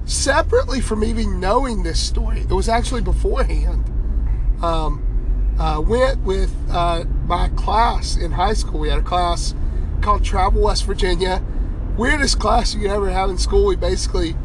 separately 0.03 0.81
from 0.81 1.05
even 1.05 1.39
knowing 1.39 1.83
this 1.83 1.99
story, 1.99 2.41
it 2.41 2.51
was 2.51 2.67
actually 2.67 3.01
beforehand. 3.01 3.85
Um, 4.61 5.03
uh, 5.59 5.81
went 5.81 6.23
with 6.23 6.53
uh, 6.69 7.03
my 7.25 7.49
class 7.49 8.15
in 8.15 8.31
high 8.31 8.53
school. 8.53 8.79
We 8.79 8.89
had 8.89 8.99
a 8.99 9.03
class 9.03 9.55
called 10.01 10.23
Travel 10.23 10.61
West 10.63 10.85
Virginia. 10.85 11.43
Weirdest 11.97 12.39
class 12.39 12.75
you 12.75 12.81
could 12.81 12.91
ever 12.91 13.09
have 13.09 13.29
in 13.29 13.37
school. 13.37 13.65
We 13.65 13.75
basically 13.75 14.35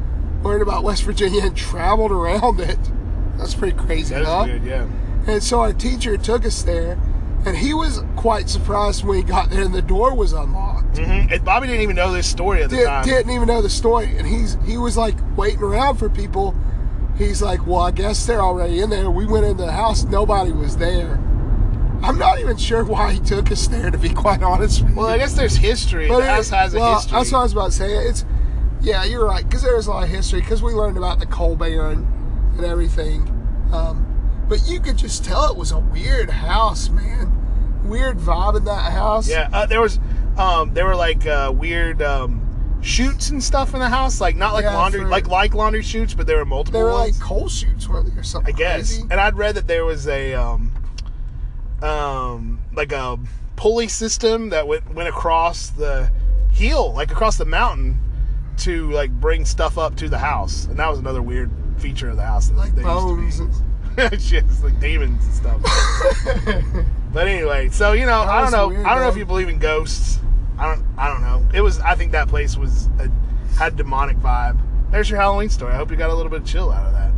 learned 0.42 0.62
about 0.62 0.84
West 0.84 1.04
Virginia 1.04 1.42
and 1.42 1.56
traveled 1.56 2.12
around 2.12 2.60
it. 2.60 2.78
That's 3.36 3.54
pretty 3.54 3.76
crazy, 3.76 4.14
huh? 4.14 4.46
yeah. 4.64 4.86
And 5.26 5.42
so 5.42 5.60
our 5.60 5.72
teacher 5.72 6.16
took 6.16 6.44
us 6.44 6.62
there, 6.62 6.98
and 7.44 7.56
he 7.56 7.74
was 7.74 8.02
quite 8.16 8.48
surprised 8.48 9.04
when 9.04 9.18
he 9.18 9.22
got 9.24 9.50
there 9.50 9.62
and 9.62 9.74
the 9.74 9.82
door 9.82 10.14
was 10.14 10.32
unlocked 10.32 10.98
hmm 10.98 11.26
And 11.30 11.44
Bobby 11.44 11.66
didn't 11.66 11.82
even 11.82 11.96
know 11.96 12.12
this 12.12 12.26
story 12.26 12.62
at 12.62 12.70
the 12.70 12.76
did, 12.76 12.86
time. 12.86 13.04
didn't 13.04 13.32
even 13.32 13.48
know 13.48 13.62
the 13.62 13.70
story 13.70 14.16
and 14.16 14.26
he's 14.26 14.56
he 14.64 14.76
was 14.76 14.96
like 14.96 15.16
waiting 15.36 15.62
around 15.62 15.96
for 15.96 16.08
people 16.08 16.54
he's 17.16 17.42
like 17.42 17.66
well 17.66 17.80
i 17.80 17.90
guess 17.90 18.26
they're 18.26 18.40
already 18.40 18.80
in 18.80 18.90
there. 18.90 19.10
We 19.10 19.26
went 19.26 19.44
into 19.46 19.64
the 19.64 19.72
house 19.72 20.04
nobody 20.04 20.52
was 20.52 20.76
there. 20.76 21.20
I'm 22.04 22.18
not 22.18 22.40
even 22.40 22.56
sure 22.56 22.84
why 22.84 23.12
he 23.12 23.20
took 23.20 23.52
us 23.52 23.68
there 23.68 23.90
to 23.90 23.98
be 23.98 24.08
quite 24.24 24.42
honest 24.42 24.82
with 24.82 24.94
Well, 24.96 25.06
I 25.06 25.18
guess 25.18 25.34
there's 25.34 25.56
history. 25.56 26.08
But 26.08 26.20
the 26.20 26.26
house 26.26 26.50
has 26.50 26.74
a 26.74 26.94
history. 26.94 27.12
that's 27.12 27.32
what 27.32 27.38
i 27.38 27.42
was 27.42 27.52
about 27.52 27.66
to 27.66 27.72
say. 27.72 27.92
It's 28.08 28.24
yeah 28.80 29.04
you're 29.04 29.24
right 29.24 29.44
because 29.44 29.62
there's 29.62 29.86
a 29.86 29.90
lot 29.90 30.02
of 30.02 30.08
history 30.08 30.40
because 30.40 30.62
we 30.62 30.72
learned 30.72 30.96
about 30.98 31.20
the 31.20 31.26
coal 31.26 31.54
baron 31.56 32.06
and 32.56 32.64
everything. 32.64 33.28
Um, 33.72 34.08
but 34.48 34.66
you 34.66 34.80
could 34.80 34.98
just 34.98 35.24
tell 35.24 35.48
it 35.50 35.56
was 35.56 35.70
a 35.72 35.78
weird 35.78 36.28
house 36.28 36.88
man. 36.90 37.38
Weird 37.84 38.18
vibe 38.18 38.56
in 38.56 38.64
that 38.64 38.92
house. 38.92 39.28
Yeah, 39.28 39.48
uh, 39.52 39.66
there 39.66 39.80
was, 39.80 39.98
um, 40.36 40.74
there 40.74 40.84
were 40.86 40.94
like 40.96 41.26
uh, 41.26 41.52
weird 41.54 42.02
um, 42.02 42.41
chutes 42.82 43.30
and 43.30 43.42
stuff 43.42 43.72
in 43.74 43.80
the 43.80 43.88
house, 43.88 44.20
like 44.20 44.36
not 44.36 44.52
like 44.54 44.64
Yeah, 44.64 44.74
laundry, 44.74 45.00
for- 45.02 45.08
like 45.08 45.28
like 45.28 45.54
laundry 45.54 45.82
chutes, 45.82 46.14
but 46.14 46.26
there 46.26 46.36
were 46.38 46.44
multiple. 46.44 46.80
they 46.80 46.84
were 46.84 46.90
ones. 46.92 47.18
like 47.18 47.22
coal 47.26 47.48
chutes 47.48 47.88
weren't 47.88 48.12
they 48.12 48.20
or 48.20 48.24
something 48.24 48.54
I 48.54 48.58
guess. 48.58 48.92
crazy? 48.96 49.02
And 49.10 49.20
I'd 49.20 49.36
read 49.36 49.54
that 49.54 49.66
there 49.66 49.84
was 49.84 50.06
a 50.08 50.34
um, 50.34 50.72
um, 51.82 52.60
like 52.74 52.92
a 52.92 53.18
pulley 53.56 53.88
system 53.88 54.50
that 54.50 54.66
went 54.66 54.92
went 54.94 55.08
across 55.08 55.70
the 55.70 56.10
hill, 56.52 56.92
like 56.92 57.10
across 57.10 57.38
the 57.38 57.44
mountain, 57.44 57.98
to 58.58 58.90
like 58.90 59.10
bring 59.10 59.44
stuff 59.44 59.78
up 59.78 59.96
to 59.96 60.08
the 60.08 60.18
house, 60.18 60.66
and 60.66 60.76
that 60.78 60.88
was 60.90 60.98
another 60.98 61.22
weird 61.22 61.50
feature 61.78 62.10
of 62.10 62.16
the 62.16 62.22
house. 62.22 62.48
That 62.48 62.56
like 62.56 62.74
they 62.74 62.82
bones 62.82 63.38
Used 63.38 63.52
to 63.52 63.60
be. 64.10 64.18
Shit, 64.18 64.44
it's 64.48 64.62
like 64.62 64.78
demons 64.80 65.24
and 65.24 65.34
stuff. 65.34 66.84
but 67.12 67.26
anyway, 67.28 67.68
so 67.68 67.92
you 67.92 68.06
know, 68.06 68.24
That 68.24 68.28
I 68.28 68.40
don't 68.42 68.52
know. 68.52 68.80
I 68.84 68.94
don't 68.94 69.02
know 69.04 69.08
if 69.08 69.16
you 69.16 69.24
believe 69.26 69.48
in 69.48 69.58
ghosts. 69.58 70.18
I 70.62 70.76
don't. 70.76 70.86
I 70.96 71.08
don't 71.08 71.22
know. 71.22 71.44
It 71.52 71.60
was. 71.60 71.80
I 71.80 71.96
think 71.96 72.12
that 72.12 72.28
place 72.28 72.56
was 72.56 72.88
a, 73.00 73.10
had 73.56 73.74
demonic 73.74 74.16
vibe. 74.18 74.60
There's 74.92 75.10
your 75.10 75.18
Halloween 75.18 75.48
story. 75.48 75.72
I 75.72 75.76
hope 75.76 75.90
you 75.90 75.96
got 75.96 76.10
a 76.10 76.14
little 76.14 76.30
bit 76.30 76.42
of 76.42 76.46
chill 76.46 76.70
out 76.70 76.86
of 76.86 76.92
that. 76.92 77.12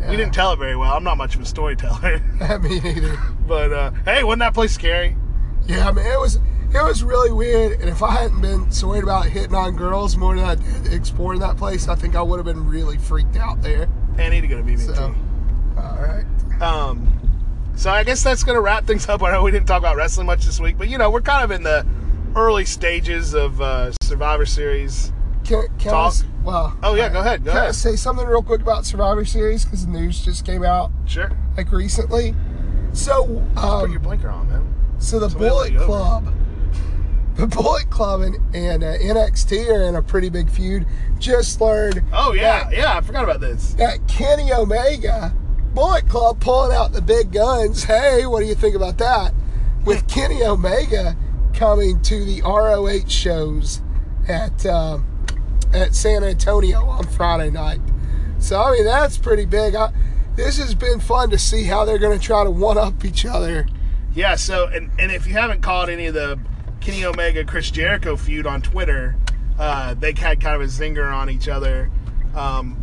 Yeah. 0.00 0.10
You 0.10 0.18
didn't 0.18 0.34
tell 0.34 0.52
it 0.52 0.58
very 0.58 0.76
well. 0.76 0.92
I'm 0.92 1.02
not 1.02 1.16
much 1.16 1.34
of 1.34 1.40
a 1.40 1.46
storyteller. 1.46 2.18
Me 2.62 2.80
neither. 2.80 3.16
but 3.46 3.72
uh, 3.72 3.90
hey, 4.04 4.22
wasn't 4.22 4.40
that 4.40 4.52
place 4.52 4.74
scary? 4.74 5.16
Yeah, 5.66 5.88
I 5.88 5.92
mean, 5.92 6.04
it 6.04 6.20
was 6.20 6.36
it 6.36 6.82
was 6.82 7.02
really 7.02 7.32
weird. 7.32 7.80
And 7.80 7.88
if 7.88 8.02
I 8.02 8.10
hadn't 8.10 8.42
been 8.42 8.70
so 8.70 8.88
worried 8.88 9.04
about 9.04 9.24
hitting 9.24 9.54
on 9.54 9.76
girls 9.76 10.18
more 10.18 10.36
than 10.36 10.44
I 10.44 10.56
did 10.56 10.92
exploring 10.92 11.40
that 11.40 11.56
place, 11.56 11.88
I 11.88 11.94
think 11.94 12.14
I 12.14 12.20
would 12.20 12.36
have 12.36 12.44
been 12.44 12.68
really 12.68 12.98
freaked 12.98 13.36
out 13.36 13.62
there. 13.62 13.88
Hey, 14.16 14.26
I 14.26 14.28
need 14.28 14.42
to 14.42 14.46
go 14.46 14.58
to 14.58 14.62
BB&T. 14.62 14.94
So, 14.94 15.14
all 15.78 15.98
right. 16.02 16.26
Um, 16.60 17.10
so 17.76 17.90
I 17.90 18.04
guess 18.04 18.22
that's 18.22 18.44
gonna 18.44 18.60
wrap 18.60 18.84
things 18.84 19.08
up. 19.08 19.22
I 19.22 19.32
know 19.32 19.42
we 19.42 19.52
didn't 19.52 19.68
talk 19.68 19.78
about 19.78 19.96
wrestling 19.96 20.26
much 20.26 20.44
this 20.44 20.60
week, 20.60 20.76
but 20.76 20.88
you 20.88 20.98
know 20.98 21.10
we're 21.10 21.22
kind 21.22 21.42
of 21.44 21.50
in 21.50 21.62
the 21.62 21.86
early 22.36 22.64
stages 22.64 23.34
of 23.34 23.60
uh, 23.60 23.92
Survivor 24.02 24.46
Series. 24.46 25.12
Can, 25.44 25.66
can 25.78 25.90
Talk. 25.92 26.12
s- 26.12 26.24
well, 26.42 26.76
Oh 26.82 26.94
yeah, 26.94 27.08
go 27.10 27.20
ahead. 27.20 27.44
Go 27.44 27.52
can 27.52 27.62
I 27.62 27.70
say 27.70 27.96
something 27.96 28.26
real 28.26 28.42
quick 28.42 28.60
about 28.62 28.86
Survivor 28.86 29.24
Series 29.24 29.64
because 29.64 29.84
the 29.86 29.92
news 29.92 30.24
just 30.24 30.44
came 30.46 30.62
out 30.64 30.90
Sure. 31.06 31.30
like 31.56 31.70
recently. 31.72 32.34
So, 32.92 33.24
Put 33.56 33.90
your 33.90 33.96
um, 33.98 34.02
blinker 34.02 34.28
on, 34.30 34.48
man. 34.48 34.74
so 34.98 35.18
the 35.18 35.28
somebody 35.28 35.50
Bullet 35.50 35.62
let 35.64 35.72
you 35.72 35.78
over. 35.80 35.86
Club 35.86 36.34
the 37.36 37.46
Bullet 37.48 37.90
Club 37.90 38.20
and, 38.20 38.36
and 38.54 38.84
uh, 38.84 38.96
NXT 38.98 39.68
are 39.68 39.82
in 39.82 39.96
a 39.96 40.02
pretty 40.02 40.28
big 40.30 40.48
feud. 40.48 40.86
Just 41.18 41.60
learned 41.60 42.02
Oh 42.12 42.32
yeah, 42.32 42.64
that, 42.64 42.72
yeah. 42.72 42.96
I 42.96 43.00
forgot 43.00 43.24
about 43.24 43.40
this. 43.40 43.74
that 43.74 44.06
Kenny 44.08 44.52
Omega, 44.52 45.34
Bullet 45.74 46.08
Club 46.08 46.40
pulling 46.40 46.74
out 46.76 46.92
the 46.92 47.02
big 47.02 47.32
guns. 47.32 47.84
Hey, 47.84 48.24
what 48.26 48.40
do 48.40 48.46
you 48.46 48.54
think 48.54 48.74
about 48.76 48.96
that? 48.98 49.34
With 49.84 50.06
Kenny 50.08 50.42
Omega 50.44 51.16
coming 51.54 52.00
to 52.02 52.24
the 52.24 52.42
ROH 52.42 53.08
shows 53.08 53.80
at 54.28 54.66
uh, 54.66 54.98
at 55.72 55.94
San 55.94 56.24
Antonio 56.24 56.84
on 56.84 57.04
Friday 57.06 57.50
night. 57.50 57.80
So 58.38 58.60
I 58.60 58.72
mean 58.72 58.84
that's 58.84 59.16
pretty 59.16 59.46
big. 59.46 59.74
I, 59.74 59.92
this 60.36 60.58
has 60.58 60.74
been 60.74 61.00
fun 61.00 61.30
to 61.30 61.38
see 61.38 61.64
how 61.64 61.84
they're 61.84 61.98
going 61.98 62.18
to 62.18 62.24
try 62.24 62.44
to 62.44 62.50
one 62.50 62.76
up 62.76 63.04
each 63.04 63.24
other. 63.24 63.66
Yeah. 64.14 64.34
So, 64.34 64.66
and 64.66 64.90
and 64.98 65.12
if 65.12 65.26
you 65.26 65.34
haven't 65.34 65.62
caught 65.62 65.88
any 65.88 66.06
of 66.06 66.14
the 66.14 66.38
Kenny 66.80 67.04
Omega 67.04 67.44
Chris 67.44 67.70
Jericho 67.70 68.16
feud 68.16 68.46
on 68.46 68.62
Twitter, 68.62 69.16
uh, 69.58 69.94
they 69.94 70.12
had 70.12 70.40
kind 70.40 70.56
of 70.56 70.62
a 70.62 70.66
zinger 70.66 71.12
on 71.12 71.30
each 71.30 71.48
other. 71.48 71.90
Um, 72.34 72.80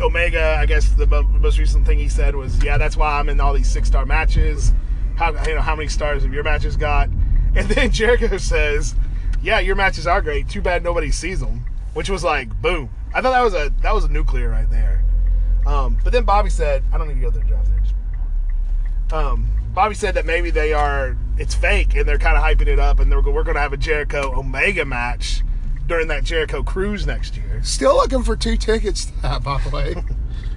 Omega, 0.00 0.56
I 0.58 0.66
guess 0.66 0.88
the 0.90 1.06
most 1.06 1.58
recent 1.58 1.86
thing 1.86 1.98
he 1.98 2.08
said 2.08 2.34
was, 2.34 2.62
"Yeah, 2.62 2.78
that's 2.78 2.96
why 2.96 3.18
I'm 3.18 3.28
in 3.28 3.40
all 3.40 3.54
these 3.54 3.70
six 3.70 3.88
star 3.88 4.04
matches. 4.04 4.72
How 5.16 5.30
you 5.46 5.54
know 5.54 5.60
how 5.60 5.76
many 5.76 5.88
stars 5.88 6.24
have 6.24 6.32
your 6.32 6.44
matches 6.44 6.76
got?" 6.76 7.08
And 7.56 7.68
then 7.68 7.90
Jericho 7.90 8.38
says, 8.38 8.94
"Yeah, 9.42 9.60
your 9.60 9.76
matches 9.76 10.06
are 10.06 10.22
great. 10.22 10.48
Too 10.48 10.62
bad 10.62 10.82
nobody 10.82 11.10
sees 11.10 11.40
them." 11.40 11.66
Which 11.92 12.08
was 12.08 12.24
like, 12.24 12.48
boom. 12.62 12.88
I 13.14 13.20
thought 13.20 13.32
that 13.32 13.42
was 13.42 13.52
a 13.52 13.70
that 13.82 13.94
was 13.94 14.04
a 14.04 14.08
nuclear 14.08 14.48
right 14.48 14.70
there. 14.70 15.04
Um, 15.66 15.98
but 16.02 16.12
then 16.14 16.24
Bobby 16.24 16.48
said, 16.48 16.82
"I 16.92 16.98
don't 16.98 17.08
need 17.08 17.16
to 17.16 17.20
go 17.20 17.30
to 17.30 17.38
the 17.38 17.44
draft 17.44 17.68
there." 17.68 17.80
Just 17.80 19.12
um, 19.12 19.46
Bobby 19.74 19.94
said 19.94 20.14
that 20.14 20.24
maybe 20.24 20.50
they 20.50 20.72
are 20.72 21.16
it's 21.38 21.54
fake 21.54 21.94
and 21.94 22.08
they're 22.08 22.18
kind 22.18 22.36
of 22.36 22.42
hyping 22.42 22.68
it 22.68 22.78
up 22.78 23.00
and 23.00 23.10
they're, 23.10 23.20
we're 23.20 23.42
going 23.42 23.54
to 23.56 23.60
have 23.60 23.72
a 23.72 23.76
Jericho 23.76 24.38
Omega 24.38 24.84
match 24.84 25.42
during 25.86 26.08
that 26.08 26.24
Jericho 26.24 26.62
cruise 26.62 27.06
next 27.06 27.36
year. 27.36 27.62
Still 27.62 27.96
looking 27.96 28.22
for 28.22 28.36
two 28.36 28.56
tickets 28.56 29.06
to 29.06 29.22
that, 29.22 29.42
by 29.42 29.60
the 29.60 29.70
way. 29.70 29.94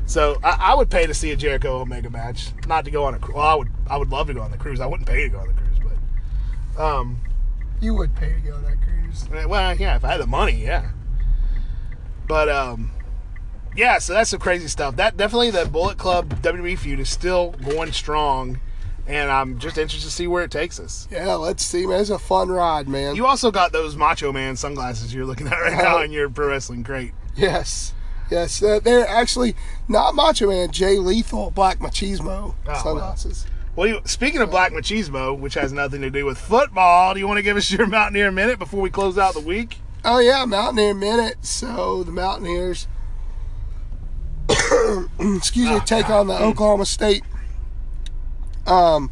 So 0.07 0.39
I, 0.43 0.57
I 0.71 0.75
would 0.75 0.91
pay 0.91 1.07
to 1.07 1.15
see 1.15 1.31
a 1.31 1.35
Jericho 1.35 1.79
Omega 1.81 2.11
match, 2.11 2.51
not 2.67 2.85
to 2.85 2.91
go 2.91 3.05
on 3.05 3.15
a 3.15 3.19
cruise. 3.19 3.35
Well, 3.35 3.47
I 3.47 3.55
would 3.55 3.69
I 3.89 3.97
would 3.97 4.09
love 4.09 4.27
to 4.27 4.35
go 4.35 4.41
on 4.41 4.51
the 4.51 4.57
cruise. 4.57 4.79
I 4.79 4.85
wouldn't 4.85 5.09
pay 5.09 5.23
to 5.23 5.29
go 5.29 5.39
on 5.39 5.47
the 5.47 5.53
cruise, 5.53 5.64
um, 6.77 7.19
you 7.81 7.93
would 7.95 8.15
pay 8.15 8.33
to 8.33 8.39
go 8.39 8.55
on 8.55 8.63
that 8.63 8.77
cruise. 8.81 9.27
well, 9.47 9.75
yeah, 9.75 9.95
if 9.95 10.03
I 10.05 10.11
had 10.13 10.21
the 10.21 10.27
money, 10.27 10.63
yeah. 10.63 10.91
But 12.27 12.49
um, 12.49 12.91
yeah, 13.75 13.99
so 13.99 14.13
that's 14.13 14.29
some 14.29 14.39
crazy 14.39 14.67
stuff. 14.67 14.95
That 14.95 15.17
definitely 15.17 15.51
the 15.51 15.65
Bullet 15.65 15.97
Club 15.97 16.41
WWE 16.41 16.77
feud 16.77 16.99
is 16.99 17.09
still 17.09 17.51
going 17.63 17.91
strong, 17.91 18.59
and 19.07 19.29
I'm 19.29 19.59
just 19.59 19.77
interested 19.77 20.07
to 20.07 20.13
see 20.13 20.27
where 20.27 20.43
it 20.43 20.51
takes 20.51 20.79
us. 20.79 21.07
Yeah, 21.11 21.35
let's 21.35 21.63
see, 21.63 21.85
man. 21.85 22.01
It's 22.01 22.09
a 22.09 22.19
fun 22.19 22.49
ride, 22.49 22.87
man. 22.87 23.15
You 23.15 23.25
also 23.25 23.51
got 23.51 23.71
those 23.71 23.95
Macho 23.95 24.31
Man 24.31 24.55
sunglasses 24.55 25.13
you're 25.13 25.25
looking 25.25 25.47
at 25.47 25.59
right 25.59 25.77
now 25.77 26.01
in 26.01 26.11
your 26.11 26.29
pro 26.29 26.47
wrestling 26.47 26.83
crate. 26.83 27.13
Yes. 27.35 27.93
Yes, 28.31 28.63
uh, 28.63 28.79
they're 28.79 29.07
actually 29.07 29.55
not 29.87 30.15
Macho 30.15 30.47
Man, 30.47 30.71
Jay 30.71 30.97
Lethal, 30.97 31.51
Black 31.51 31.77
Machismo 31.77 32.55
well. 32.65 32.75
sunglasses. 32.81 33.45
Well, 33.75 33.87
you, 33.87 34.01
speaking 34.05 34.41
of 34.41 34.49
Black 34.49 34.71
Machismo, 34.71 35.37
which 35.37 35.55
has 35.55 35.73
nothing 35.73 36.01
to 36.01 36.09
do 36.09 36.25
with 36.25 36.37
football, 36.37 37.13
do 37.13 37.19
you 37.19 37.27
want 37.27 37.39
to 37.39 37.43
give 37.43 37.57
us 37.57 37.69
your 37.69 37.87
Mountaineer 37.87 38.31
minute 38.31 38.57
before 38.57 38.79
we 38.79 38.89
close 38.89 39.17
out 39.17 39.33
the 39.33 39.41
week? 39.41 39.79
Oh 40.05 40.19
yeah, 40.19 40.45
Mountaineer 40.45 40.93
minute. 40.93 41.45
So 41.45 42.03
the 42.03 42.11
Mountaineers, 42.11 42.87
excuse 44.49 45.69
me, 45.69 45.75
Oh, 45.75 45.81
take 45.85 46.09
on 46.09 46.27
the 46.27 46.41
Oklahoma 46.41 46.85
State 46.85 47.23
um, 48.65 49.11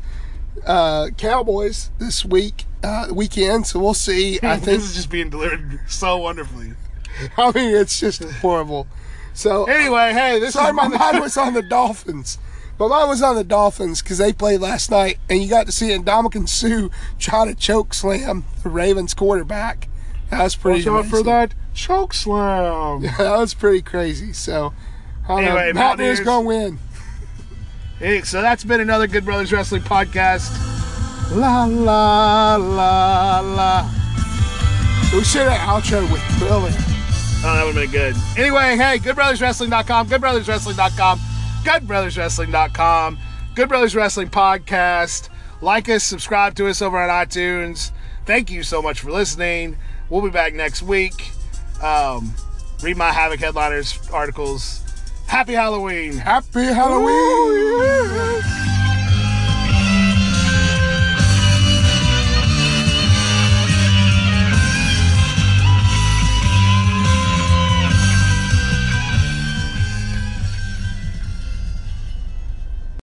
uh, 0.66 1.10
Cowboys 1.18 1.92
this 2.00 2.24
week 2.24 2.66
uh, 2.84 3.08
weekend. 3.12 3.68
So 3.68 3.80
we'll 3.80 3.94
see. 3.94 4.40
I 4.44 4.56
think. 4.56 4.66
this 4.66 4.84
is 4.86 4.96
just 4.96 5.10
being 5.10 5.30
delivered 5.30 5.82
so 5.88 6.18
wonderfully. 6.18 6.74
I 7.38 7.52
mean, 7.52 7.76
it's 7.76 8.00
just 8.00 8.24
horrible. 8.24 8.88
So 9.34 9.66
Anyway, 9.66 10.14
hey, 10.14 10.40
this 10.40 10.54
Sorry, 10.54 10.70
is 10.70 10.76
my 10.76 10.88
mind 10.88 11.20
was 11.20 11.36
on 11.38 11.54
the 11.54 11.64
Dolphins. 11.64 12.38
My 12.80 12.88
mine 12.88 13.08
was 13.08 13.22
on 13.22 13.36
the 13.36 13.44
Dolphins 13.44 14.02
because 14.02 14.18
they 14.18 14.34
played 14.34 14.60
last 14.60 14.90
night, 14.92 15.20
and 15.30 15.42
you 15.42 15.50
got 15.50 15.68
to 15.68 15.72
see 15.72 15.90
Ndamukong 15.90 16.50
Suh 16.50 16.90
try 17.20 17.46
to 17.46 17.54
choke 17.56 17.94
slam 17.94 18.46
the 18.64 18.70
Ravens 18.70 19.14
quarterback. 19.14 19.88
That 20.32 20.44
was 20.44 20.56
pretty. 20.56 20.90
Watch 20.90 21.06
out 21.06 21.10
for 21.10 21.24
that 21.24 21.54
choke 21.74 22.14
slam. 22.14 23.04
Yeah, 23.04 23.16
that 23.18 23.38
was 23.38 23.54
pretty 23.54 23.82
crazy. 23.84 24.34
So, 24.34 24.74
Anyway, 25.30 25.46
know. 25.46 25.74
Mountaineers 25.74 25.76
Mountaineers- 25.76 26.20
gonna 26.22 26.48
win. 26.48 26.80
Hey, 28.00 28.22
so 28.24 28.42
that's 28.42 28.64
been 28.66 28.82
another 28.82 29.08
Good 29.08 29.24
Brothers 29.24 29.54
Wrestling 29.54 29.84
podcast. 29.84 30.52
La 31.32 31.64
la 31.66 32.56
la 32.58 33.40
la. 33.40 33.90
We 35.14 35.24
should 35.24 35.48
have 35.48 35.84
outro 35.84 36.12
with 36.12 36.22
Thriller. 36.40 36.72
Oh, 37.46 37.54
that 37.56 37.66
would 37.66 37.76
have 37.76 37.92
been 37.92 37.92
good. 37.92 38.16
Anyway, 38.38 38.76
hey, 38.78 38.98
goodbrotherswrestling.com, 39.00 40.10
goodbrotherswrestling.com, 40.10 41.20
goodbrotherswrestling.com, 41.64 43.18
Good 43.56 43.70
Brothers 43.70 43.96
Wrestling 43.96 44.30
Podcast. 44.30 45.30
Like 45.62 45.88
us, 45.90 46.04
subscribe 46.04 46.56
to 46.56 46.68
us 46.68 46.82
over 46.82 46.98
on 46.98 47.10
iTunes. 47.10 47.92
Thank 48.26 48.52
you 48.52 48.64
so 48.64 48.82
much 48.82 49.00
for 49.00 49.12
listening. 49.12 49.78
We'll 50.10 50.22
be 50.22 50.30
back 50.30 50.54
next 50.54 50.84
week. 50.84 51.32
Um, 51.82 52.34
read 52.82 52.98
my 52.98 53.12
Havoc 53.12 53.40
Headliners 53.40 54.00
articles. 54.12 54.82
Happy 55.28 55.54
Halloween. 55.54 56.14
Happy 56.14 56.66
Halloween. 56.66 58.63